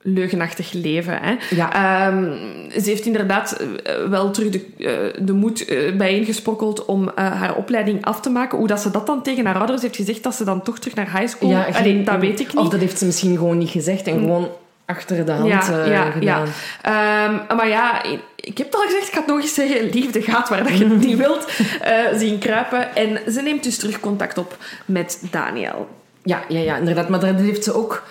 leugenachtig 0.03 0.73
leven. 0.73 1.19
Hè. 1.23 1.35
Ja. 1.51 2.07
Um, 2.09 2.39
ze 2.71 2.91
heeft 2.91 3.07
inderdaad 3.07 3.53
eh, 3.53 3.95
wel 4.09 4.31
terug 4.31 4.51
de, 4.51 4.65
uh, 4.79 5.27
de 5.27 5.33
moed 5.33 5.71
uh, 5.71 5.97
bijeengesprokkeld 5.97 6.85
om 6.85 7.03
uh, 7.03 7.11
haar 7.15 7.57
opleiding 7.57 8.05
af 8.05 8.21
te 8.21 8.31
maken. 8.31 8.59
Hoe 8.59 8.67
dat 8.67 8.81
ze 8.81 8.91
dat 8.91 9.07
dan 9.07 9.23
tegen 9.23 9.47
haar 9.47 9.59
ouders 9.59 9.83
heeft 9.83 9.97
gezegd, 9.97 10.23
dat 10.23 10.35
ze 10.35 10.45
dan 10.45 10.63
toch 10.63 10.79
terug 10.79 10.95
naar 10.95 11.19
high 11.19 11.37
school... 11.37 11.51
Ja, 11.51 11.67
Allee, 11.73 12.03
dat 12.03 12.21
weet 12.21 12.41
ik 12.41 12.47
niet. 12.47 12.57
Of 12.57 12.69
dat 12.69 12.81
heeft 12.81 12.99
ze 12.99 13.05
misschien 13.05 13.37
gewoon 13.37 13.59
niet 13.59 13.71
gezegd 13.71 14.07
en 14.07 14.19
gewoon 14.19 14.49
achter 14.89 15.27
de 15.27 15.33
hand 15.33 15.49
ja, 15.49 15.71
uh, 15.71 15.87
ja, 15.87 16.11
gedaan. 16.11 16.47
Ja. 16.83 17.27
Um, 17.27 17.57
maar 17.57 17.69
ja, 17.69 18.03
ik 18.37 18.59
heb 18.59 18.67
het 18.67 18.75
al 18.75 18.81
gezegd, 18.81 19.07
ik 19.07 19.13
ga 19.13 19.19
het 19.19 19.29
nog 19.29 19.41
eens 19.41 19.55
zeggen. 19.55 19.91
Liefde 19.91 20.23
gaat 20.23 20.49
waar 20.49 20.63
dat 20.63 20.79
je 20.79 20.87
het 20.87 20.99
niet 20.99 21.17
wilt 21.17 21.49
uh, 21.85 22.19
zien 22.21 22.39
kruipen. 22.39 22.97
En 22.97 23.33
ze 23.33 23.43
neemt 23.43 23.63
dus 23.63 23.79
terug 23.79 24.01
contact 24.01 24.39
op 24.39 24.57
met 24.85 25.23
Daniel. 25.31 25.89
Ja, 26.23 26.43
ja, 26.49 26.61
ja 26.61 26.77
inderdaad. 26.77 27.09
Maar 27.09 27.21
dat 27.21 27.41
heeft 27.41 27.65
ze 27.65 27.75
ook... 27.75 28.07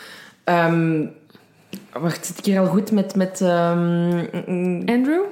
Um, 0.45 1.11
wacht, 1.93 2.25
zit 2.25 2.37
ik 2.37 2.45
hier 2.45 2.59
al 2.59 2.65
goed 2.65 2.91
met... 2.91 3.15
met 3.15 3.41
um, 3.41 4.29
Andrew? 4.85 5.23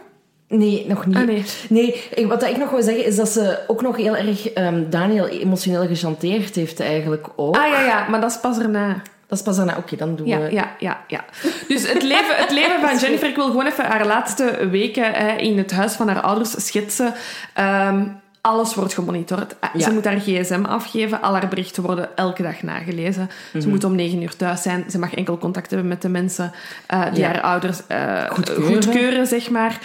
Nee, 0.47 0.85
nog 0.87 1.05
niet. 1.05 1.15
Ah, 1.15 1.25
nee. 1.25 1.43
nee, 1.69 2.27
wat 2.27 2.43
ik 2.43 2.57
nog 2.57 2.69
wil 2.69 2.81
zeggen 2.81 3.05
is 3.05 3.15
dat 3.15 3.29
ze 3.29 3.59
ook 3.67 3.81
nog 3.81 3.97
heel 3.97 4.15
erg 4.15 4.57
um, 4.57 4.89
Daniel 4.89 5.27
emotioneel 5.27 5.87
gechanteerd 5.87 6.55
heeft 6.55 6.79
eigenlijk 6.79 7.27
ook. 7.35 7.55
Ah 7.55 7.67
ja, 7.67 7.81
ja, 7.81 8.07
maar 8.09 8.21
dat 8.21 8.31
is 8.31 8.39
pas 8.39 8.59
erna. 8.59 9.01
Dat 9.27 9.37
is 9.37 9.43
pas 9.43 9.55
daarna. 9.55 9.77
Oké, 9.77 9.95
dan 9.95 10.15
doen 10.15 10.27
ja, 10.27 10.39
we... 10.39 10.51
Ja, 10.51 10.75
ja, 10.79 11.03
ja. 11.07 11.25
Dus 11.67 11.91
het 11.91 12.03
leven, 12.03 12.35
het 12.35 12.51
leven 12.51 12.79
van 12.79 12.97
Jennifer... 13.01 13.29
Ik 13.29 13.35
wil 13.35 13.45
gewoon 13.45 13.65
even 13.65 13.85
haar 13.85 14.05
laatste 14.05 14.67
weken 14.71 15.13
hè, 15.13 15.35
in 15.35 15.57
het 15.57 15.71
huis 15.71 15.93
van 15.93 16.07
haar 16.07 16.21
ouders 16.21 16.65
schetsen. 16.65 17.13
Um, 17.59 18.23
alles 18.45 18.75
wordt 18.75 18.93
gemonitord. 18.93 19.55
Ja. 19.73 19.79
Ze 19.79 19.91
moet 19.91 20.05
haar 20.05 20.19
gsm 20.19 20.63
afgeven. 20.65 21.21
Al 21.21 21.33
haar 21.33 21.47
berichten 21.47 21.83
worden 21.83 22.17
elke 22.17 22.43
dag 22.43 22.61
nagelezen. 22.61 23.21
Mm 23.21 23.29
-hmm. 23.51 23.61
Ze 23.61 23.67
moet 23.67 23.83
om 23.83 23.95
negen 23.95 24.21
uur 24.21 24.35
thuis 24.35 24.61
zijn. 24.61 24.85
Ze 24.89 24.99
mag 24.99 25.13
enkel 25.13 25.37
contact 25.37 25.69
hebben 25.69 25.87
met 25.87 26.01
de 26.01 26.09
mensen 26.09 26.51
uh, 26.93 27.05
die 27.11 27.19
ja. 27.19 27.27
haar 27.27 27.41
ouders 27.41 27.81
uh, 27.91 28.23
goedkeuren. 28.29 28.83
goedkeuren, 28.83 29.27
zeg 29.27 29.49
maar. 29.49 29.79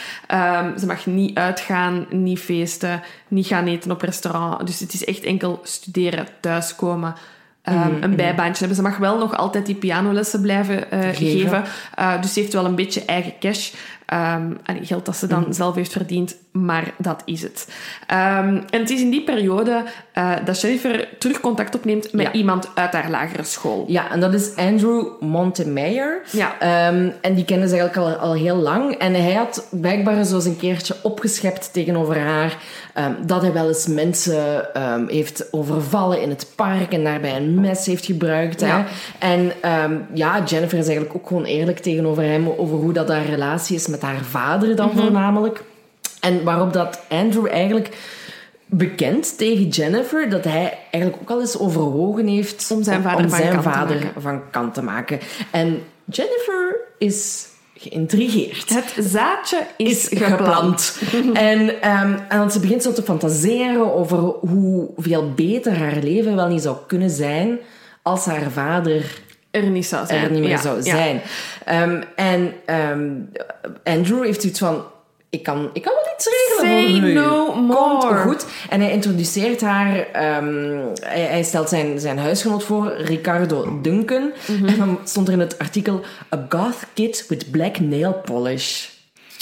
Um, 0.63 0.79
ze 0.79 0.87
mag 0.87 1.07
niet 1.07 1.39
uitgaan, 1.39 2.07
niet 2.11 2.39
feesten, 2.39 3.03
niet 3.29 3.47
gaan 3.47 3.67
eten 3.67 3.91
op 3.91 4.03
restaurant. 4.03 4.67
Dus 4.67 4.81
het 4.81 4.93
is 4.93 5.05
echt 5.05 5.23
enkel 5.23 5.61
studeren, 5.63 6.27
thuiskomen... 6.41 7.15
Um, 7.69 7.75
mm-hmm. 7.75 8.03
een 8.03 8.17
bijbaantje 8.17 8.59
hebben. 8.59 8.77
Ze 8.77 8.83
mag 8.83 8.97
wel 8.97 9.19
nog 9.19 9.37
altijd 9.37 9.67
die 9.67 9.75
pianolessen 9.75 10.41
blijven 10.41 10.85
uh, 10.95 11.09
geven. 11.13 11.65
Uh, 11.99 12.21
dus 12.21 12.33
ze 12.33 12.41
heeft 12.41 12.53
wel 12.53 12.65
een 12.65 12.75
beetje 12.75 13.05
eigen 13.05 13.33
cash. 13.41 13.73
Um, 14.13 14.59
en 14.65 14.87
geld 14.87 15.07
dat 15.07 15.17
ze 15.17 15.27
dan 15.27 15.45
mm. 15.47 15.53
zelf 15.53 15.75
heeft 15.75 15.93
verdiend, 15.93 16.37
maar 16.53 16.93
dat 16.99 17.23
is 17.25 17.43
het. 17.43 17.69
Um, 18.11 18.65
en 18.71 18.81
het 18.81 18.91
is 18.91 19.01
in 19.01 19.11
die 19.11 19.25
periode 19.25 19.83
uh, 20.15 20.33
dat 20.45 20.61
Jennifer 20.61 21.09
terug 21.19 21.41
contact 21.41 21.75
opneemt 21.75 22.13
met 22.13 22.27
ja. 22.27 22.33
iemand 22.33 22.69
uit 22.75 22.93
haar 22.93 23.11
lagere 23.11 23.45
school. 23.45 23.85
Ja, 23.89 24.11
en 24.11 24.21
dat 24.21 24.35
is 24.35 24.57
Andrew 24.57 25.07
Montemeyer. 25.21 26.23
Ja. 26.31 26.89
Um, 26.89 27.13
en 27.21 27.35
die 27.35 27.45
kennen 27.45 27.69
ze 27.69 27.77
eigenlijk 27.79 28.09
al, 28.09 28.29
al 28.29 28.35
heel 28.35 28.57
lang. 28.57 28.95
En 28.95 29.15
hij 29.15 29.33
had 29.33 29.67
blijkbaar 29.71 30.25
zo 30.25 30.35
eens 30.35 30.45
een 30.45 30.57
keertje 30.57 30.97
opgeschept 31.03 31.73
tegenover 31.73 32.19
haar 32.19 32.57
dat 33.27 33.43
hij 33.43 33.53
wel 33.53 33.69
eens 33.69 33.87
mensen 33.87 34.67
heeft 35.07 35.53
overvallen 35.53 36.23
in 36.23 36.29
het 36.29 36.47
park 36.57 36.93
en 36.93 37.05
daarbij 37.05 37.37
een 37.37 37.61
mes 37.61 37.87
heeft 37.87 38.05
gebruikt. 38.05 38.61
Ja. 38.61 38.87
En 39.19 39.53
ja, 40.15 40.43
Jennifer 40.45 40.79
is 40.79 40.87
eigenlijk 40.87 41.17
ook 41.17 41.27
gewoon 41.27 41.45
eerlijk 41.45 41.79
tegenover 41.79 42.23
hem 42.23 42.49
over 42.49 42.77
hoe 42.77 42.93
dat 42.93 43.09
haar 43.09 43.25
relatie 43.25 43.77
is 43.77 43.87
met 43.87 44.03
haar 44.03 44.25
vader 44.31 44.77
dan 44.77 44.89
Mhm. 44.89 44.99
voornamelijk. 44.99 45.63
En 46.21 46.45
waarop 46.45 46.73
dat 46.73 47.01
Andrew 47.09 47.47
eigenlijk 47.47 47.97
bekend 48.67 49.39
tegen 49.39 49.69
Jennifer 49.69 50.31
dat 50.31 50.45
hij 50.45 50.79
eigenlijk 50.91 51.23
ook 51.23 51.31
al 51.31 51.41
eens 51.41 51.59
overwogen 51.59 52.27
heeft 52.27 52.71
om 52.71 52.83
zijn 52.83 53.03
vader, 53.03 53.25
om 53.25 53.31
van, 53.31 53.39
zijn 53.39 53.53
kant 53.53 53.65
vader 53.65 53.99
te 53.99 54.05
maken. 54.05 54.23
van 54.23 54.51
kant 54.51 54.75
te 54.75 54.83
maken. 54.83 55.19
En 55.51 55.83
Jennifer 56.05 56.81
is 56.99 57.49
geïntrigeerd. 57.75 58.69
Het 58.69 59.07
zaadje 59.07 59.67
is, 59.77 60.09
is 60.09 60.19
geplant. 60.23 61.01
en, 61.35 61.61
um, 61.61 62.19
en 62.29 62.39
dan 62.39 62.51
ze 62.51 62.61
begint 62.61 62.83
zo 62.83 62.93
te 62.93 63.03
fantaseren 63.03 63.95
over 63.95 64.19
hoeveel 64.19 65.33
beter 65.35 65.79
haar 65.79 65.97
leven 65.97 66.37
wel 66.37 66.49
niet 66.49 66.63
zou 66.63 66.77
kunnen 66.87 67.11
zijn 67.11 67.59
als 68.03 68.25
haar 68.25 68.51
vader 68.51 69.21
er 69.51 69.71
niet 69.71 69.87
zou 69.87 70.07
zijn. 70.07 70.25
er 70.25 70.31
niet 70.31 70.41
meer 70.41 70.51
ja, 70.51 70.61
zou 70.61 70.77
ja. 70.77 70.83
zijn. 70.83 71.21
Um, 71.91 72.03
en 72.17 72.53
um, 72.91 73.31
Andrew 73.85 74.25
heeft 74.25 74.41
zoiets 74.41 74.59
van... 74.59 74.85
Ik 75.31 75.43
kan, 75.43 75.71
ik 75.73 75.83
kan 75.83 75.93
wel 75.93 76.13
iets 76.15 76.29
regelen 76.29 77.03
Say 77.03 77.13
no 77.13 77.55
more. 77.55 77.99
Komt 77.99 78.21
goed. 78.21 78.47
En 78.69 78.81
hij 78.81 78.93
introduceert 78.93 79.61
haar... 79.61 79.97
Um, 79.97 80.89
hij, 81.01 81.21
hij, 81.21 81.43
stelt 81.43 81.69
zijn, 81.69 82.01
zijn 82.01 82.19
huisgenoot 82.19 82.65
voor, 82.65 82.93
Ricardo 82.97 83.79
Duncan. 83.83 84.33
Mhm. 84.33 84.53
Mm 84.53 84.59
-hmm. 84.59 84.69
En 84.69 84.79
dan 84.79 84.99
stond 85.05 85.27
er 85.27 85.33
in 85.33 85.41
het 85.41 85.59
artikel... 85.59 86.01
A 86.35 86.47
goth 86.49 86.87
kid 86.95 87.25
with 87.29 87.51
black 87.51 87.81
nail 87.81 88.13
polish. 88.13 88.89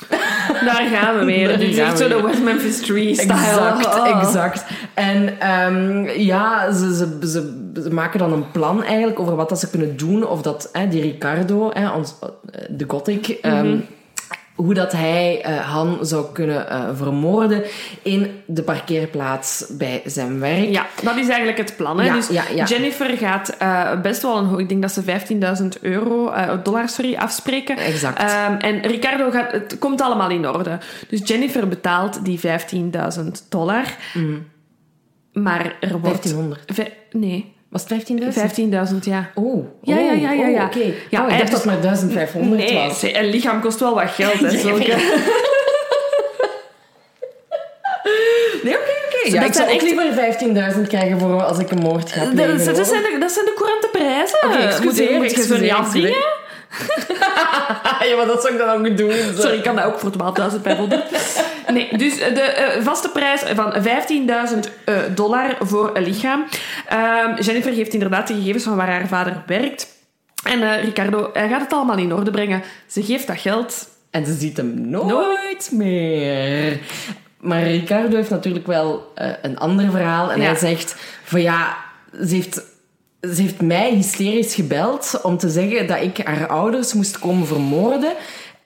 Daar 0.65 0.89
gaan 0.93 1.19
we 1.19 1.25
weer. 1.25 1.59
Dit 1.59 1.69
is 1.69 1.79
echt 1.79 1.99
zo 1.99 2.09
de 2.09 2.23
West 2.23 2.43
Memphis 2.43 2.81
3-style. 2.81 3.13
Exact, 3.13 3.87
oh. 3.87 4.21
exact. 4.21 4.65
En 4.95 5.51
um, 5.51 6.09
ja, 6.09 6.73
ze, 6.73 6.95
ze, 6.95 7.19
ze, 7.29 7.71
ze, 7.83 7.93
maken 7.93 8.19
dan 8.19 8.33
een 8.33 8.51
plan 8.51 8.83
eigenlijk 8.83 9.21
over 9.21 9.37
wat 9.37 9.49
dat 9.49 9.61
ze 9.61 9.71
kunnen 9.71 9.97
doen. 9.97 10.27
Of 10.27 10.43
dat 10.43 10.71
die 10.89 11.01
Ricardo, 11.03 11.73
ons, 11.97 12.15
de 12.71 12.85
gothic... 12.89 13.39
Um, 13.43 13.53
mm 13.53 13.61
-hmm. 13.61 13.85
Hoe 14.59 14.75
dat 14.75 14.93
hij 14.93 15.45
uh, 15.47 15.57
Han 15.59 15.99
zou 16.01 16.33
kunnen 16.33 16.67
uh, 16.71 16.89
vermoorden 16.95 17.63
in 18.03 18.43
de 18.47 18.63
parkeerplaats 18.63 19.65
bij 19.71 20.03
zijn 20.05 20.41
werk. 20.41 20.71
Ja, 20.71 20.87
dat 21.03 21.17
is 21.17 21.29
eigenlijk 21.29 21.59
het 21.59 21.77
plan. 21.77 21.99
Hè? 21.99 22.07
Ja, 22.07 22.15
dus 22.15 22.29
ja, 22.29 22.45
ja. 22.55 22.65
Jennifer 22.65 23.17
gaat 23.17 23.57
uh, 23.63 24.01
best 24.01 24.23
wel 24.23 24.37
een 24.37 24.59
ik 24.59 24.69
denk 24.69 24.83
dat 24.83 24.93
ze 24.93 25.03
15.000 25.63 25.81
euro, 25.81 26.33
dollars 26.63 26.95
sorry, 26.95 27.15
afspreken. 27.15 27.77
Exact. 27.77 28.23
Um, 28.23 28.57
en 28.57 28.81
Ricardo 28.81 29.31
gaat, 29.31 29.53
het 29.53 29.79
komt 29.79 30.01
allemaal 30.01 30.31
in 30.31 30.49
orde. 30.49 30.79
Dus 31.09 31.21
Jennifer 31.25 31.69
betaalt 31.69 32.25
die 32.25 32.41
15.000 32.41 32.49
dollar. 33.49 33.85
Mm. 34.15 34.47
Maar 35.33 35.77
er 35.81 35.99
wordt... 35.99 36.33
1500? 36.33 36.93
Nee. 37.11 37.57
Was 37.71 37.85
het 37.89 38.11
15.000? 38.11 38.15
15.000, 38.91 38.99
ja. 39.01 39.31
Oh. 39.35 39.67
Ja, 39.83 39.99
ja, 39.99 40.13
ja, 40.13 40.33
ja. 40.33 40.47
ja. 40.47 40.61
Oh, 40.61 40.67
Oké. 40.67 40.79
Okay. 40.79 40.95
Ja, 41.11 41.25
oh, 41.25 41.33
ik 41.33 41.39
dacht 41.39 41.51
dat 41.51 41.63
het 41.63 41.65
maar 41.65 41.81
1500 41.81 42.63
nee, 42.63 42.75
was. 42.75 43.03
een 43.03 43.25
lichaam 43.31 43.61
kost 43.61 43.81
wel 43.81 43.95
wat 43.95 44.11
geld, 44.11 44.33
hè. 44.41 44.51
Zulke... 44.67 44.79
nee, 48.65 48.75
oké, 48.75 48.83
okay, 48.83 48.99
oké. 49.07 49.29
ja, 49.29 49.41
dat 49.41 49.49
ik 49.49 49.55
zou 49.55 49.69
ook 49.69 49.75
echt- 49.75 49.83
liever 49.83 50.75
15.000 50.77 50.87
krijgen 50.89 51.19
voor 51.19 51.43
als 51.43 51.59
ik 51.59 51.71
een 51.71 51.79
moord 51.79 52.13
ga 52.13 52.25
Dat, 52.25 52.35
plegen. 52.35 52.65
dat, 52.65 52.77
hoor. 52.77 52.85
zijn 52.85 53.03
de, 53.03 53.17
dat 53.21 53.33
zijn 53.33 53.45
de 53.45 53.55
courante 53.57 53.89
prijzen. 53.93 54.39
Oké, 54.45 54.57
excuseer, 54.57 55.17
Moet 55.19 55.31
je 55.35 55.43
zo 55.43 55.57
niet 55.57 55.71
ja, 58.09 58.17
maar 58.17 58.27
dat 58.27 58.43
zou 58.43 58.53
ik 58.55 58.59
dan 58.59 58.87
ook 58.87 58.97
doen. 58.97 59.13
zo. 59.13 59.41
Sorry, 59.41 59.57
ik 59.57 59.63
kan 59.63 59.77
dat 59.77 59.85
ook 59.85 59.99
voor 59.99 60.11
12.000 60.53 60.63
bij 60.63 60.77
voldoen. 60.77 61.03
Nee, 61.73 61.97
dus 61.97 62.17
de 62.19 62.41
eh, 62.41 62.83
vaste 62.83 63.09
prijs 63.09 63.41
van 63.41 63.75
15.000 63.75 64.59
eh, 64.85 64.97
dollar 65.15 65.57
voor 65.61 65.91
een 65.95 66.03
lichaam. 66.03 66.45
Ehm, 66.89 67.41
Jennifer 67.43 67.73
geeft 67.73 67.93
inderdaad 67.93 68.27
de 68.29 68.35
gegevens 68.35 68.65
van 68.65 68.77
waar 68.77 68.91
haar 68.91 69.09
vader 69.09 69.43
werkt. 69.47 69.97
En 70.45 70.63
eh, 70.63 70.85
Ricardo 70.85 71.31
hij 71.33 71.49
gaat 71.49 71.61
het 71.61 71.73
allemaal 71.73 71.99
in 71.99 72.15
orde 72.15 72.31
brengen. 72.31 72.63
Ze 72.87 73.03
geeft 73.03 73.27
dat 73.27 73.39
geld. 73.39 73.89
En 74.11 74.27
ze 74.27 74.35
ziet 74.35 74.57
hem 74.57 74.91
nooit, 74.91 75.69
meer. 75.73 76.79
Maar 77.41 77.63
Ricardo 77.63 78.17
heeft 78.17 78.31
natuurlijk 78.31 78.67
wel 78.67 79.13
eh, 79.15 79.29
een 79.43 79.59
ander 79.59 79.91
verhaal. 79.91 80.33
En 80.33 80.41
Ja. 80.41 80.47
hij 80.47 80.57
zegt 80.57 80.97
van 81.25 81.43
ja, 81.43 81.77
ze 82.13 82.35
heeft, 82.35 82.63
ze 83.21 83.43
heeft 83.43 83.61
mij 83.61 83.91
hysterisch 83.91 84.55
gebeld 84.55 85.21
om 85.23 85.39
te 85.39 85.49
zeggen 85.49 85.87
dat 85.87 86.01
ik 86.03 86.19
haar 86.25 86.47
ouders 86.49 86.93
moest 86.93 87.19
komen 87.19 87.47
vermoorden. 87.47 88.13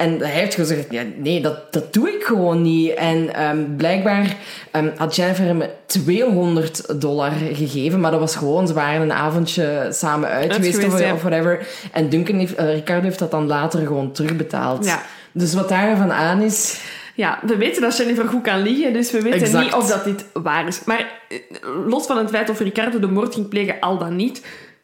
En 0.02 0.18
hij 0.18 0.30
heeft 0.30 0.54
gezegd, 0.54 0.86
ja, 0.90 1.02
nee, 1.16 1.40
dat, 1.40 1.72
dat 1.72 1.92
doe 1.92 2.10
ik 2.10 2.22
gewoon 2.22 2.62
niet. 2.62 2.94
En 2.94 3.34
ehm, 3.34 3.76
blijkbaar 3.76 4.36
ehm, 4.70 4.88
had 4.96 5.16
Jennifer 5.16 5.44
hem 5.44 5.62
200 5.86 7.00
dollar 7.00 7.30
gegeven. 7.52 8.00
Maar 8.00 8.10
dat 8.10 8.20
was 8.20 8.36
gewoon, 8.36 8.66
ze 8.66 8.74
waren 8.74 9.02
een 9.02 9.12
avondje 9.12 9.88
samen 9.90 10.28
uit, 10.28 10.52
geweest, 10.52 10.74
geweest, 10.74 10.94
of, 10.94 11.00
ja. 11.00 11.14
of 11.14 11.22
whatever. 11.22 11.66
En 11.92 12.08
Duncan 12.08 12.38
heeft, 12.38 12.54
eh, 12.54 12.74
Ricardo 12.74 13.02
heeft 13.02 13.18
dat 13.18 13.30
dan 13.30 13.46
later 13.46 13.86
gewoon 13.86 14.12
terugbetaald. 14.12 14.84
Ja. 14.84 15.02
Dus 15.32 15.54
wat 15.54 15.68
daarvan 15.68 16.12
aan 16.12 16.40
is... 16.40 16.80
Ja, 17.14 17.38
we 17.46 17.56
weten 17.56 17.82
dat 17.82 17.96
Jennifer 17.96 18.28
goed 18.28 18.42
kan 18.42 18.62
liegen, 18.62 18.92
dus 18.92 19.10
we 19.10 19.22
weten 19.22 19.40
Exact. 19.40 19.64
niet 19.64 19.74
of 19.74 19.88
dat 19.88 20.04
dit 20.04 20.24
waar 20.32 20.66
is. 20.66 20.84
Maar 20.84 21.20
eh, 21.28 21.38
los 21.86 22.06
van 22.06 22.18
het 22.18 22.30
feit 22.30 22.50
of 22.50 22.58
Ricardo 22.58 22.98
de 22.98 23.06
moord 23.06 23.34
ging 23.34 23.48
plegen, 23.48 23.80
al 23.80 23.98
dan 23.98 24.16
niet, 24.16 24.42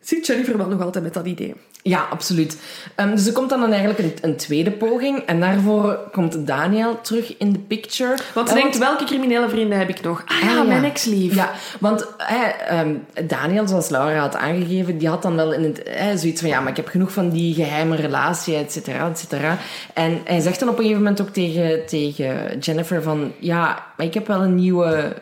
zit 0.09 0.27
Jennifer 0.27 0.57
wel 0.57 0.69
nog 0.69 0.83
altijd 0.83 1.05
met 1.05 1.15
dat 1.15 1.27
idee. 1.27 1.55
Ja, 1.83 2.07
absoluut. 2.11 2.59
Ehm, 2.95 3.11
dus 3.15 3.27
er 3.27 3.33
komt 3.33 3.49
dan, 3.51 3.61
dan 3.61 3.71
eigenlijk 3.73 3.99
een, 3.99 4.13
een 4.31 4.37
tweede 4.37 4.71
poging. 4.71 5.19
En 5.19 5.41
daarvoor 5.41 5.99
komt 6.13 6.47
Daniel 6.47 7.01
terug 7.01 7.37
in 7.37 7.53
de 7.53 7.59
picture. 7.59 8.17
Want 8.35 8.49
ze 8.49 8.55
Eh, 8.55 8.61
denkt, 8.63 8.79
welke 8.79 9.05
criminele 9.05 9.49
vrienden 9.49 9.79
heb 9.79 9.89
ik 9.89 10.01
nog? 10.01 10.23
Ah 10.27 10.41
ja, 10.51 10.59
Ah, 10.61 10.67
mijn 10.67 10.85
ex-lief. 10.85 11.35
Ja, 11.35 11.51
want 11.81 12.07
ehm, 12.19 12.95
Daniel, 13.27 13.69
zoals 13.69 13.89
Laura 13.89 14.19
had 14.19 14.37
aangegeven, 14.37 14.99
die 14.99 15.09
had 15.09 15.23
dan 15.23 15.37
wel 15.37 15.53
in 15.53 15.63
het, 15.65 15.83
eh, 15.83 16.07
zoiets 16.15 16.41
van 16.41 16.51
ja, 16.51 16.61
maar 16.61 16.71
ik 16.71 16.77
heb 16.77 16.89
genoeg 16.89 17.13
van 17.13 17.31
die 17.31 17.55
geheime 17.55 17.97
relatie, 17.97 18.57
et 18.57 18.73
cetera, 18.73 19.09
et 19.09 19.19
cetera. 19.19 19.59
En 19.95 20.21
hij 20.25 20.41
zegt 20.41 20.61
dan 20.61 20.69
op 20.69 20.75
een 20.77 20.83
gegeven 20.83 21.03
moment 21.03 21.21
ook 21.21 21.31
tegen, 21.33 21.87
tegen 21.87 22.59
Jennifer 22.59 23.03
van 23.03 23.33
ja, 23.39 23.85
maar 23.97 24.07
ik 24.07 24.15
heb 24.15 24.27
wel 24.27 24.43
een 24.43 24.55
nieuwe, 24.55 25.13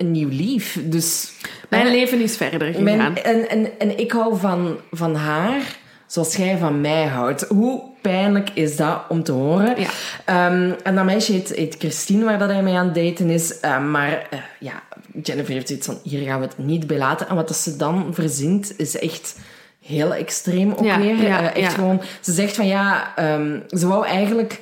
een 0.00 0.10
nieuw 0.10 0.28
lief. 0.28 0.78
Dus 0.84 1.32
Mijn 1.68 1.86
leven 1.86 2.20
is 2.20 2.36
verder 2.36 2.66
gegaan. 2.66 2.82
mijn- 2.82 3.16
en, 3.22 3.48
en, 3.48 3.68
en 3.78 3.98
ik 3.98 4.12
hou 4.12 4.38
van, 4.38 4.76
van 4.90 5.14
haar 5.14 5.78
zoals 6.06 6.36
jij 6.36 6.56
van 6.58 6.80
mij 6.80 7.04
houdt. 7.06 7.44
Hoe 7.48 7.82
pijnlijk 8.00 8.50
is 8.54 8.76
dat 8.76 9.02
om 9.08 9.22
te 9.22 9.32
horen? 9.32 9.80
Ja. 9.80 9.88
Ehm, 10.24 10.72
en 10.82 10.94
dat 10.94 11.04
meisje 11.04 11.32
heet, 11.32 11.48
heet 11.54 11.76
Christine, 11.78 12.24
waar 12.24 12.38
dat 12.38 12.48
hij 12.50 12.62
mee 12.62 12.74
aan 12.74 12.86
het 12.86 12.94
daten 12.94 13.30
is. 13.30 13.60
Ehm, 13.60 13.90
maar 13.90 14.26
eh, 14.30 14.38
ja, 14.60 14.82
Jennifer 15.22 15.52
heeft 15.52 15.66
zoiets 15.68 15.86
van, 15.86 15.98
hier 16.02 16.22
gaan 16.26 16.40
we 16.40 16.46
het 16.46 16.58
niet 16.58 16.86
bij 16.86 16.98
laten. 16.98 17.28
En 17.28 17.34
wat 17.34 17.48
dat 17.48 17.56
ze 17.56 17.76
dan 17.76 18.06
verzint, 18.14 18.72
is 18.76 18.98
echt 18.98 19.38
heel 19.86 20.14
extreem 20.14 20.72
ook 20.72 20.84
Ja, 20.84 20.98
weer. 21.00 21.22
ja, 21.22 21.52
Eh, 21.52 21.62
echt 21.64 21.74
gewoon, 21.74 22.00
ze 22.20 22.32
zegt 22.32 22.56
van 22.56 22.66
ja, 22.66 23.12
ehm, 23.16 23.58
ze 23.68 23.86
wou 23.88 24.06
eigenlijk... 24.06 24.60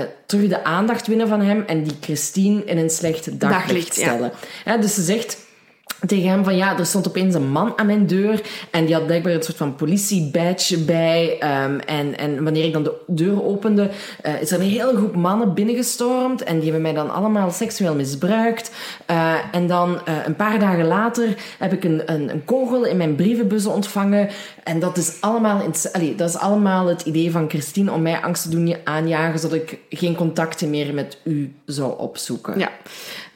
eh, 0.00 0.06
terug 0.26 0.48
de 0.48 0.64
aandacht 0.64 1.06
winnen 1.06 1.28
van 1.28 1.40
hem 1.40 1.64
en 1.66 1.82
die 1.82 1.96
Christine 2.00 2.64
in 2.64 2.78
een 2.78 2.90
slecht 2.90 3.40
daglicht, 3.40 3.66
Daglicht, 3.66 3.96
ja. 3.96 4.02
stellen. 4.02 4.32
Ja, 4.64 4.76
dus 4.76 4.94
ze 4.94 5.02
zegt 5.02 5.38
tegen 6.06 6.28
hem 6.28 6.44
van 6.44 6.56
ja, 6.56 6.78
er 6.78 6.86
stond 6.86 7.08
opeens 7.08 7.34
een 7.34 7.50
man 7.50 7.72
aan 7.76 7.86
mijn 7.86 8.06
deur 8.06 8.42
en 8.70 8.84
die 8.84 8.94
had 8.94 9.06
blijkbaar 9.06 9.32
een 9.32 9.42
soort 9.42 9.56
van 9.56 9.74
politiebadge 9.74 10.78
bij. 10.78 11.36
ehm, 11.38 11.78
en, 11.78 12.18
en 12.18 12.44
wanneer 12.44 12.64
ik 12.64 12.72
dan 12.72 12.82
de 12.82 12.94
deur 13.06 13.44
opende, 13.44 13.90
eh, 14.22 14.40
is 14.40 14.50
er 14.50 14.60
een 14.60 14.66
hele 14.66 14.96
groep 14.96 15.16
mannen 15.16 15.54
binnengestormd 15.54 16.42
en 16.42 16.54
die 16.54 16.64
hebben 16.64 16.82
mij 16.82 16.92
dan 16.92 17.10
allemaal 17.10 17.50
seksueel 17.50 17.94
misbruikt. 17.94 18.70
Eh, 19.06 19.34
en 19.52 19.66
dan 19.66 20.00
eh, 20.04 20.14
een 20.24 20.36
paar 20.36 20.58
dagen 20.58 20.86
later 20.86 21.34
heb 21.58 21.72
ik 21.72 21.84
een, 21.84 22.02
een, 22.12 22.30
een 22.30 22.44
kogel 22.44 22.84
in 22.84 22.96
mijn 22.96 23.14
brievenbus 23.14 23.66
ontvangen 23.66 24.28
en 24.64 24.78
dat 24.80 24.96
is 24.96 25.16
allemaal, 25.20 25.62
allee, 25.92 26.14
dat 26.14 26.28
is 26.28 26.36
allemaal 26.36 26.86
het 26.86 27.02
idee 27.02 27.30
van 27.30 27.48
Christine 27.48 27.92
om 27.92 28.02
mij 28.02 28.20
angst 28.20 28.42
te 28.42 28.48
doen 28.48 28.76
aanjagen 28.84 29.38
zodat 29.38 29.56
ik 29.56 29.78
geen 29.90 30.14
contacten 30.14 30.70
meer 30.70 30.94
met 30.94 31.18
u 31.24 31.54
zou 31.66 31.98
opzoeken. 31.98 32.58
Ja. 32.58 32.70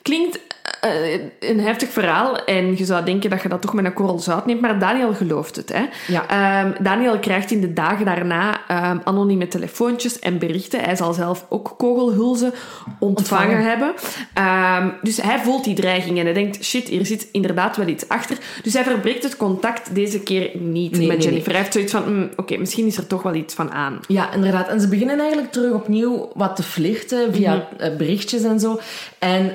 Klinkt 0.02 0.40
eh, 0.80 1.20
een 1.40 1.60
heftig 1.60 1.88
verhaal 1.88 2.44
en 2.44 2.76
je 2.76 2.84
zou 2.84 3.04
denken 3.04 3.30
dat 3.30 3.42
je 3.42 3.48
dat 3.48 3.60
toch 3.62 3.74
met 3.74 3.84
een 3.84 3.92
korrel 3.92 4.18
zout 4.18 4.46
neemt, 4.46 4.60
maar 4.60 4.78
Daniel 4.78 5.12
gelooft 5.14 5.56
het. 5.56 5.72
Hè? 5.72 5.84
Ja. 6.06 6.28
Ehm, 6.28 6.82
Daniel 6.82 7.18
krijgt 7.18 7.50
in 7.50 7.60
de 7.60 7.72
dagen 7.72 8.04
daarna 8.04 8.60
ehm, 8.68 8.98
anonieme 9.04 9.48
telefoontjes 9.48 10.18
en 10.18 10.38
berichten. 10.38 10.80
Hij 10.80 10.96
zal 10.96 11.12
zelf 11.12 11.46
ook 11.48 11.74
kogelhulzen 11.78 12.52
ontvangen, 12.98 13.08
Ontvangen. 13.56 13.64
hebben. 13.64 13.92
Ehm, 14.34 14.88
dus 15.02 15.16
hij 15.22 15.38
voelt 15.38 15.64
die 15.64 15.74
dreiging 15.74 16.18
en 16.18 16.24
hij 16.24 16.34
denkt, 16.34 16.64
shit, 16.64 16.88
hier 16.88 17.06
zit 17.06 17.28
inderdaad 17.32 17.76
wel 17.76 17.86
iets 17.88 18.08
achter. 18.08 18.38
Dus 18.62 18.72
hij 18.72 18.84
verbreekt 18.84 19.22
het 19.22 19.36
contact 19.36 19.94
deze 19.94 20.20
keer 20.20 20.50
niet 20.58 20.96
Nee, 20.98 21.06
met 21.06 21.16
nee, 21.16 21.26
Jennifer. 21.26 21.50
Hij 21.52 21.60
heeft 21.60 21.72
zoiets 21.72 21.92
van, 21.92 22.14
mm, 22.14 22.28
oké, 22.36 22.56
misschien 22.56 22.86
is 22.86 22.96
er 22.96 23.06
toch 23.06 23.22
wel 23.22 23.34
iets 23.34 23.54
van 23.54 23.70
aan. 23.70 23.98
Ja, 24.08 24.32
inderdaad. 24.32 24.68
En 24.68 24.80
ze 24.80 24.88
beginnen 24.88 25.18
eigenlijk 25.18 25.52
terug 25.52 25.72
opnieuw 25.72 26.30
wat 26.34 26.56
te 26.56 26.62
flirten 26.62 27.34
via 27.34 27.54
Mhm. 27.54 27.82
eh, 27.82 27.96
berichtjes 27.96 28.42
en 28.42 28.60
zo. 28.60 28.80
En 29.18 29.50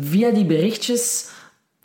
via 0.00 0.30
die 0.30 0.44
berichtjes 0.58 1.30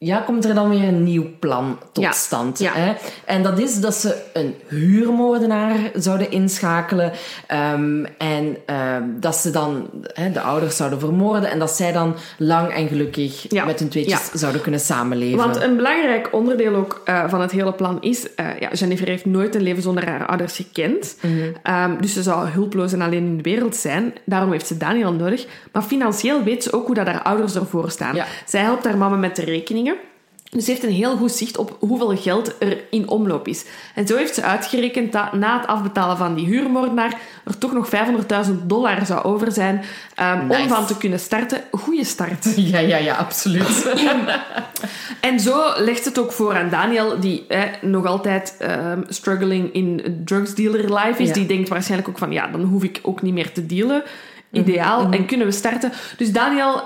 ja, 0.05 0.17
komt 0.19 0.45
er 0.45 0.55
dan 0.55 0.69
weer 0.69 0.83
een 0.87 1.03
nieuw 1.03 1.25
plan 1.39 1.79
tot 1.91 2.03
Ja. 2.03 2.11
stand. 2.11 2.59
Ja. 2.59 2.71
Hè? 2.73 2.93
En 3.25 3.43
dat 3.43 3.59
is 3.59 3.79
dat 3.79 3.95
ze 3.95 4.15
een 4.33 4.55
huurmoordenaar 4.67 5.75
zouden 5.93 6.31
inschakelen. 6.31 7.11
ehm, 7.47 8.05
en 8.17 8.57
ehm, 8.65 9.03
dat 9.19 9.35
ze 9.35 9.49
dan 9.51 9.89
hè, 10.13 10.31
de 10.31 10.41
ouders 10.41 10.75
zouden 10.75 10.99
vermoorden. 10.99 11.49
En 11.51 11.59
dat 11.59 11.71
zij 11.71 11.91
dan 11.91 12.15
lang 12.37 12.73
en 12.73 12.87
gelukkig 12.87 13.45
Ja. 13.49 13.65
met 13.65 13.79
hun 13.79 13.89
tweetjes 13.89 14.31
zouden 14.33 14.61
kunnen 14.61 14.79
samenleven. 14.79 15.37
Want 15.37 15.61
een 15.61 15.75
belangrijk 15.75 16.29
onderdeel 16.31 16.75
ook 16.75 17.01
eh, 17.05 17.23
van 17.29 17.41
het 17.41 17.51
hele 17.51 17.73
plan 17.73 17.97
is... 18.01 18.33
eh, 18.35 18.45
ja, 18.59 18.69
Jennifer 18.73 19.07
heeft 19.07 19.25
nooit 19.25 19.55
een 19.55 19.61
leven 19.61 19.83
zonder 19.83 20.07
haar 20.09 20.25
ouders 20.25 20.55
gekend. 20.55 21.17
Ehm, 21.63 22.01
dus 22.01 22.13
ze 22.13 22.23
zou 22.23 22.47
hulpeloos 22.47 22.93
en 22.93 23.01
alleen 23.01 23.25
in 23.25 23.37
de 23.37 23.43
wereld 23.43 23.75
zijn. 23.75 24.13
Daarom 24.25 24.51
heeft 24.51 24.67
ze 24.67 24.77
Daniel 24.77 25.13
nodig. 25.13 25.45
Maar 25.71 25.83
financieel 25.83 26.43
weet 26.43 26.63
ze 26.63 26.73
ook 26.73 26.85
hoe 26.85 26.95
dat 26.95 27.07
haar 27.07 27.21
ouders 27.23 27.55
ervoor 27.55 27.91
staan. 27.91 28.15
Zij 28.45 28.61
helpt 28.61 28.83
haar 28.83 28.97
mama 28.97 29.15
met 29.15 29.35
de 29.35 29.43
rekeningen. 29.45 29.92
Dus 30.53 30.65
ze 30.65 30.71
heeft 30.71 30.83
een 30.83 30.91
heel 30.91 31.17
goed 31.17 31.31
zicht 31.31 31.57
op 31.57 31.77
hoeveel 31.79 32.17
geld 32.17 32.55
er 32.59 32.77
in 32.89 33.09
omloop 33.09 33.47
is. 33.47 33.65
En 33.95 34.07
zo 34.07 34.17
heeft 34.17 34.35
ze 34.35 34.43
uitgerekend 34.43 35.11
dat 35.11 35.33
na 35.33 35.57
het 35.59 35.67
afbetalen 35.67 36.17
van 36.17 36.35
die 36.35 36.45
huurmoordenaar 36.45 37.17
er 37.43 37.57
toch 37.57 37.73
nog 37.73 37.89
500.000 38.47 38.51
dollar 38.63 39.05
zou 39.05 39.23
over 39.23 39.51
zijn 39.51 39.83
ehm, 40.15 40.51
om 40.51 40.67
van 40.67 40.85
te 40.85 40.97
kunnen 40.97 41.19
starten. 41.19 41.61
Goeie 41.71 42.05
start. 42.05 42.45
Ja, 42.73 42.79
ja, 42.79 42.97
ja, 42.97 43.15
absoluut. 43.15 43.93
En 45.19 45.39
zo 45.39 45.61
legt 45.77 46.05
het 46.05 46.19
ook 46.19 46.31
voor 46.31 46.55
aan 46.55 46.69
Daniel, 46.69 47.19
die 47.19 47.47
eh, 47.47 47.61
nog 47.81 48.05
altijd 48.05 48.55
ehm, 48.59 49.01
struggling 49.07 49.73
in 49.73 50.21
drugsdealer 50.25 50.93
life 50.93 51.21
is. 51.21 51.27
Ja. 51.27 51.33
Die 51.33 51.45
denkt 51.45 51.69
waarschijnlijk 51.69 52.09
ook 52.09 52.17
van, 52.17 52.31
ja, 52.31 52.47
dan 52.47 52.61
hoef 52.61 52.83
ik 52.83 52.99
ook 53.01 53.21
niet 53.21 53.33
meer 53.33 53.51
te 53.51 53.65
dealen. 53.65 54.03
Ideaal. 54.53 55.03
Mhm. 55.03 55.13
En 55.13 55.25
kunnen 55.25 55.47
we 55.47 55.53
starten. 55.53 55.91
Dus 56.17 56.31
Daniel 56.31 56.81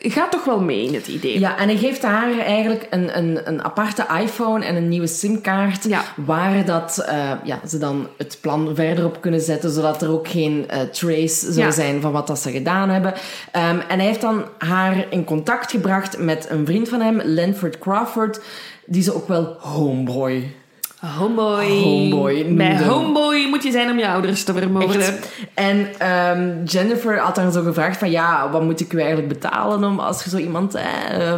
eh, 0.00 0.12
gaat 0.12 0.30
toch 0.30 0.44
wel 0.44 0.60
mee 0.60 0.84
in 0.84 0.94
het 0.94 1.06
idee. 1.06 1.38
Ja, 1.40 1.58
en 1.58 1.68
hij 1.68 1.76
geeft 1.76 2.02
haar 2.02 2.38
eigenlijk 2.38 2.86
een, 2.90 3.18
een, 3.18 3.40
een 3.44 3.64
aparte 3.64 4.06
iPhone 4.22 4.64
en 4.64 4.76
een 4.76 4.88
nieuwe 4.88 5.06
simkaart. 5.06 5.84
Ja. 5.84 6.02
Waar 6.16 6.64
dat, 6.64 6.98
eh, 7.06 7.30
ja, 7.44 7.60
ze 7.68 7.78
dan 7.78 8.08
het 8.16 8.38
plan 8.40 8.70
verder 8.74 9.04
op 9.04 9.20
kunnen 9.20 9.40
zetten, 9.40 9.70
zodat 9.70 10.02
er 10.02 10.10
ook 10.10 10.28
geen 10.28 10.64
eh, 10.68 10.80
trace 10.80 11.52
zou 11.52 11.66
Ja. 11.66 11.70
zijn 11.70 12.00
van 12.00 12.12
wat 12.12 12.26
dat 12.26 12.38
ze 12.38 12.50
gedaan 12.50 12.88
hebben. 12.88 13.14
Ehm, 13.52 13.78
en 13.88 13.98
hij 13.98 14.06
heeft 14.06 14.20
dan 14.20 14.44
haar 14.58 15.06
in 15.10 15.24
contact 15.24 15.70
gebracht 15.70 16.18
met 16.18 16.46
een 16.50 16.66
vriend 16.66 16.88
van 16.88 17.00
hem, 17.00 17.20
Lanford 17.24 17.78
Crawford, 17.78 18.40
die 18.86 19.02
ze 19.02 19.14
ook 19.14 19.28
wel 19.28 19.56
homeboy 19.58 20.54
Homeboy. 21.00 21.68
Homeboy 21.68 22.54
Bij 22.54 22.84
homeboy 22.84 23.46
moet 23.48 23.62
je 23.62 23.70
zijn 23.70 23.90
om 23.90 23.98
je 23.98 24.08
ouders 24.08 24.44
te 24.44 24.52
vermoorden. 24.52 25.00
Echt. 25.00 25.28
En 25.54 25.88
ehm, 25.98 26.64
Jennifer 26.64 27.18
had 27.18 27.34
dan 27.34 27.52
zo 27.52 27.62
gevraagd 27.62 27.98
van 27.98 28.10
ja, 28.10 28.50
wat 28.50 28.62
moet 28.62 28.80
ik 28.80 28.92
u 28.92 28.98
eigenlijk 28.98 29.28
betalen 29.28 29.84
om 29.84 29.98
als 29.98 30.24
je 30.24 30.30
zo 30.30 30.36
iemand 30.36 30.74
eh, 30.74 30.84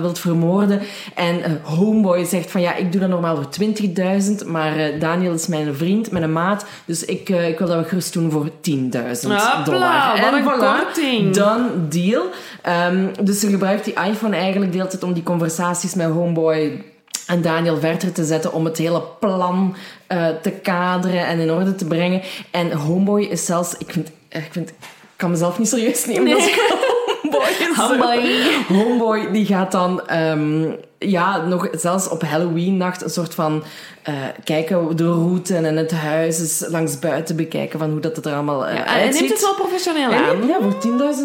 wilt 0.01 0.19
vermoorden? 0.19 0.81
En 1.15 1.43
eh, 1.45 1.51
Homeboy 1.63 2.25
zegt 2.25 2.51
van 2.51 2.61
ja, 2.61 2.75
ik 2.75 2.93
doe 2.93 3.01
dat 3.01 3.11
normaal 3.11 3.37
voor 3.37 3.49
20.000, 4.43 4.47
maar 4.47 4.77
eh, 4.77 5.01
Daniel 5.01 5.33
is 5.33 5.47
mijn 5.47 5.75
vriend, 5.75 6.11
mijn 6.11 6.33
maat, 6.33 6.65
dus 6.85 7.05
ik, 7.05 7.29
eh, 7.29 7.49
ik 7.49 7.59
wil 7.59 7.69
dat 7.69 7.79
we 7.79 7.89
gerust 7.89 8.13
doen 8.13 8.31
voor 8.31 8.49
10.000 8.49 8.51
Hopla, 9.23 9.63
dollar. 9.65 10.21
wat 10.21 10.35
en 10.35 10.45
korting. 10.45 11.35
done 11.35 11.89
deal. 11.89 12.23
Ehm, 12.63 13.07
dus 13.21 13.41
ze 13.41 13.49
gebruikt 13.49 13.85
die 13.85 13.95
iPhone 13.95 14.37
eigenlijk 14.37 14.73
de 14.73 14.79
hele 14.79 14.91
tijd 14.91 15.03
om 15.03 15.13
die 15.13 15.23
conversaties 15.23 15.95
met 15.95 16.11
Homeboy 16.11 16.83
en 17.33 17.43
Daniel 17.43 17.79
verder 17.81 18.13
te 18.13 18.25
zetten 18.25 18.53
om 18.53 18.65
het 18.65 18.79
hele 18.79 19.03
plan 19.21 19.75
eh, 20.07 20.27
te 20.43 20.51
kaderen 20.51 21.27
en 21.27 21.39
in 21.39 21.51
orde 21.53 21.75
te 21.75 21.85
brengen. 21.85 22.23
En 22.51 22.73
Homeboy 22.73 23.23
is 23.23 23.45
zelfs, 23.45 23.75
ik 23.79 23.93
vind, 23.93 24.11
ik 24.29 24.49
vind, 24.51 24.69
ik 24.69 24.75
kan 25.17 25.31
mezelf 25.31 25.59
niet 25.59 25.69
serieus 25.69 26.07
nemen 26.07 26.25
Nee. 26.25 26.35
als 26.35 26.47
ik 26.47 26.61
Homeboy 27.23 27.77
Homeboy. 27.77 28.21
Homeboy, 28.69 29.31
die 29.31 29.47
gaat 29.47 29.73
dan 29.73 30.07
ehm, 30.07 30.71
ja, 31.03 31.47
nog 31.47 31.69
zelfs 31.73 32.09
op 32.09 32.23
Halloween-nacht 32.23 33.03
een 33.03 33.11
soort 33.11 33.35
van 33.35 33.63
eh, 34.03 34.15
kijken 34.45 34.97
de 34.97 35.05
route 35.05 35.57
en 35.57 35.77
het 35.77 35.91
huis 35.93 36.41
is 36.41 36.65
langs 36.69 36.99
buiten 36.99 37.37
bekijken 37.37 37.79
van 37.79 37.91
hoe 37.91 38.01
dat 38.01 38.27
er 38.27 38.33
allemaal 38.33 38.69
uh, 38.69 38.75
Ja, 38.77 38.83
hij 38.85 39.09
neemt 39.09 39.31
het 39.31 39.41
wel 39.41 39.55
professioneel 39.55 40.13
aan. 40.13 40.47
ja, 40.47 40.57
voor 40.61 40.75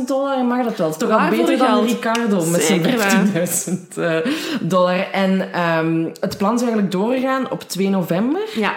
10.000 0.01 0.05
dollar 0.05 0.45
mag 0.45 0.63
dat 0.63 0.77
wel. 0.77 0.87
Het 0.87 1.01
is 1.01 1.07
toch 1.07 1.19
al 1.19 1.29
beter 1.29 1.57
dan? 1.57 1.85
Ricardo 1.85 2.45
met 2.45 2.61
zijn 2.63 2.83
Zeker 2.83 2.97
waar. 2.97 3.25
15.000 3.25 3.97
eh, 3.97 4.33
dollar. 4.61 5.11
En 5.11 5.53
ehm, 5.53 6.03
het 6.19 6.37
plan 6.37 6.59
zou 6.59 6.71
eigenlijk 6.71 6.91
doorgaan 6.91 7.51
op 7.51 7.61
2 7.61 7.89
november. 7.89 8.41
Ja, 8.55 8.75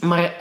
Maar 0.00 0.34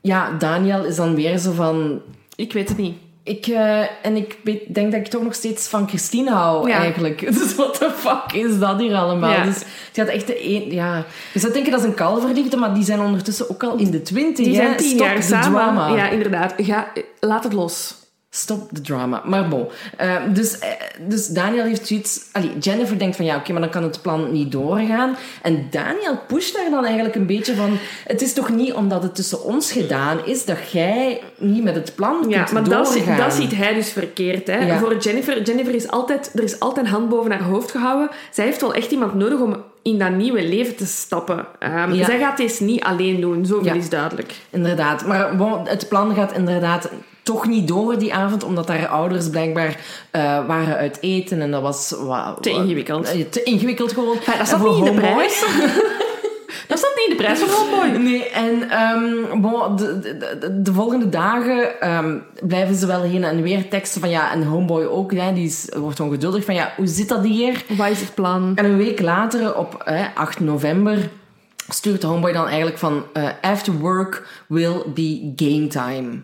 ja, 0.00 0.30
Daniel 0.38 0.84
is 0.84 0.96
dan 0.96 1.14
weer 1.14 1.38
zo 1.38 1.52
van... 1.52 2.00
ik 2.36 2.52
weet 2.52 2.68
het 2.68 2.78
niet. 2.78 2.96
Ik, 3.24 3.46
eh, 3.46 3.80
en 4.02 4.16
ik 4.16 4.36
denk 4.74 4.92
dat 4.92 5.00
ik 5.00 5.06
toch 5.06 5.22
nog 5.22 5.34
steeds 5.34 5.66
van 5.68 5.88
Christine 5.88 6.30
hou, 6.30 6.68
Ja. 6.68 6.78
eigenlijk. 6.78 7.20
Dus 7.38 7.54
what 7.54 7.78
the 7.78 7.90
fuck 7.96 8.32
is 8.32 8.58
dat 8.58 8.78
hier 8.80 8.94
allemaal? 8.94 9.30
Ja. 9.30 9.44
Dus 9.44 9.54
het 9.58 9.66
gaat 9.92 10.06
echt 10.08 10.26
de 10.26 10.44
een... 10.54 10.70
Ja. 10.72 11.04
Je 11.32 11.38
zou 11.38 11.52
denken 11.52 11.70
dat 11.70 11.80
is 11.80 11.86
een 11.86 11.94
kalverliefde, 11.94 12.56
maar 12.56 12.74
die 12.74 12.84
zijn 12.84 13.00
ondertussen 13.00 13.50
ook 13.50 13.62
al 13.64 13.76
in 13.76 13.90
de 13.90 14.02
twintig. 14.02 14.44
Die 14.44 14.54
zijn 14.54 14.76
tien 14.76 14.96
jaar 14.96 15.22
samen. 15.22 15.50
drama. 15.52 15.96
Ja, 15.96 16.08
inderdaad. 16.08 16.54
Ga, 16.56 16.92
laat 17.20 17.44
het 17.44 17.52
los. 17.52 17.94
Stop 18.36 18.68
the 18.72 18.80
drama. 18.80 19.22
Maar 19.24 19.48
bon. 19.48 19.66
Eh, 19.96 20.16
dus, 20.32 20.58
eh, 20.58 20.68
dus 21.08 21.26
Daniel 21.26 21.64
heeft 21.64 21.86
zoiets... 21.86 22.20
Allee, 22.32 22.58
Jennifer 22.58 22.98
denkt 22.98 23.16
van 23.16 23.24
ja, 23.24 23.36
oké, 23.36 23.52
maar 23.52 23.60
dan 23.60 23.70
kan 23.70 23.82
het 23.82 24.02
plan 24.02 24.32
niet 24.32 24.52
doorgaan. 24.52 25.16
En 25.42 25.66
Daniel 25.70 26.18
pusht 26.26 26.54
daar 26.54 26.70
dan 26.70 26.84
eigenlijk 26.84 27.14
een 27.14 27.26
beetje 27.26 27.54
van... 27.54 27.76
Het 28.06 28.22
is 28.22 28.32
toch 28.32 28.48
niet 28.50 28.72
omdat 28.72 29.02
het 29.02 29.14
tussen 29.14 29.42
ons 29.44 29.72
gedaan 29.72 30.24
is 30.24 30.44
dat 30.44 30.70
jij 30.70 31.20
niet 31.38 31.62
met 31.64 31.74
het 31.74 31.94
plan 31.94 32.24
Ja, 32.28 32.38
kunt 32.38 32.52
maar 32.52 32.64
dat, 32.68 32.92
doorgaan. 32.94 33.16
dat 33.16 33.32
ziet 33.32 33.56
hij 33.56 33.74
dus 33.74 33.90
verkeerd. 33.92 34.46
Hè? 34.46 34.58
Ja. 34.66 34.78
Voor 34.78 34.96
Jennifer, 34.96 35.42
Jennifer 35.42 35.74
is 35.74 35.88
altijd, 35.88 36.30
er 36.34 36.42
is 36.42 36.60
altijd 36.60 36.86
hand 36.88 37.08
boven 37.08 37.30
haar 37.30 37.42
hoofd 37.42 37.70
gehouden. 37.70 38.08
Zij 38.30 38.44
heeft 38.44 38.60
wel 38.60 38.74
echt 38.74 38.90
iemand 38.90 39.14
nodig 39.14 39.40
om 39.40 39.56
in 39.82 39.98
dat 39.98 40.10
nieuwe 40.10 40.48
leven 40.48 40.76
te 40.76 40.86
stappen. 40.86 41.46
Ehm, 41.58 41.92
Ja. 41.92 42.04
Zij 42.04 42.18
gaat 42.18 42.36
deze 42.36 42.64
niet 42.64 42.82
alleen 42.82 43.20
doen, 43.20 43.46
zoveel 43.46 43.64
Ja. 43.64 43.74
is 43.74 43.88
duidelijk. 43.88 44.34
Inderdaad. 44.50 45.06
Maar 45.06 45.30
het 45.64 45.88
plan 45.88 46.14
gaat 46.14 46.32
inderdaad 46.32 46.90
toch 47.24 47.46
niet 47.46 47.68
door 47.68 47.98
die 47.98 48.14
avond, 48.14 48.44
omdat 48.44 48.68
haar 48.68 48.86
ouders 48.88 49.28
blijkbaar 49.30 49.76
eh, 50.10 50.46
waren 50.46 50.76
uit 50.76 50.98
eten 51.00 51.40
en 51.40 51.50
dat 51.50 51.62
was... 51.62 51.94
wa- 51.98 52.34
Te 52.40 52.50
ingewikkeld. 52.50 53.12
eh, 53.12 53.20
te 53.30 53.42
ingewikkeld 53.42 53.92
gewoon. 53.92 54.16
Dat 54.38 54.48
voor 54.48 54.68
niet 54.74 54.78
in 54.86 54.94
de 54.94 55.00
prijs. 55.00 55.40
dat 56.68 56.78
staat 56.78 56.92
niet 56.96 57.04
in 57.08 57.16
de 57.16 57.22
prijs 57.22 57.38
van 57.38 57.48
Homeboy. 57.48 58.02
Nee, 58.02 58.28
en 58.28 58.70
ehm, 58.70 59.40
bon, 59.40 59.76
de, 59.76 59.98
de, 60.00 60.36
de, 60.40 60.62
de 60.62 60.72
volgende 60.72 61.08
dagen 61.08 61.80
ehm, 61.80 62.16
blijven 62.42 62.74
ze 62.74 62.86
wel 62.86 63.02
heen 63.02 63.24
en 63.24 63.42
weer 63.42 63.68
teksten 63.68 64.00
van 64.00 64.10
ja, 64.10 64.32
en 64.32 64.42
Homeboy 64.42 64.84
ook, 64.84 65.12
hè, 65.12 65.32
die 65.32 65.46
is, 65.46 65.68
wordt 65.76 66.00
ongeduldig 66.00 66.44
van 66.44 66.54
ja, 66.54 66.72
hoe 66.76 66.86
zit 66.86 67.08
dat 67.08 67.24
hier? 67.24 67.64
Wat 67.76 67.88
is 67.90 68.00
het 68.00 68.14
plan? 68.14 68.52
En 68.54 68.64
een 68.64 68.76
week 68.76 69.00
later, 69.00 69.56
op 69.56 69.82
eh, 69.84 70.04
8 70.14 70.40
november, 70.40 71.08
stuurt 71.68 72.02
Homeboy 72.02 72.32
dan 72.32 72.46
eigenlijk 72.46 72.78
van 72.78 73.02
eh, 73.12 73.28
after 73.40 73.72
work 73.72 74.42
will 74.48 74.82
be 74.94 75.32
game 75.36 75.66
time. 75.66 76.20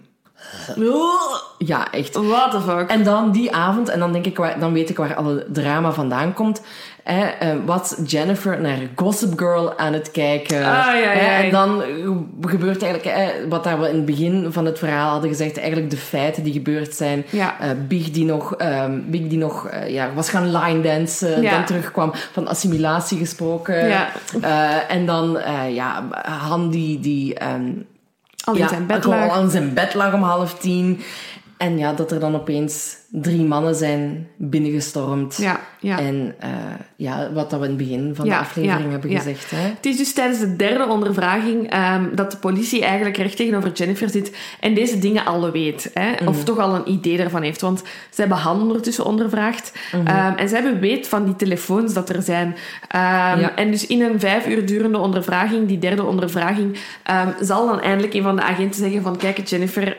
Ja, 1.59 1.93
echt. 1.93 2.15
What 2.15 2.51
the 2.51 2.61
fuck? 2.61 2.91
En 2.91 3.03
dan 3.03 3.31
die 3.33 3.55
avond, 3.55 3.89
en 3.89 3.99
dan, 3.99 4.13
denk 4.13 4.27
ik 4.27 4.37
waar, 4.37 4.59
dan 4.61 4.73
weet 4.73 4.91
ik 4.91 4.97
waar 4.97 5.15
alle 5.15 5.47
drama 5.53 5.93
vandaan 5.93 6.33
komt. 6.35 6.61
Hè, 7.03 7.25
eh, 7.27 7.57
was 7.67 7.97
Jennifer 8.07 8.61
naar 8.61 8.79
Gossip 8.95 9.39
Girl 9.39 9.79
aan 9.79 9.93
het 9.93 10.11
kijken. 10.11 10.59
Ah, 10.59 10.63
ja, 10.65 10.95
ja, 10.95 11.09
Hè, 11.09 11.43
en 11.43 11.51
dan 11.51 11.83
eh, 11.83 12.49
gebeurt 12.51 12.83
eigenlijk, 12.83 13.17
hè, 13.17 13.49
wat 13.49 13.65
daar 13.65 13.81
we 13.81 13.89
in 13.89 13.95
het 13.97 14.05
begin 14.05 14.53
van 14.53 14.65
het 14.65 14.79
verhaal 14.79 15.11
hadden 15.11 15.31
gezegd, 15.31 15.59
eigenlijk 15.59 15.91
de 15.91 15.97
feiten 15.97 16.43
die 16.43 16.53
gebeurd 16.53 16.95
zijn. 16.95 17.25
Ja. 17.31 17.61
Eh, 17.61 17.69
Big 17.89 18.11
die 18.11 18.25
nog, 18.25 18.55
ehm, 18.55 19.01
Big 19.07 19.27
die 19.29 19.39
nog 19.39 19.69
ja, 19.87 20.11
was 20.15 20.31
gaan 20.31 20.57
line 20.57 20.81
dansen, 20.81 21.43
Ja. 21.43 21.51
dan 21.51 21.65
terugkwam, 21.65 22.13
van 22.33 22.49
assimilatie 22.49 23.19
gesproken. 23.19 23.89
Ja. 23.89 24.09
Eh, 24.41 24.95
en 24.97 25.07
dan, 25.07 25.39
eh, 25.39 25.75
ja, 25.75 26.05
Han 26.41 26.71
die... 26.71 27.01
die 27.01 27.35
ehm, 27.35 27.71
Al 28.45 28.55
in 28.55 28.61
ja, 28.61 28.69
zijn 28.69 28.87
bed 28.87 29.05
lag. 29.05 29.31
al 29.31 29.43
in 29.43 29.51
zijn 29.51 29.75
bed 29.75 29.95
lag 29.95 30.13
om 30.13 30.23
half 30.23 30.55
tien. 30.55 31.03
En 31.61 31.79
ja, 31.79 31.93
dat 31.93 32.13
er 32.13 32.21
dan 32.21 32.35
opeens 32.35 32.97
drie 33.11 33.45
mannen 33.45 33.75
zijn 33.75 34.29
binnengestormd. 34.37 35.37
Ja, 35.37 35.61
ja. 35.81 35.99
En 35.99 36.35
eh, 36.39 36.51
ja, 36.97 37.33
wat 37.33 37.51
dat 37.51 37.61
we 37.61 37.65
in 37.65 37.71
het 37.71 37.81
begin 37.81 38.15
van 38.15 38.27
Ja, 38.27 38.39
de 38.39 38.45
aflevering 38.45 38.85
ja, 38.85 38.91
hebben 38.91 39.11
gezegd. 39.11 39.51
Hè? 39.51 39.57
Het 39.57 39.87
is 39.87 39.97
dus 39.97 40.13
tijdens 40.13 40.39
de 40.39 40.57
derde 40.57 40.87
ondervraging 40.87 41.71
ehm, 41.71 42.15
dat 42.15 42.31
de 42.31 42.37
politie 42.37 42.85
eigenlijk 42.85 43.17
recht 43.17 43.37
tegenover 43.37 43.73
Jennifer 43.73 44.09
zit 44.09 44.37
en 44.61 44.75
deze 44.75 44.99
dingen 44.99 45.25
al 45.25 45.51
weet. 45.51 45.91
Hè? 45.95 46.11
Mhm. 46.11 46.29
Of 46.29 46.45
toch 46.45 46.59
al 46.59 46.75
een 46.75 46.91
idee 46.91 47.19
ervan 47.19 47.43
heeft. 47.43 47.61
Want 47.61 47.83
ze 48.11 48.21
hebben 48.21 48.39
Han 48.39 48.61
ondertussen 48.61 49.05
ondervraagd. 49.05 49.73
Mhm. 49.93 50.07
Ehm, 50.07 50.37
en 50.37 50.49
ze 50.49 50.55
hebben 50.55 50.81
weet 50.81 51.09
van 51.09 51.25
die 51.25 51.37
telefoons 51.37 51.93
dat 51.93 52.09
er 52.09 52.23
zijn. 52.23 52.57
Ehm. 52.89 53.49
En 53.57 53.71
dus 53.71 53.87
in 53.87 54.03
een 54.03 54.21
vijf 54.21 54.47
uur 54.47 54.67
durende 54.67 54.99
ondervraging, 54.99 55.69
die 55.69 55.79
derde 55.79 56.05
ondervraging, 56.05 56.79
zal 57.41 57.67
dan 57.67 57.81
eindelijk 57.81 58.15
een 58.15 58.23
van 58.23 58.37
de 58.37 58.43
agenten 58.43 58.81
zeggen 58.81 59.03
van 59.03 59.17
kijk 59.17 59.49
Jennifer... 59.49 59.97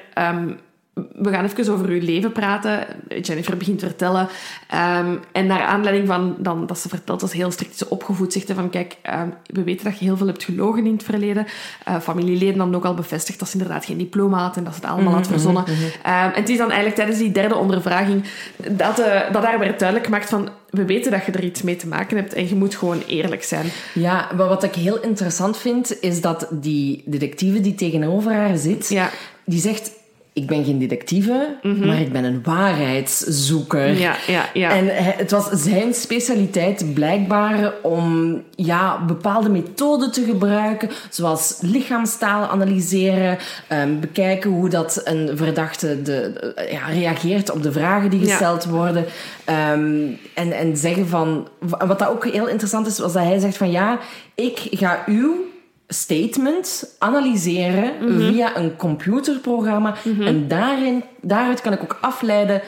we 1.15 1.29
gaan 1.31 1.45
even 1.45 1.73
over 1.73 1.87
uw 1.87 2.01
leven 2.01 2.31
praten. 2.31 2.85
Jennifer 3.21 3.57
begint 3.57 3.79
te 3.79 3.85
vertellen. 3.85 4.27
Ehm, 4.69 5.15
en 5.31 5.45
naar 5.47 5.61
aanleiding 5.61 6.07
van 6.07 6.35
dan, 6.39 6.65
dat 6.65 6.79
ze 6.79 6.89
vertelt, 6.89 7.19
dat 7.19 7.29
ze 7.29 7.37
heel 7.37 7.51
strikt 7.51 7.73
is 7.73 7.87
opgevoed, 7.87 8.33
zegt 8.33 8.47
ze 8.47 8.53
van, 8.53 8.69
kijk, 8.69 8.97
ehm, 9.01 9.27
we 9.45 9.63
weten 9.63 9.85
dat 9.85 9.99
je 9.99 10.05
heel 10.05 10.17
veel 10.17 10.27
hebt 10.27 10.43
gelogen 10.43 10.85
in 10.85 10.93
het 10.93 11.03
verleden. 11.03 11.45
Eh, 11.85 11.99
familieleden 11.99 12.57
dan 12.57 12.75
ook 12.75 12.85
al 12.85 12.93
bevestigd 12.93 13.39
dat 13.39 13.49
ze 13.49 13.57
inderdaad 13.57 13.85
geen 13.85 13.97
diploma 13.97 14.37
had 14.41 14.57
en 14.57 14.63
dat 14.63 14.75
ze 14.75 14.79
het 14.81 14.89
allemaal 14.89 15.13
had 15.13 15.27
verzonnen. 15.27 15.65
Ehm, 15.65 16.13
en 16.13 16.31
het 16.33 16.49
is 16.49 16.57
dan 16.57 16.65
eigenlijk 16.67 16.95
tijdens 16.95 17.17
die 17.17 17.31
derde 17.31 17.55
ondervraging 17.55 18.23
dat, 18.71 18.99
eh, 18.99 19.21
dat 19.31 19.41
daar 19.41 19.59
werd 19.59 19.79
duidelijk 19.79 20.05
gemaakt 20.09 20.29
van, 20.29 20.49
we 20.69 20.85
weten 20.85 21.11
dat 21.11 21.25
je 21.25 21.31
er 21.31 21.43
iets 21.43 21.61
mee 21.61 21.75
te 21.75 21.87
maken 21.87 22.17
hebt 22.17 22.33
en 22.33 22.47
je 22.47 22.55
moet 22.55 22.75
gewoon 22.75 23.01
eerlijk 23.07 23.43
zijn. 23.43 23.65
Ja, 23.93 24.27
maar 24.37 24.47
wat 24.47 24.63
ik 24.63 24.75
heel 24.75 24.99
interessant 24.99 25.57
vind, 25.57 26.01
is 26.01 26.21
dat 26.21 26.47
die 26.51 27.03
detectieve 27.05 27.61
die 27.61 27.75
tegenover 27.75 28.31
haar 28.33 28.57
zit, 28.57 28.89
Ja. 28.89 29.09
die 29.45 29.59
zegt... 29.59 29.91
Ik 30.33 30.47
ben 30.47 30.63
geen 30.65 30.79
detectieve, 30.79 31.55
maar 31.85 31.99
ik 32.01 32.11
ben 32.11 32.23
een 32.23 32.41
waarheidszoeker. 32.43 33.97
Ja, 33.99 34.15
ja, 34.27 34.45
ja. 34.53 34.69
En 34.69 34.85
het 35.17 35.31
was 35.31 35.49
zijn 35.49 35.93
specialiteit 35.93 36.93
blijkbaar 36.93 37.73
om 37.81 38.41
ja, 38.55 39.05
bepaalde 39.05 39.49
methoden 39.49 40.11
te 40.11 40.23
gebruiken, 40.23 40.89
zoals 41.09 41.57
lichaamstaal 41.61 42.47
analyseren, 42.47 43.37
ehm, 43.67 43.99
bekijken 43.99 44.49
hoe 44.49 44.69
dat 44.69 45.01
een 45.03 45.37
verdachte 45.37 46.01
de, 46.01 46.31
de- 46.33 46.67
ja, 46.71 46.85
reageert 46.87 47.51
op 47.51 47.63
de 47.63 47.71
vragen 47.71 48.09
die 48.09 48.19
Ja. 48.19 48.25
gesteld 48.27 48.65
worden. 48.65 49.05
Ehm, 49.45 50.05
en, 50.33 50.51
en 50.51 50.77
zeggen 50.77 51.07
van... 51.07 51.47
Wat 51.59 51.99
dat 51.99 52.07
ook 52.07 52.25
heel 52.27 52.47
interessant 52.47 52.87
is, 52.87 52.99
was 52.99 53.13
dat 53.13 53.23
hij 53.23 53.39
zegt 53.39 53.57
van 53.57 53.71
ja, 53.71 53.99
ik 54.35 54.59
ga 54.71 55.03
uw 55.05 55.49
statement 55.93 56.95
analyseren 56.99 57.93
via 58.17 58.57
een 58.57 58.75
computerprogramma. 58.75 59.95
En 60.19 60.47
daarin, 60.47 61.03
daaruit 61.21 61.61
kan 61.61 61.73
ik 61.73 61.81
ook 61.83 61.97
afleiden 62.01 62.61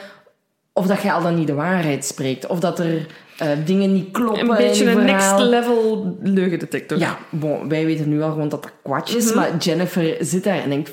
of 0.72 0.86
dat 0.86 1.02
jij 1.02 1.12
al 1.12 1.22
dan 1.22 1.34
niet 1.34 1.46
de 1.46 1.54
waarheid 1.54 2.04
spreekt. 2.04 2.46
Of 2.46 2.60
dat 2.60 2.78
er 2.78 3.06
eh, 3.38 3.48
dingen 3.64 3.92
niet 3.92 4.10
kloppen 4.10 4.40
een 4.40 4.56
beetje 4.56 4.90
een 4.90 5.04
next 5.04 5.38
level 5.38 6.16
leugendetector. 6.22 6.98
Ja, 6.98 7.18
bon, 7.30 7.68
wij 7.68 7.84
weten 7.84 8.08
nu 8.08 8.22
al 8.22 8.30
gewoon 8.30 8.48
dat 8.48 8.62
dat 8.62 8.72
kwatsch 8.82 9.16
is. 9.16 9.26
Mhm. 9.26 9.36
Maar 9.36 9.56
Jennifer 9.56 10.16
zit 10.20 10.44
daar 10.44 10.62
en 10.62 10.68
denkt... 10.68 10.90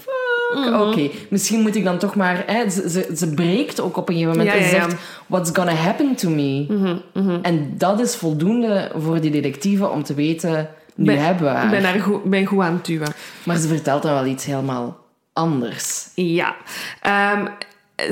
Oké. 0.79 1.09
Misschien 1.29 1.61
moet 1.61 1.75
ik 1.75 1.84
dan 1.84 1.97
toch 1.97 2.15
maar... 2.15 2.43
Hè, 2.45 2.69
ze, 2.69 2.89
ze, 2.89 3.11
ze 3.15 3.34
breekt 3.34 3.82
ook 3.82 3.97
op 3.97 4.09
een 4.09 4.15
gegeven 4.15 4.38
moment 4.38 4.55
Ja, 4.55 4.61
en 4.63 4.69
ja, 4.69 4.75
ja. 4.75 4.89
zegt... 4.89 5.01
What's 5.27 5.49
gonna 5.53 5.73
happen 5.73 6.15
to 6.15 6.29
me? 6.29 6.65
Mhm, 7.13 7.38
En 7.41 7.73
dat 7.77 7.99
is 7.99 8.15
voldoende 8.15 8.91
voor 8.97 9.21
die 9.21 9.32
detectieve 9.32 9.88
om 9.89 10.03
te 10.03 10.13
weten... 10.13 10.69
Nu 10.96 11.06
Ben- 11.06 11.24
hebben 11.26 11.44
we 11.44 11.50
haar. 11.50 11.74
Ik 11.74 11.82
ben, 11.82 12.00
goed, 12.02 12.24
ben 12.24 12.46
goed 12.46 12.62
aan 12.64 12.74
het 12.74 12.86
duwen. 12.86 13.14
Maar 13.44 13.58
ze 13.58 13.68
vertelt 13.68 14.02
dan 14.04 14.14
wel 14.14 14.26
iets 14.26 14.46
helemaal 14.46 14.98
anders. 15.34 16.08
Ja. 16.16 16.56
Ehm, 17.02 17.46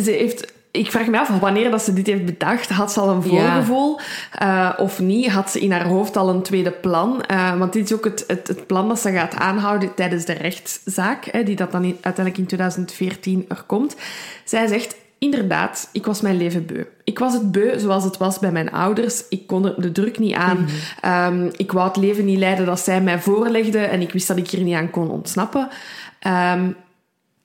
ze 0.04 0.12
heeft... 0.12 0.58
Ik 0.72 0.92
vraag 0.92 1.08
me 1.08 1.20
af, 1.20 1.28
wanneer 1.40 1.72
dat 1.72 1.82
ze 1.82 1.94
dit 1.94 2.08
heeft 2.08 2.26
bedacht, 2.26 2.70
had 2.70 2.92
ze 2.92 3.00
al 3.00 3.10
een 3.10 3.22
Ja. 3.32 3.52
voorgevoel 3.54 4.00
eh, 4.32 4.70
of 4.78 5.00
niet? 5.00 5.30
Had 5.30 5.52
ze 5.52 5.60
in 5.60 5.72
haar 5.72 5.86
hoofd 5.88 6.18
al 6.18 6.30
een 6.30 6.42
tweede 6.42 6.72
plan? 6.72 7.22
Eh, 7.24 7.58
want 7.58 7.74
dit 7.74 7.86
is 7.86 7.94
ook 7.94 8.04
het, 8.04 8.24
het, 8.28 8.48
het 8.48 8.68
plan 8.68 8.88
dat 8.88 9.00
ze 9.00 9.12
gaat 9.12 9.36
aanhouden 9.36 9.94
tijdens 9.94 10.26
de 10.26 10.34
rechtszaak, 10.34 11.26
hè, 11.32 11.44
die 11.44 11.56
dat 11.56 11.72
dan 11.72 11.84
in- 11.84 11.98
uiteindelijk 12.02 12.38
in 12.38 12.46
2014 12.46 13.46
er 13.48 13.64
komt. 13.68 13.96
Zij 14.44 14.68
zegt, 14.68 14.96
inderdaad, 15.20 15.90
ik 15.92 16.06
was 16.06 16.22
mijn 16.22 16.38
leven 16.38 16.66
beu. 16.66 16.84
Ik 17.04 17.20
was 17.20 17.34
het 17.34 17.52
beu 17.52 17.80
zoals 17.80 18.04
het 18.04 18.18
was 18.18 18.40
bij 18.40 18.52
mijn 18.52 18.72
ouders. 18.72 19.24
Ik 19.30 19.48
kon 19.48 19.62
de 19.62 19.92
druk 19.92 20.20
niet 20.20 20.34
aan. 20.34 20.68
Ehm, 21.02 21.50
ik 21.58 21.72
wou 21.72 21.88
het 21.88 21.98
leven 21.98 22.26
niet 22.26 22.38
leiden 22.38 22.66
dat 22.66 22.80
zij 22.80 23.02
mij 23.02 23.20
voorlegden 23.20 23.90
en 23.90 24.02
ik 24.02 24.12
wist 24.12 24.28
dat 24.28 24.38
ik 24.38 24.50
hier 24.50 24.64
niet 24.64 24.76
aan 24.76 24.90
kon 24.90 25.10
ontsnappen. 25.10 25.70
Ehm, 26.20 26.72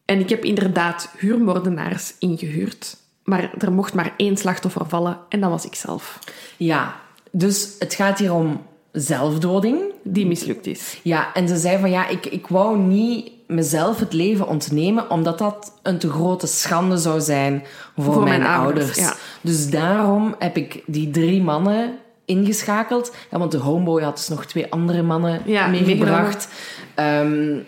en 0.04 0.20
ik 0.20 0.28
heb 0.28 0.44
inderdaad 0.44 1.10
huurmoordenaars 1.18 2.14
ingehuurd. 2.18 2.96
Maar 3.24 3.50
er 3.58 3.72
mocht 3.72 3.94
maar 3.94 4.14
één 4.16 4.36
slachtoffer 4.36 4.86
vallen 4.88 5.18
en 5.28 5.40
dat 5.40 5.50
was 5.50 5.64
ik 5.64 5.74
zelf. 5.74 6.18
Ja, 6.56 6.96
dus 7.30 7.74
het 7.78 7.94
gaat 7.94 8.18
hier 8.18 8.32
om 8.32 8.62
zelfdoding. 8.92 9.78
die 10.02 10.26
mislukt 10.26 10.66
is. 10.66 11.00
Ja, 11.02 11.34
en 11.34 11.48
ze 11.48 11.56
zei 11.56 11.78
van 11.78 11.90
ja, 11.90 12.08
ik, 12.08 12.26
ik 12.26 12.46
wou 12.46 12.78
niet 12.78 13.30
mezelf 13.46 13.98
het 14.00 14.12
leven 14.12 14.48
ontnemen, 14.48 15.10
omdat 15.10 15.38
dat 15.38 15.72
een 15.82 15.98
te 15.98 16.10
grote 16.10 16.46
schande 16.46 16.96
zou 16.96 17.20
zijn 17.20 17.64
voor, 17.96 18.12
Voor 18.12 18.22
mijn, 18.22 18.40
mijn 18.40 18.52
ouders, 18.52 18.84
ouders. 18.86 18.98
ja. 19.08 19.14
Dus 19.40 19.70
daarom 19.70 20.34
heb 20.38 20.56
ik 20.56 20.82
die 20.86 21.10
drie 21.10 21.42
mannen 21.42 21.98
ingeschakeld. 22.24 23.12
Ja, 23.30 23.38
want 23.38 23.50
de 23.52 23.58
homeboy 23.58 24.02
had 24.02 24.16
dus 24.16 24.28
nog 24.28 24.44
twee 24.46 24.70
andere 24.72 25.02
mannen 25.02 25.42
Ja, 25.44 25.66
meegebracht. 25.66 26.48
Ehm, 26.94 27.58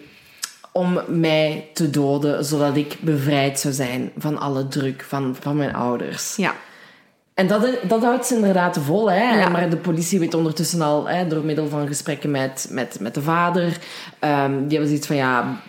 om 0.72 1.00
mij 1.06 1.68
te 1.74 1.90
doden, 1.90 2.44
zodat 2.44 2.76
ik 2.76 2.96
bevrijd 3.00 3.60
zou 3.60 3.74
zijn 3.74 4.12
van 4.18 4.38
alle 4.38 4.68
druk 4.68 5.04
van, 5.08 5.36
van 5.40 5.56
mijn 5.56 5.74
ouders. 5.74 6.36
Ja. 6.36 6.54
En 7.36 7.46
dat, 7.46 7.68
dat 7.88 8.02
houdt 8.02 8.26
ze 8.26 8.34
inderdaad 8.34 8.78
vol. 8.80 9.10
Hè? 9.10 9.38
Ja. 9.40 9.48
Maar 9.48 9.70
de 9.70 9.76
politie 9.76 10.18
weet 10.18 10.34
ondertussen 10.34 10.80
al, 10.80 11.08
hè, 11.08 11.26
door 11.26 11.44
middel 11.44 11.68
van 11.68 11.86
gesprekken 11.86 12.30
met, 12.30 12.66
met, 12.70 12.96
met 13.00 13.14
de 13.14 13.22
vader, 13.22 13.78
ehm, 14.18 14.50
die 14.52 14.68
hebben 14.68 14.86
zoiets 14.86 15.06
van, 15.06 15.16
ja, 15.16 15.60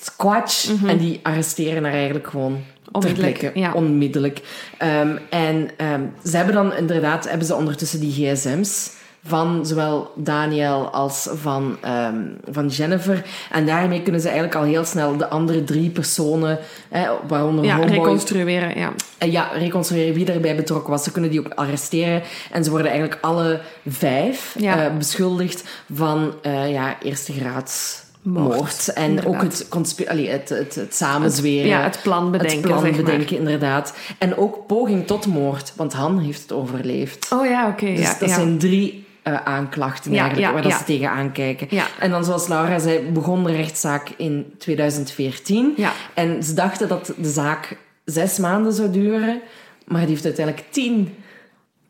squatch. 0.00 0.70
En 0.86 0.96
die 0.98 1.20
arresteren 1.22 1.84
haar 1.84 1.92
eigenlijk 1.92 2.26
gewoon 2.26 2.52
ter 2.52 2.62
Mhm. 2.92 2.96
Onmiddellijk, 3.04 3.38
plekke. 3.38 3.58
ja. 3.58 3.72
Onmiddellijk. 3.72 4.40
Ehm, 4.78 5.16
en 5.30 5.68
ehm, 5.76 6.00
ze 6.24 6.36
hebben 6.36 6.54
dan 6.54 6.74
inderdaad, 6.74 7.28
hebben 7.28 7.46
ze 7.46 7.54
ondertussen 7.54 8.00
die 8.00 8.12
gsm's 8.34 8.90
van 9.26 9.66
zowel 9.66 10.12
Daniel 10.14 10.90
als 10.90 11.28
van, 11.34 11.76
ehm, 11.80 12.14
van 12.50 12.66
Jennifer. 12.68 13.24
En 13.50 13.66
daarmee 13.66 14.02
kunnen 14.02 14.20
ze 14.20 14.26
eigenlijk 14.26 14.56
al 14.56 14.64
heel 14.64 14.84
snel 14.84 15.16
de 15.16 15.28
andere 15.28 15.64
drie 15.64 15.90
personen, 15.90 16.58
hè, 16.88 17.08
waaronder 17.28 17.64
Ja, 17.64 17.76
Homeboy, 17.76 17.96
reconstrueren, 17.96 18.78
ja. 18.78 18.92
en 19.18 19.30
ja, 19.30 19.48
reconstrueren 19.54 20.14
wie 20.14 20.24
daarbij 20.24 20.56
betrokken 20.56 20.90
was. 20.90 21.04
Ze 21.04 21.12
kunnen 21.12 21.30
die 21.30 21.40
ook 21.40 21.52
arresteren. 21.54 22.22
En 22.52 22.64
ze 22.64 22.70
worden 22.70 22.90
eigenlijk 22.90 23.18
alle 23.24 23.60
vijf 23.86 24.54
Ja. 24.58 24.84
eh, 24.84 24.96
beschuldigd 24.96 25.64
van 25.92 26.32
eh, 26.42 26.72
ja, 26.72 26.96
eerste 27.02 27.32
graads 27.32 28.04
Moord, 28.22 28.56
moord. 28.56 28.92
En 28.92 29.04
inderdaad. 29.08 29.34
ook 29.34 29.42
het, 29.42 30.08
allee, 30.08 30.28
het, 30.28 30.48
het, 30.48 30.74
het 30.74 30.94
samenzweren. 30.94 31.68
Ja, 31.68 31.82
het 31.82 32.00
plan 32.02 32.30
bedenken, 32.30 32.56
Het 32.56 32.66
plan 32.66 32.80
zeg 32.80 32.90
maar. 32.92 33.02
bedenken, 33.02 33.36
inderdaad. 33.38 33.94
En 34.18 34.36
ook 34.36 34.66
poging 34.66 35.06
tot 35.06 35.26
moord, 35.26 35.72
want 35.76 35.92
Han 35.92 36.18
heeft 36.18 36.42
het 36.42 36.52
overleefd. 36.52 37.28
Oh 37.32 37.46
ja, 37.46 37.68
oké. 37.68 37.86
Dus 37.86 38.00
ja, 38.00 38.16
dat 38.18 38.28
ja. 38.28 38.34
zijn 38.34 38.58
drie 38.58 39.05
eh, 39.26 39.34
aanklachten 39.44 40.12
Ja, 40.12 40.18
eigenlijk, 40.18 40.46
ja, 40.48 40.52
waar 40.54 40.62
dat 40.62 40.72
ja. 40.72 40.78
ze 40.78 40.84
tegen 40.84 41.10
aankijken. 41.10 41.68
En 41.98 42.10
dan, 42.10 42.24
zoals 42.24 42.48
Laura 42.48 42.78
zei, 42.78 43.10
begon 43.12 43.44
de 43.44 43.52
rechtszaak 43.52 44.08
in 44.16 44.54
2014. 44.58 45.72
Ja. 45.76 45.92
En 46.14 46.42
ze 46.42 46.54
dachten 46.54 46.88
dat 46.88 47.12
de 47.16 47.28
zaak 47.30 47.76
zes 48.04 48.38
maanden 48.38 48.72
zou 48.72 48.90
duren, 48.90 49.40
maar 49.84 50.00
die 50.00 50.10
heeft 50.10 50.24
uiteindelijk 50.24 50.66
tien, 50.70 51.14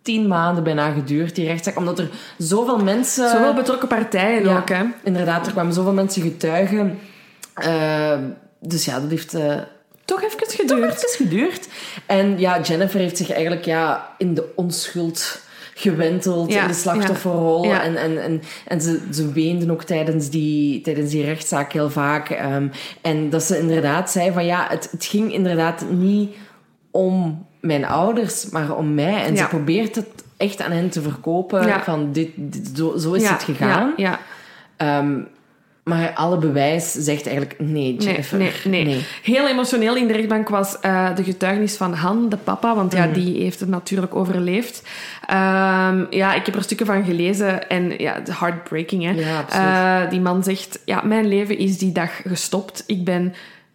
tien 0.03 0.27
maanden 0.27 0.65
bijna 0.65 0.91
geduurd, 0.93 1.35
die 1.35 1.47
rechtszaak. 1.47 1.77
Omdat 1.77 1.99
er 1.99 2.09
zoveel 2.39 2.79
mensen... 2.79 3.29
Zowel 3.29 3.55
betrokken 3.55 3.89
partijen 3.89 4.45
Ja, 4.45 4.57
ook, 4.57 4.69
hè. 4.69 4.85
Inderdaad, 5.05 5.47
er 5.47 5.53
kwamen 5.53 5.73
zoveel 5.73 5.93
mensen 5.93 6.23
getuigen. 6.23 6.99
Eh, 7.55 8.19
dus 8.61 8.85
ja, 8.85 9.01
dat 9.01 9.11
heeft... 9.11 9.35
eh, 9.35 9.55
Toch 10.05 10.23
even 10.23 10.39
toch 10.39 10.53
geduurd. 10.57 11.05
even 11.05 11.27
geduurd. 11.27 11.69
En 12.07 12.39
ja, 12.39 12.61
Jennifer 12.61 13.01
heeft 13.01 13.17
zich 13.17 13.31
eigenlijk 13.33 13.65
ja, 13.65 14.15
in 14.19 14.35
de 14.35 14.53
onschuld 14.55 15.45
gewenteld 15.79 16.53
Ja, 16.53 16.63
in 16.63 16.69
de 16.69 16.75
slachtofferrol. 16.75 17.65
ja. 17.65 17.71
Ja. 17.71 17.83
En, 17.83 17.97
en, 17.97 18.23
en, 18.23 18.43
en 18.67 18.81
ze, 18.81 19.01
ze 19.13 19.33
weenden 19.33 19.71
ook 19.71 19.83
tijdens 19.85 20.31
die, 20.31 20.81
tijdens 20.81 21.11
die 21.11 21.25
rechtszaak 21.25 21.73
heel 21.73 21.91
vaak. 21.91 22.29
Ehm, 22.31 22.69
en 23.01 23.31
dat 23.31 23.43
ze 23.43 23.59
inderdaad 23.59 24.11
zei 24.11 24.33
van 24.33 24.45
ja, 24.45 24.67
het, 24.69 24.89
het 24.91 25.05
ging 25.05 25.33
inderdaad 25.33 25.85
niet 25.91 26.35
om 26.91 27.47
mijn 27.61 27.85
ouders, 27.87 28.49
maar 28.51 28.77
om 28.77 28.95
mij. 28.95 29.23
En 29.25 29.37
ze 29.37 29.47
probeert 29.49 29.95
het 29.95 30.09
echt 30.37 30.63
aan 30.63 30.73
hen 30.73 30.89
te 30.89 31.03
verkopen 31.03 31.65
van 31.83 32.13
dit, 32.13 32.31
dit- 32.37 32.71
zo, 32.75 32.97
zo 32.97 33.13
is 33.13 33.29
het 33.29 33.43
gegaan. 33.43 33.95
Ehm, 34.77 35.19
maar 35.89 36.13
alle 36.15 36.39
bewijs 36.39 36.93
zegt 36.93 37.27
eigenlijk 37.27 37.61
nee, 37.61 37.69
Nee, 37.93 37.97
Jennifer. 37.97 38.39
nee, 38.69 38.85
nee, 38.85 39.07
Heel 39.23 39.49
emotioneel 39.49 39.97
in 39.97 40.07
de 40.07 40.13
rechtbank 40.13 40.49
was 40.49 40.81
eh, 40.81 41.15
de 41.17 41.25
getuigenis 41.25 41.77
van 41.77 41.93
Han, 41.95 42.29
de 42.29 42.37
papa, 42.37 42.75
want 42.75 42.93
Mhm. 42.93 43.03
ja, 43.03 43.13
die 43.13 43.43
heeft 43.43 43.61
het 43.61 43.69
natuurlijk 43.69 44.15
overleefd. 44.15 44.83
Ehm, 45.27 46.05
ja, 46.11 46.35
ik 46.35 46.47
heb 46.47 46.55
er 46.55 46.63
stukken 46.63 46.87
van 46.87 47.05
gelezen 47.05 47.69
en 47.69 47.95
ja, 47.99 48.23
heartbreaking. 48.31 49.03
Hè? 49.05 49.11
Ja, 49.11 49.39
absoluut. 49.39 49.67
Eh, 50.05 50.11
die 50.11 50.21
man 50.21 50.43
zegt, 50.43 50.79
ja, 50.85 51.03
mijn 51.05 51.27
leven 51.29 51.59
is 51.59 51.79
die 51.79 51.93
dag 51.93 52.21
gestopt. 52.27 52.85
Ik 52.87 53.05
ben 53.05 53.35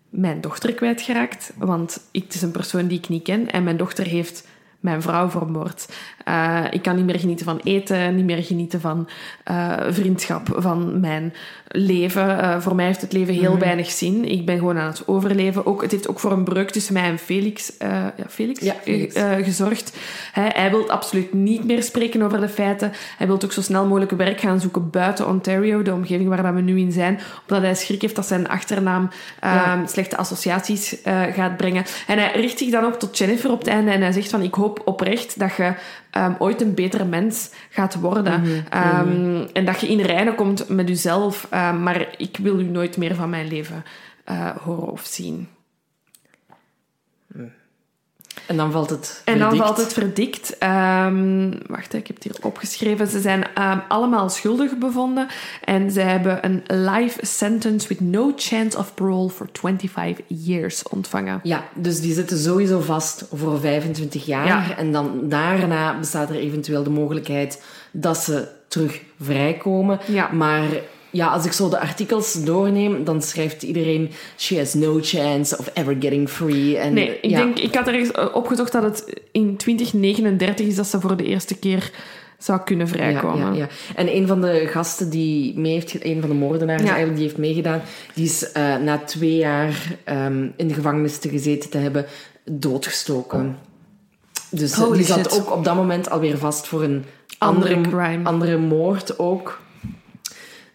mijn 0.09 0.41
dochter 0.41 0.73
kwijtgeraakt, 0.73 1.51
want 1.57 1.99
ik, 2.11 2.23
het 2.23 2.33
is 2.33 2.41
een 2.41 2.51
persoon 2.51 2.87
die 2.87 2.97
ik 2.97 3.09
niet 3.09 3.23
ken 3.23 3.51
en 3.51 3.63
mijn 3.63 3.77
dochter 3.77 4.05
heeft 4.05 4.47
mijn 4.79 5.01
vrouw 5.01 5.29
vermoord. 5.29 5.85
Eh, 6.25 6.63
ik 6.71 6.81
kan 6.81 6.95
niet 6.95 7.05
meer 7.05 7.19
genieten 7.19 7.45
van 7.45 7.59
eten, 7.63 8.15
niet 8.15 8.25
meer 8.25 8.43
genieten 8.43 8.81
van 8.81 9.09
eh, 9.43 9.73
vriendschap, 9.89 10.47
van 10.55 10.99
mijn 10.99 11.33
leven. 11.67 12.39
Eh, 12.41 12.59
voor 12.59 12.75
mij 12.75 12.85
heeft 12.85 13.01
het 13.01 13.13
leven 13.13 13.33
Mhm. 13.33 13.43
heel 13.43 13.57
weinig 13.57 13.91
zin. 13.91 14.25
Ik 14.25 14.45
ben 14.45 14.57
gewoon 14.57 14.77
aan 14.77 14.87
het 14.87 15.07
overleven. 15.07 15.65
Ook, 15.65 15.81
het 15.81 15.91
heeft 15.91 16.07
ook 16.07 16.19
voor 16.19 16.31
een 16.31 16.43
breuk 16.43 16.69
tussen 16.69 16.93
mij 16.93 17.03
en 17.03 17.17
Felix, 17.17 17.71
ja, 17.79 18.13
Felix, 18.29 18.59
Ja, 18.59 18.73
Felix. 18.83 19.15
gezorgd. 19.41 19.97
Hij, 20.31 20.51
hij 20.55 20.69
wil 20.69 20.89
absoluut 20.89 21.33
niet 21.33 21.63
meer 21.65 21.83
spreken 21.83 22.21
over 22.21 22.39
de 22.41 22.49
feiten. 22.49 22.91
Hij 23.17 23.27
wil 23.27 23.41
ook 23.43 23.51
zo 23.51 23.61
snel 23.61 23.85
mogelijk 23.85 24.11
werk 24.11 24.39
gaan 24.39 24.59
zoeken 24.59 24.89
buiten 24.89 25.27
Ontario, 25.27 25.81
de 25.81 25.93
omgeving 25.93 26.29
waar 26.29 26.43
dat 26.43 26.53
we 26.53 26.61
nu 26.61 26.79
in 26.79 26.91
zijn, 26.91 27.19
omdat 27.47 27.63
hij 27.63 27.75
schrik 27.75 28.01
heeft 28.01 28.15
dat 28.15 28.25
zijn 28.27 28.47
achternaam 28.49 29.09
eh, 29.39 29.51
Ja. 29.53 29.85
slechte 29.87 30.17
associaties 30.17 30.95
gaat 31.33 31.57
brengen. 31.57 31.83
En 32.07 32.17
hij 32.17 32.31
richt 32.35 32.57
zich 32.57 32.69
dan 32.71 32.83
ook 32.83 32.95
tot 32.99 33.17
Jennifer 33.17 33.51
op 33.51 33.59
het 33.59 33.67
einde 33.67 33.91
en 33.91 34.01
hij 34.01 34.11
zegt 34.11 34.29
van 34.29 34.41
ik 34.41 34.53
hoop 34.53 34.81
oprecht 34.85 35.39
dat 35.39 35.55
je 35.55 35.73
ehm, 36.11 36.33
ooit 36.37 36.61
een 36.61 36.73
betere 36.73 37.05
mens 37.05 37.51
gaat 37.69 37.95
worden. 37.99 38.43
Ehm, 38.69 39.45
En 39.53 39.65
dat 39.65 39.79
je 39.81 39.87
in 39.87 39.99
reinen 40.01 40.35
komt 40.35 40.69
met 40.69 40.87
jezelf. 40.87 41.47
Ehm, 41.49 41.83
maar 41.83 42.07
ik 42.17 42.37
wil 42.41 42.59
u 42.59 42.63
nooit 42.63 42.97
meer 42.97 43.15
van 43.15 43.29
mijn 43.29 43.47
leven 43.47 43.83
eh, 44.25 44.49
horen 44.63 44.91
of 44.91 45.01
zien. 45.05 45.47
En 48.51 48.57
dan 48.57 48.71
valt 48.71 48.89
het 48.89 49.21
En 49.25 49.39
dan 49.39 49.47
verdikt. 49.49 49.67
valt 49.67 49.77
het 49.77 49.93
verdikt. 49.93 50.57
Ehm, 50.57 51.51
wacht, 51.67 51.93
ik 51.93 52.07
heb 52.07 52.15
het 52.15 52.23
hier 52.23 52.35
opgeschreven. 52.41 53.07
Ze 53.07 53.21
zijn 53.21 53.45
ehm, 53.53 53.79
allemaal 53.87 54.29
schuldig 54.29 54.77
bevonden. 54.77 55.27
En 55.63 55.91
ze 55.91 55.99
hebben 55.99 56.45
een 56.45 56.63
life 56.67 57.25
sentence 57.25 57.87
with 57.87 57.99
no 57.99 58.33
chance 58.35 58.77
of 58.77 58.93
parole 58.93 59.29
for 59.29 59.49
25 59.53 60.25
years 60.27 60.83
ontvangen. 60.83 61.39
Ja, 61.43 61.63
dus 61.73 62.01
die 62.01 62.13
zitten 62.13 62.37
sowieso 62.37 62.79
vast 62.79 63.25
voor 63.33 63.59
25 63.59 64.25
jaar. 64.25 64.45
Ja. 64.45 64.77
En 64.77 64.91
dan 64.91 65.19
daarna 65.29 65.97
bestaat 65.99 66.29
er 66.29 66.35
eventueel 66.35 66.83
de 66.83 66.89
mogelijkheid 66.89 67.63
dat 67.91 68.17
ze 68.17 68.47
terug 68.67 69.01
vrijkomen. 69.21 69.99
Ja. 70.07 70.29
Maar 70.31 70.63
ja, 71.11 71.27
als 71.27 71.45
ik 71.45 71.51
zo 71.51 71.69
de 71.69 71.79
artikels 71.79 72.43
doorneem, 72.43 73.03
dan 73.03 73.21
schrijft 73.21 73.63
iedereen... 73.63 74.11
She 74.37 74.57
has 74.57 74.73
no 74.73 74.99
chance 75.01 75.57
of 75.57 75.69
ever 75.73 75.95
getting 75.99 76.29
free. 76.29 76.77
En, 76.77 76.93
Nee, 76.93 77.19
ik, 77.21 77.29
ja. 77.29 77.37
denk, 77.37 77.59
ik 77.59 77.75
had 77.75 77.87
ergens 77.87 78.31
opgezocht 78.33 78.71
dat 78.71 78.83
het 78.83 79.21
in 79.31 79.57
2039 79.57 80.65
is 80.67 80.75
dat 80.75 80.87
ze 80.87 80.99
voor 81.01 81.17
de 81.17 81.23
eerste 81.25 81.57
keer 81.57 81.91
zou 82.37 82.59
kunnen 82.63 82.87
vrijkomen. 82.87 83.53
ja, 83.53 83.59
ja. 83.59 83.67
En 83.95 84.15
een 84.15 84.27
van 84.27 84.41
de 84.41 84.67
gasten 84.67 85.09
die 85.09 85.59
mee 85.59 85.73
heeft, 85.73 86.05
een 86.05 86.19
van 86.19 86.29
de 86.29 86.35
moordenaars 86.35 86.81
eigenlijk, 86.81 87.15
die 87.15 87.23
heeft 87.23 87.37
meegedaan, 87.37 87.81
die 88.13 88.25
is 88.25 88.51
eh, 88.51 88.77
na 88.77 88.97
twee 88.97 89.35
jaar 89.35 89.95
ehm, 90.03 90.47
in 90.55 90.67
de 90.67 90.73
gevangenis 90.73 91.17
te 91.17 91.29
gezeten 91.29 91.69
te 91.69 91.77
hebben, 91.77 92.05
doodgestoken. 92.45 93.57
Dus 94.49 94.71
eh, 94.71 94.77
Holy 94.77 94.97
die 94.97 95.05
zat 95.05 95.17
shit. 95.17 95.39
ook 95.39 95.51
op 95.51 95.63
dat 95.63 95.75
moment 95.75 96.09
alweer 96.09 96.37
vast 96.37 96.67
voor 96.67 96.83
een 96.83 97.05
Andere 97.37 97.75
andere, 97.75 97.95
crime. 97.95 98.23
andere 98.23 98.57
moord 98.57 99.19
ook. 99.19 99.59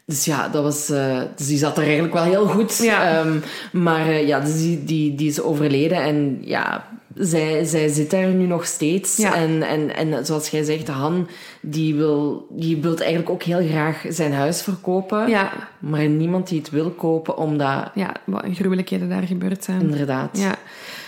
Dus 0.07 0.24
ja, 0.24 0.48
dat 0.48 0.62
was, 0.62 0.90
eh, 0.90 1.20
dus 1.36 1.46
die 1.46 1.59
zat 1.59 1.76
er 1.76 1.82
eigenlijk 1.84 2.14
wel 2.14 2.22
heel 2.22 2.46
goed. 2.46 2.76
Ja. 2.76 3.18
Ehm, 3.18 3.38
maar 3.72 4.09
eh, 4.09 4.26
ja, 4.26 4.40
dus 4.40 4.57
die, 4.57 4.84
die, 4.84 5.14
die 5.14 5.28
is 5.28 5.40
overleden 5.40 6.02
en 6.02 6.38
ja, 6.40 6.84
zij, 7.14 7.64
zij 7.64 7.88
zit 7.88 8.11
daar 8.11 8.26
nu 8.26 8.46
nog 8.46 8.66
steeds. 8.66 9.16
Ja. 9.16 9.34
En, 9.34 9.62
en, 9.62 9.96
en 9.96 10.26
zoals 10.26 10.48
jij 10.48 10.62
zegt, 10.62 10.88
Han, 10.88 11.28
die 11.61 11.94
wil, 11.94 12.46
die 12.50 12.76
wil 12.76 12.96
eigenlijk 12.96 13.30
ook 13.30 13.42
heel 13.42 13.66
graag 13.68 14.04
zijn 14.09 14.32
huis 14.32 14.62
verkopen. 14.62 15.28
Ja, 15.28 15.52
Maar 15.78 16.09
niemand 16.09 16.48
die 16.48 16.59
het 16.59 16.70
wil 16.70 16.90
kopen, 16.90 17.36
omdat... 17.36 17.90
ja, 17.94 18.12
wat 18.24 18.44
gruwelijkheden 18.52 19.09
daar 19.09 19.22
gebeurd 19.22 19.64
zijn. 19.64 19.80
Inderdaad. 19.80 20.38
Ja. 20.38 20.54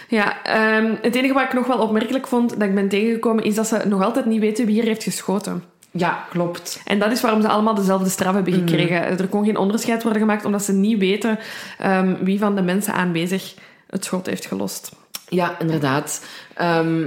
Ja, 0.09 0.42
ehm, 0.42 0.94
het 1.03 1.14
enige 1.14 1.34
wat 1.34 1.42
ik 1.42 1.53
nog 1.53 1.66
wel 1.66 1.78
opmerkelijk 1.78 2.26
vond 2.26 2.51
dat 2.51 2.68
ik 2.68 2.74
ben 2.74 2.88
tegengekomen, 2.88 3.44
is 3.44 3.55
dat 3.55 3.66
ze 3.66 3.82
nog 3.88 4.03
altijd 4.03 4.26
niet 4.26 4.40
weten 4.40 4.66
wie 4.66 4.80
er 4.80 4.86
heeft 4.86 5.03
geschoten. 5.03 5.62
Ja, 5.99 6.24
klopt. 6.30 6.80
En 6.84 6.99
dat 6.99 7.12
is 7.12 7.20
waarom 7.20 7.40
ze 7.42 7.49
allemaal 7.49 7.74
dezelfde 7.74 8.09
straf 8.11 8.34
hebben 8.34 8.53
Mhm. 8.53 8.68
gekregen. 8.68 9.03
Er 9.18 9.28
kon 9.28 9.44
geen 9.44 9.57
onderscheid 9.57 10.03
worden 10.03 10.20
gemaakt, 10.20 10.44
omdat 10.44 10.62
ze 10.62 10.72
niet 10.72 10.99
weten 10.99 11.38
ehm, 11.78 12.14
wie 12.24 12.38
van 12.38 12.55
de 12.55 12.62
mensen 12.62 12.94
aanwezig 12.94 13.55
het 13.90 14.05
schot 14.05 14.26
heeft 14.26 14.46
gelost. 14.46 14.90
Ja, 15.28 15.59
inderdaad. 15.59 16.24
Ehm, 16.55 17.07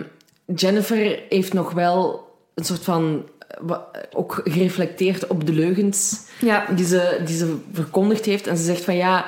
Jennifer 0.56 1.20
heeft 1.30 1.54
nog 1.54 1.72
wel 1.72 2.28
een 2.54 2.66
soort 2.66 2.84
van... 2.84 3.24
eh, 3.70 3.78
Ook 4.14 4.42
gereflecteerd 4.44 5.28
op 5.28 5.46
de 5.46 5.54
leugens 5.54 6.22
Ja, 6.40 6.66
die 6.76 6.86
ze, 6.86 7.22
die 7.26 7.36
ze 7.38 7.58
verkondigd 7.74 8.26
heeft. 8.26 8.48
En 8.48 8.58
ze 8.58 8.64
zegt 8.64 8.84
van 8.84 8.96
ja, 8.96 9.26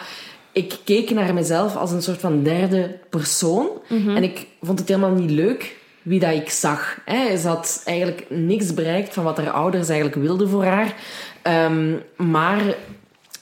ik 0.52 0.78
keek 0.84 1.10
naar 1.10 1.34
mezelf 1.34 1.76
als 1.76 1.92
een 1.92 2.02
soort 2.02 2.20
van 2.20 2.44
derde 2.44 2.98
persoon. 3.10 3.68
En 3.90 4.24
ik 4.24 4.48
vond 4.62 4.80
het 4.80 4.88
helemaal 4.88 5.12
niet 5.12 5.30
leuk 5.30 5.76
wie 6.04 6.20
dat 6.20 6.34
ik 6.34 6.50
zag. 6.50 6.98
Hè. 7.06 7.38
Ze 7.38 7.48
had 7.48 7.82
eigenlijk 7.86 8.26
niks 8.30 8.74
bereikt 8.74 9.14
van 9.14 9.24
wat 9.24 9.38
haar 9.38 9.52
ouders 9.52 9.90
eigenlijk 9.90 10.22
wilden 10.22 10.50
voor 10.50 10.66
haar. 10.66 10.96
Ehm, 11.42 11.96
maar 12.18 12.62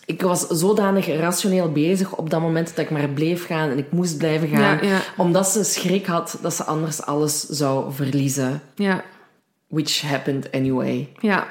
ik 0.05 0.21
was 0.21 0.47
zodanig 0.47 1.07
rationeel 1.07 1.71
bezig 1.71 2.15
op 2.15 2.29
dat 2.29 2.41
moment 2.41 2.67
dat 2.67 2.85
ik 2.85 2.89
maar 2.91 3.09
bleef 3.09 3.45
gaan 3.45 3.69
en 3.69 3.77
ik 3.77 3.91
moest 3.91 4.17
blijven 4.17 4.47
gaan. 4.47 4.77
Ja, 4.81 4.89
ja. 4.89 4.99
Omdat 5.17 5.47
ze 5.47 5.63
schrik 5.63 6.05
had 6.05 6.37
dat 6.41 6.53
ze 6.53 6.63
anders 6.63 7.01
alles 7.01 7.41
zou 7.41 7.93
verliezen. 7.93 8.61
Ja. 8.75 9.03
Which 9.71 10.01
happened 10.01 10.51
anyway. 10.51 11.07
Ja, 11.19 11.47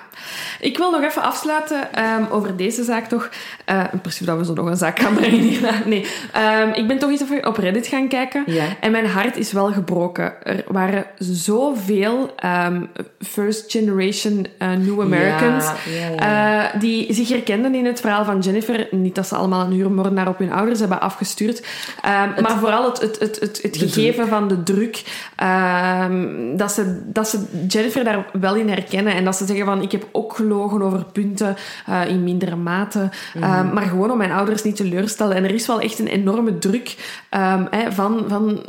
ik 0.60 0.76
wil 0.76 0.90
nog 0.90 1.02
even 1.02 1.22
afsluiten 1.22 1.92
ehm, 1.92 2.24
over 2.30 2.56
deze 2.56 2.84
zaak 2.84 3.06
toch. 3.06 3.28
Uh, 3.70 3.84
in 3.92 4.00
principe 4.00 4.24
dat 4.24 4.38
we 4.38 4.44
zo 4.44 4.52
nog 4.52 4.66
een 4.66 4.76
zaak 4.76 4.98
gaan 4.98 5.14
brengen. 5.14 5.60
nee, 5.86 6.06
Ehm, 6.32 6.68
ik 6.72 6.86
ben 6.86 6.98
toch 6.98 7.10
eens 7.10 7.20
even 7.20 7.46
op 7.46 7.56
Reddit 7.56 7.86
gaan 7.86 8.08
kijken. 8.08 8.44
En 8.80 8.90
mijn 8.90 9.06
hart 9.06 9.36
is 9.36 9.52
wel 9.52 9.72
gebroken. 9.72 10.44
Er 10.44 10.64
waren 10.66 11.04
zoveel 11.18 12.32
ehm, 12.36 12.82
first 13.18 13.70
generation 13.70 14.46
eh, 14.58 14.70
New 14.70 15.00
Americans 15.00 15.66
eh, 16.16 16.64
die 16.78 17.14
zich 17.14 17.28
herkenden 17.28 17.74
in 17.74 17.86
het 17.86 18.00
verhaal 18.00 18.24
van 18.24 18.38
Jennifer. 18.38 18.88
Niet 18.90 19.14
dat 19.14 19.26
ze 19.26 19.34
allemaal 19.34 19.66
een 19.66 19.72
huurmoordenaar 19.72 20.28
op 20.28 20.38
hun 20.38 20.52
ouders 20.52 20.80
hebben 20.80 21.00
afgestuurd. 21.00 21.66
Maar 22.02 22.58
vooral 22.58 22.84
het, 22.84 23.00
het, 23.00 23.18
het, 23.18 23.40
het, 23.40 23.62
het 23.62 23.76
gegeven 23.76 24.28
van 24.28 24.48
de 24.48 24.62
druk. 24.62 25.02
dat, 26.56 26.72
ze, 26.72 27.00
dat 27.04 27.28
ze 27.28 27.44
Jennifer 27.68 28.04
daar 28.12 28.26
wel 28.40 28.54
in 28.56 28.68
herkennen. 28.68 29.14
En 29.14 29.24
dat 29.24 29.36
ze 29.36 29.46
zeggen 29.46 29.64
van, 29.64 29.82
ik 29.82 29.92
heb 29.92 30.08
ook 30.12 30.34
gelogen 30.36 30.82
over 30.82 31.04
punten 31.04 31.56
eh, 31.86 32.00
in 32.08 32.24
mindere 32.24 32.56
mate. 32.56 33.08
Ehm, 33.34 33.72
maar 33.72 33.82
gewoon 33.86 34.10
om 34.10 34.18
mijn 34.18 34.32
ouders 34.32 34.62
niet 34.62 34.76
teleurstellen. 34.76 35.36
En 35.36 35.44
er 35.44 35.54
is 35.54 35.66
wel 35.66 35.80
echt 35.80 35.98
een 35.98 36.06
enorme 36.06 36.58
druk 36.58 36.96
ehm, 37.30 37.64
hè, 37.70 37.92
van, 37.92 38.24
van 38.28 38.64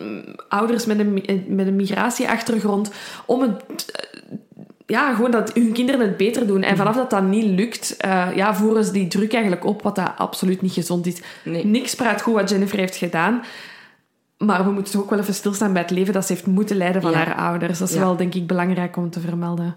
ouders 0.50 0.86
met 0.86 1.00
een, 1.00 1.14
mi- 1.14 1.46
met 1.48 1.68
een 1.68 1.76
migratieachtergrond 1.76 2.92
om 3.26 3.42
het 3.42 3.90
ja, 4.86 5.14
gewoon 5.14 5.32
dat 5.32 5.54
hun 5.54 5.72
kinderen 5.72 6.02
het 6.02 6.18
beter 6.18 6.48
doen. 6.48 6.64
En 6.64 6.78
vanaf 6.78 6.96
dat 6.96 7.10
dat 7.10 7.24
niet 7.24 7.60
lukt, 7.60 7.98
eh, 7.98 8.28
ja, 8.36 8.56
voeren 8.56 8.84
ze 8.86 8.92
die 8.92 9.08
druk 9.08 9.32
eigenlijk 9.34 9.66
op, 9.66 9.82
wat 9.82 9.96
dat 9.96 10.12
absoluut 10.18 10.62
niet 10.62 10.74
gezond 10.74 11.06
is. 11.06 11.22
Nee. 11.44 11.66
Niks 11.66 11.96
praat 11.96 12.22
goed 12.22 12.34
wat 12.34 12.50
Jennifer 12.50 12.78
heeft 12.80 12.96
gedaan. 12.96 13.42
Maar 14.46 14.66
we 14.66 14.72
moeten 14.72 14.94
toch 14.94 15.02
ook 15.02 15.10
wel 15.10 15.20
even 15.20 15.34
stilstaan 15.34 15.74
bij 15.74 15.82
het 15.82 15.92
leven 15.92 16.14
dat 16.14 16.26
ze 16.26 16.34
heeft 16.34 16.46
moeten 16.46 16.76
leiden 16.78 17.02
van 17.02 17.12
Ja. 17.12 17.18
haar 17.18 17.36
ouders. 17.36 17.80
Dat 17.80 17.90
is 17.90 17.94
Ja. 17.96 18.00
wel, 18.02 18.16
denk 18.16 18.34
ik, 18.36 18.48
belangrijk 18.48 18.98
om 18.98 19.10
te 19.10 19.20
vermelden. 19.20 19.76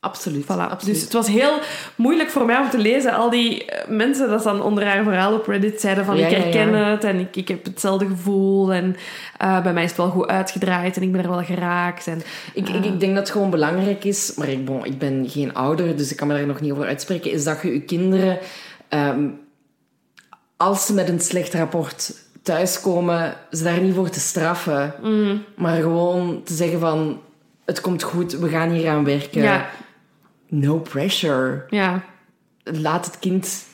Absoluut. 0.00 0.44
Voilà. 0.44 0.46
absoluut. 0.46 0.94
Dus 0.94 1.00
het 1.02 1.12
was 1.12 1.26
heel 1.28 1.58
moeilijk 1.96 2.30
voor 2.30 2.44
mij 2.46 2.58
om 2.58 2.70
te 2.70 2.78
lezen. 2.78 3.12
Al 3.14 3.30
die 3.30 3.64
eh, 3.64 3.88
mensen 3.88 4.28
dat 4.28 4.42
dan 4.42 4.62
onder 4.62 4.86
haar 4.86 5.04
verhaal 5.04 5.34
op 5.34 5.46
Reddit 5.46 5.80
zeiden 5.80 6.04
van 6.04 6.16
Ja, 6.16 6.26
ik 6.26 6.36
herken 6.36 6.74
het 6.74 7.04
en 7.04 7.18
ik, 7.18 7.36
ik 7.36 7.48
heb 7.48 7.64
hetzelfde 7.64 8.06
gevoel. 8.06 8.72
En 8.72 8.96
eh, 9.38 9.62
bij 9.62 9.72
mij 9.72 9.82
is 9.82 9.88
het 9.88 9.98
wel 9.98 10.10
goed 10.10 10.26
uitgedraaid 10.26 10.96
en 10.96 11.02
ik 11.02 11.12
ben 11.12 11.22
er 11.22 11.28
wel 11.28 11.44
geraakt. 11.44 12.06
En, 12.06 12.22
Ik, 12.54 12.68
ik, 12.68 12.84
ik 12.84 13.00
denk 13.00 13.14
dat 13.14 13.22
het 13.22 13.30
gewoon 13.30 13.50
belangrijk 13.50 14.04
is, 14.04 14.34
maar 14.36 14.48
ik, 14.48 14.64
bon, 14.64 14.84
ik 14.84 14.98
ben 14.98 15.24
geen 15.28 15.54
ouder, 15.54 15.96
dus 15.96 16.10
ik 16.10 16.16
kan 16.16 16.26
me 16.28 16.34
daar 16.34 16.46
nog 16.46 16.60
niet 16.60 16.72
over 16.72 16.86
uitspreken, 16.86 17.30
is 17.32 17.44
dat 17.44 17.62
je 17.62 17.72
je 17.72 17.80
kinderen, 17.80 18.38
ehm, 18.88 19.28
als 20.56 20.86
ze 20.86 20.94
met 20.94 21.08
een 21.08 21.20
slecht 21.20 21.54
rapport 21.54 22.14
thuiskomen, 22.42 23.34
ze 23.50 23.64
daar 23.64 23.80
niet 23.80 23.94
voor 23.94 24.08
te 24.10 24.20
straffen, 24.20 24.94
maar 25.56 25.76
gewoon 25.76 26.42
te 26.44 26.54
zeggen 26.54 26.80
van, 26.80 27.20
het 27.64 27.80
komt 27.80 28.02
goed, 28.02 28.32
we 28.32 28.48
gaan 28.48 28.70
hier 28.70 28.88
aan 28.90 29.04
werken. 29.04 29.42
ja, 29.42 29.70
No 30.48 30.78
pressure. 30.78 31.64
ja. 31.70 32.02
Laat 32.64 33.06
het 33.06 33.18
kind 33.18 33.64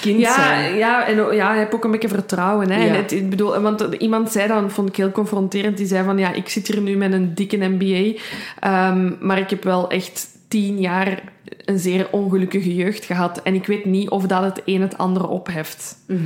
kind 0.00 0.20
Ja, 0.20 0.34
zijn. 0.34 0.74
ja, 0.76 1.06
en 1.06 1.16
ja, 1.34 1.52
je 1.52 1.58
hebt 1.58 1.74
ook 1.74 1.84
een 1.84 1.90
beetje 1.90 2.08
vertrouwen. 2.08 2.70
Hè? 2.70 2.82
Ja. 2.84 2.88
En 2.88 2.94
het, 2.96 3.12
ik 3.12 3.30
bedoel, 3.30 3.60
want 3.60 3.80
iemand 3.98 4.32
zei 4.32 4.48
dan, 4.48 4.70
vond 4.70 4.88
ik 4.88 4.96
heel 4.96 5.10
confronterend, 5.10 5.76
die 5.76 5.86
zei 5.86 6.04
van, 6.04 6.18
ja, 6.18 6.32
ik 6.32 6.48
zit 6.48 6.66
hier 6.66 6.80
nu 6.80 6.96
met 6.96 7.12
een 7.12 7.34
dikke 7.34 7.56
MBA, 7.56 8.20
ehm, 8.60 9.12
maar 9.20 9.38
ik 9.38 9.50
heb 9.50 9.64
wel 9.64 9.90
echt 9.90 10.28
tien 10.54 10.80
jaar 10.80 11.22
een 11.64 11.78
zeer 11.78 12.08
ongelukkige 12.10 12.74
jeugd 12.74 13.04
gehad. 13.04 13.42
En 13.42 13.54
ik 13.54 13.66
weet 13.66 13.84
niet 13.84 14.08
of 14.08 14.26
dat 14.26 14.42
het 14.42 14.62
een 14.64 14.80
het 14.80 14.98
andere 14.98 15.26
opheft. 15.26 15.96
Mhm, 16.06 16.20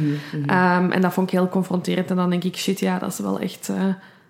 Ehm, 0.46 0.90
en 0.90 1.00
dat 1.00 1.12
vond 1.12 1.32
ik 1.32 1.38
heel 1.38 1.48
confronterend. 1.48 2.10
En 2.10 2.16
dan 2.16 2.30
denk 2.30 2.44
ik, 2.44 2.56
shit, 2.56 2.80
ja, 2.80 2.98
dat 2.98 3.12
is 3.12 3.18
wel 3.18 3.38
echt 3.38 3.68
eh, 3.68 3.84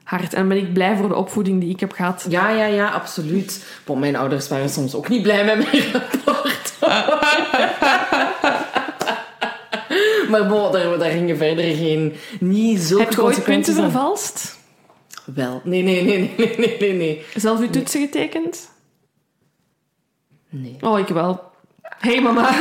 hard. 0.05 0.35
En 0.35 0.49
ben 0.49 0.57
ik 0.57 0.73
blij 0.73 0.97
voor 0.97 1.09
de 1.09 1.15
opvoeding 1.15 1.61
die 1.61 1.71
ik 1.71 1.81
heb 1.81 1.93
gehad. 1.93 2.27
Ja, 2.29 2.51
ja, 2.51 2.65
ja, 2.65 2.91
absoluut. 2.91 3.67
Bon, 3.85 3.99
mijn 3.99 4.17
ouders 4.17 4.49
waren 4.49 4.71
soms 4.71 4.95
ook 4.95 5.09
niet 5.09 5.23
blij 5.23 5.45
met 5.45 5.57
mijn 5.57 5.83
rapport. 5.93 6.75
maar 10.31 10.47
bon, 10.47 10.73
daar, 10.73 10.99
daar 10.99 11.11
gingen 11.11 11.37
verder 11.37 11.75
geen... 11.75 12.13
Niet 12.41 12.81
zulke 12.81 13.05
Heb 13.05 13.13
je 13.13 13.23
ooit 13.23 13.45
punten 13.45 13.75
vervalst? 13.75 14.59
Wel. 15.35 15.61
Nee, 15.65 15.83
nee, 15.83 16.05
nee, 16.05 16.19
nee, 16.19 16.35
nee, 16.37 16.55
nee, 16.59 16.77
nee, 16.81 16.93
nee. 16.93 17.25
Zelf 17.35 17.61
uw 17.61 17.71
toetsen 17.71 18.01
getekend? 18.01 18.77
Nee. 20.49 20.77
Oh, 20.81 20.99
ik 20.99 21.09
wel. 21.09 21.41
hey, 21.83 22.21
mama. 22.21 22.51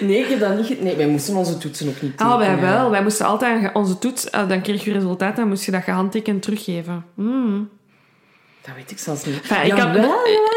Nee, 0.00 0.18
ik 0.18 0.28
heb 0.28 0.40
dat 0.40 0.56
niet... 0.56 0.82
Nee, 0.82 0.96
wij 0.96 1.06
moesten 1.06 1.36
onze 1.36 1.58
toetsen 1.58 1.88
ook 1.88 2.02
niet 2.02 2.20
Ah, 2.20 2.38
wij 2.38 2.60
wel. 2.60 2.90
Wij 2.90 3.02
moesten 3.02 3.26
altijd 3.26 3.74
onze 3.74 3.98
toets, 3.98 4.30
eh, 4.30 4.48
dan 4.48 4.60
kreeg 4.60 4.84
je 4.84 4.92
resultaat, 4.92 5.36
dan 5.36 5.48
moest 5.48 5.64
je 5.64 5.70
dat 5.70 5.82
gehandtekend 5.82 6.42
teruggeven. 6.42 7.04
Hmm. 7.14 7.68
Dat 8.66 8.74
weet 8.74 8.90
ik 8.90 8.98
zelfs 8.98 9.24
niet. 9.24 9.34
Enfin, 9.40 9.64
ik, 9.64 9.70
kan, 9.74 9.94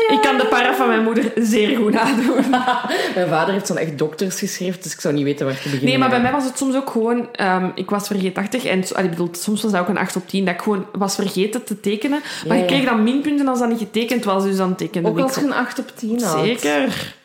ik 0.10 0.22
kan 0.22 0.38
de 0.38 0.46
para 0.50 0.76
van 0.76 0.88
mijn 0.88 1.04
moeder 1.04 1.32
zeer 1.36 1.78
goed 1.78 1.94
nadoen. 1.94 2.50
Mijn 3.16 3.28
vader 3.30 3.54
heeft 3.54 3.68
zo'n 3.68 3.78
echt 3.78 3.98
dokters 3.98 4.40
geschreven, 4.40 4.82
dus 4.82 4.94
ik 4.94 5.02
zou 5.02 5.14
niet 5.14 5.24
weten 5.24 5.46
waar 5.46 5.56
te 5.56 5.62
beginnen. 5.64 5.86
Nee, 5.90 5.98
maar 5.98 6.10
bij 6.10 6.22
mij 6.22 6.32
was 6.32 6.44
het 6.44 6.58
soms 6.58 6.76
ook 6.76 6.90
gewoon... 6.90 7.36
ehm, 7.36 7.70
ik 7.76 7.90
was 7.90 8.08
vergeetachtig 8.08 8.66
en 8.66 8.84
allee, 8.94 9.04
ik 9.04 9.10
bedoel, 9.10 9.30
soms 9.32 9.62
was 9.62 9.72
dat 9.72 9.82
ook 9.82 9.88
een 9.88 9.98
8 9.98 10.16
op 10.16 10.28
10, 10.28 10.46
dat 10.46 10.54
ik 10.54 10.62
gewoon 10.62 10.86
was 10.92 11.16
vergeten 11.16 11.64
te 11.64 11.80
tekenen. 11.80 12.22
Maar 12.48 12.58
je 12.58 12.66
kreeg 12.66 12.86
dan 12.86 13.04
minpunten 13.04 13.48
als 13.48 13.60
dat 13.60 13.70
niet 13.70 13.80
getekend 13.80 14.24
was, 14.24 14.44
dus 14.44 14.58
dan 14.58 14.76
tekende 14.76 15.10
Ook 15.10 15.20
als 15.20 15.36
je 15.36 15.42
een 15.42 15.54
8 15.54 15.80
op 15.80 15.92
10 15.96 16.22
had. 16.24 16.40
Zeker. 16.40 17.16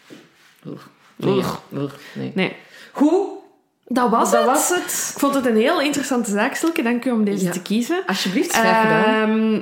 Nee, 1.16 1.42
nee. 2.12 2.30
Nee. 2.34 2.52
Goed, 2.92 3.26
Dat 3.84 4.10
was 4.10 4.30
dat 4.30 4.40
het. 4.40 4.50
was 4.50 4.68
het. 4.68 5.10
Ik 5.14 5.18
vond 5.20 5.34
het 5.34 5.46
een 5.46 5.56
heel 5.56 5.80
interessante 5.80 6.30
zaak, 6.30 6.54
Silke. 6.54 6.82
Dank 6.82 7.04
u 7.04 7.10
om 7.10 7.24
deze 7.24 7.44
Ja. 7.44 7.50
te 7.50 7.62
kiezen. 7.62 8.02
Alsjeblieft, 8.06 8.56
gedaan. 8.56 9.04
Ehm, 9.04 9.60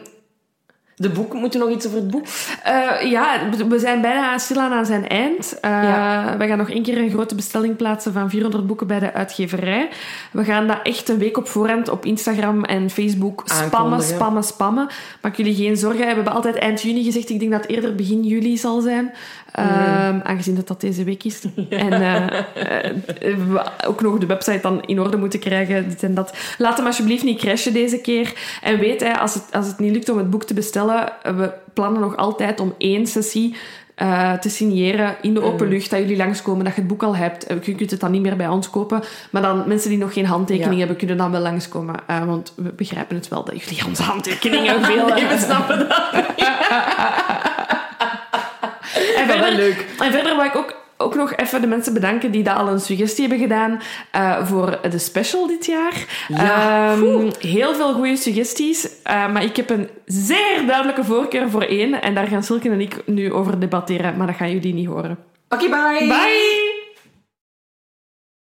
De 1.00 1.08
boek, 1.08 1.32
moet 1.34 1.54
er 1.54 1.60
nog 1.60 1.70
iets 1.70 1.86
over 1.86 1.98
het 1.98 2.10
boek? 2.10 2.24
Eh, 2.62 3.10
ja, 3.10 3.48
we 3.68 3.78
zijn 3.78 4.00
bijna 4.00 4.38
stilaan 4.38 4.72
aan 4.72 4.86
zijn 4.86 5.08
eind. 5.08 5.58
Uh, 5.64 5.70
Ja. 5.70 6.36
We 6.38 6.46
gaan 6.46 6.58
nog 6.58 6.70
één 6.70 6.82
keer 6.82 6.98
een 6.98 7.10
grote 7.10 7.34
bestelling 7.34 7.76
plaatsen 7.76 8.12
van 8.12 8.30
400 8.30 8.66
boeken 8.66 8.86
bij 8.86 8.98
de 8.98 9.12
uitgeverij. 9.12 9.88
We 10.32 10.44
gaan 10.44 10.66
dat 10.66 10.78
echt 10.82 11.08
een 11.08 11.18
week 11.18 11.36
op 11.36 11.48
voorhand 11.48 11.88
op 11.88 12.04
Instagram 12.04 12.64
en 12.64 12.90
Facebook 12.90 13.42
spammen, 13.44 14.02
spammen, 14.02 14.44
spammen. 14.44 14.88
Maak 15.22 15.36
jullie 15.36 15.54
geen 15.54 15.76
zorgen. 15.76 15.98
We 16.00 16.14
hebben 16.14 16.32
altijd 16.32 16.56
eind 16.56 16.82
juni 16.82 17.04
gezegd. 17.04 17.30
Ik 17.30 17.38
denk 17.38 17.50
dat 17.52 17.60
het 17.62 17.70
eerder 17.70 17.94
begin 17.94 18.22
juli 18.22 18.56
zal 18.56 18.80
zijn. 18.80 19.12
Ehm, 19.52 20.20
aangezien 20.22 20.54
dat 20.54 20.68
dat 20.68 20.80
deze 20.80 21.04
week 21.04 21.24
is. 21.24 21.42
En 21.68 21.90
we 23.52 23.62
ook 23.86 24.02
nog 24.02 24.18
de 24.18 24.26
website 24.26 24.58
dan 24.62 24.82
in 24.86 25.00
orde 25.00 25.16
moeten 25.16 25.40
krijgen. 25.40 25.88
Dit 25.88 26.02
en 26.02 26.14
dat. 26.14 26.34
Laat 26.58 26.76
hem 26.76 26.86
alsjeblieft 26.86 27.24
niet 27.24 27.38
crashen 27.38 27.72
deze 27.72 28.00
keer. 28.00 28.32
En 28.62 28.78
weet, 28.78 29.00
hè, 29.00 29.18
als, 29.18 29.34
het, 29.34 29.44
als 29.52 29.66
het 29.66 29.78
niet 29.78 29.92
lukt 29.92 30.08
om 30.08 30.18
het 30.18 30.30
boek 30.30 30.44
te 30.44 30.54
bestellen, 30.54 31.12
we 31.22 31.52
plannen 31.74 32.00
nog 32.00 32.16
altijd 32.16 32.60
om 32.60 32.74
één 32.78 33.06
sessie 33.06 33.56
te 34.40 34.48
signeren 34.48 35.16
in 35.20 35.34
de 35.34 35.42
open 35.42 35.68
lucht, 35.68 35.90
dat 35.90 35.98
jullie 36.00 36.16
langskomen, 36.16 36.64
dat 36.64 36.74
je 36.74 36.80
het 36.80 36.90
boek 36.90 37.02
al 37.02 37.16
hebt. 37.16 37.46
Je 37.62 37.74
kunt 37.74 37.90
het 37.90 38.00
dan 38.00 38.10
niet 38.10 38.22
meer 38.22 38.36
bij 38.36 38.48
ons 38.48 38.70
kopen. 38.70 39.02
Maar 39.30 39.42
dan 39.42 39.62
mensen 39.66 39.90
die 39.90 39.98
nog 39.98 40.12
geen 40.12 40.26
handtekening 40.26 40.72
Ja. 40.72 40.78
hebben, 40.78 40.96
kunnen 40.96 41.16
dan 41.16 41.30
wel 41.30 41.40
langskomen. 41.40 41.94
Eh, 42.06 42.24
want 42.24 42.52
we 42.56 42.72
begrijpen 42.72 43.16
het 43.16 43.28
wel 43.28 43.44
dat 43.44 43.62
jullie 43.62 43.86
onze 43.86 44.02
handtekeningen 44.02 44.84
veel 44.84 45.06
hebben. 45.12 45.38
snappen 45.48 45.78
dat 45.78 45.88
en 49.16 49.26
verder, 49.26 49.52
leuk. 49.52 49.86
En 49.98 50.12
verder 50.12 50.36
wil 50.36 50.44
ik 50.44 50.56
ook, 50.56 50.74
ook 50.96 51.14
nog 51.14 51.36
even 51.36 51.60
de 51.60 51.66
mensen 51.66 51.92
bedanken 51.92 52.30
die 52.30 52.42
dat 52.42 52.56
al 52.56 52.68
een 52.68 52.80
suggestie 52.80 53.20
hebben 53.20 53.38
gedaan 53.48 53.80
eh, 54.10 54.46
voor 54.46 54.78
de 54.90 54.98
special 54.98 55.46
dit 55.46 55.66
jaar. 55.66 56.04
Ja, 56.28 56.92
Ehm, 56.92 57.30
heel 57.38 57.74
veel 57.74 57.92
goede 57.92 58.16
suggesties, 58.16 58.88
eh, 59.02 59.32
maar 59.32 59.44
ik 59.44 59.56
heb 59.56 59.70
een 59.70 59.88
zeer 60.04 60.66
duidelijke 60.66 61.04
voorkeur 61.04 61.50
voor 61.50 61.62
één. 61.62 62.02
En 62.02 62.14
daar 62.14 62.26
gaan 62.26 62.42
Silke 62.42 62.70
en 62.70 62.80
ik 62.80 63.02
nu 63.06 63.32
over 63.32 63.60
debatteren, 63.60 64.16
maar 64.16 64.26
dat 64.26 64.36
gaan 64.36 64.50
jullie 64.50 64.74
niet 64.74 64.86
horen. 64.86 65.18
Oké, 65.48 65.68
bye. 65.68 66.06
Bye! 66.08 66.69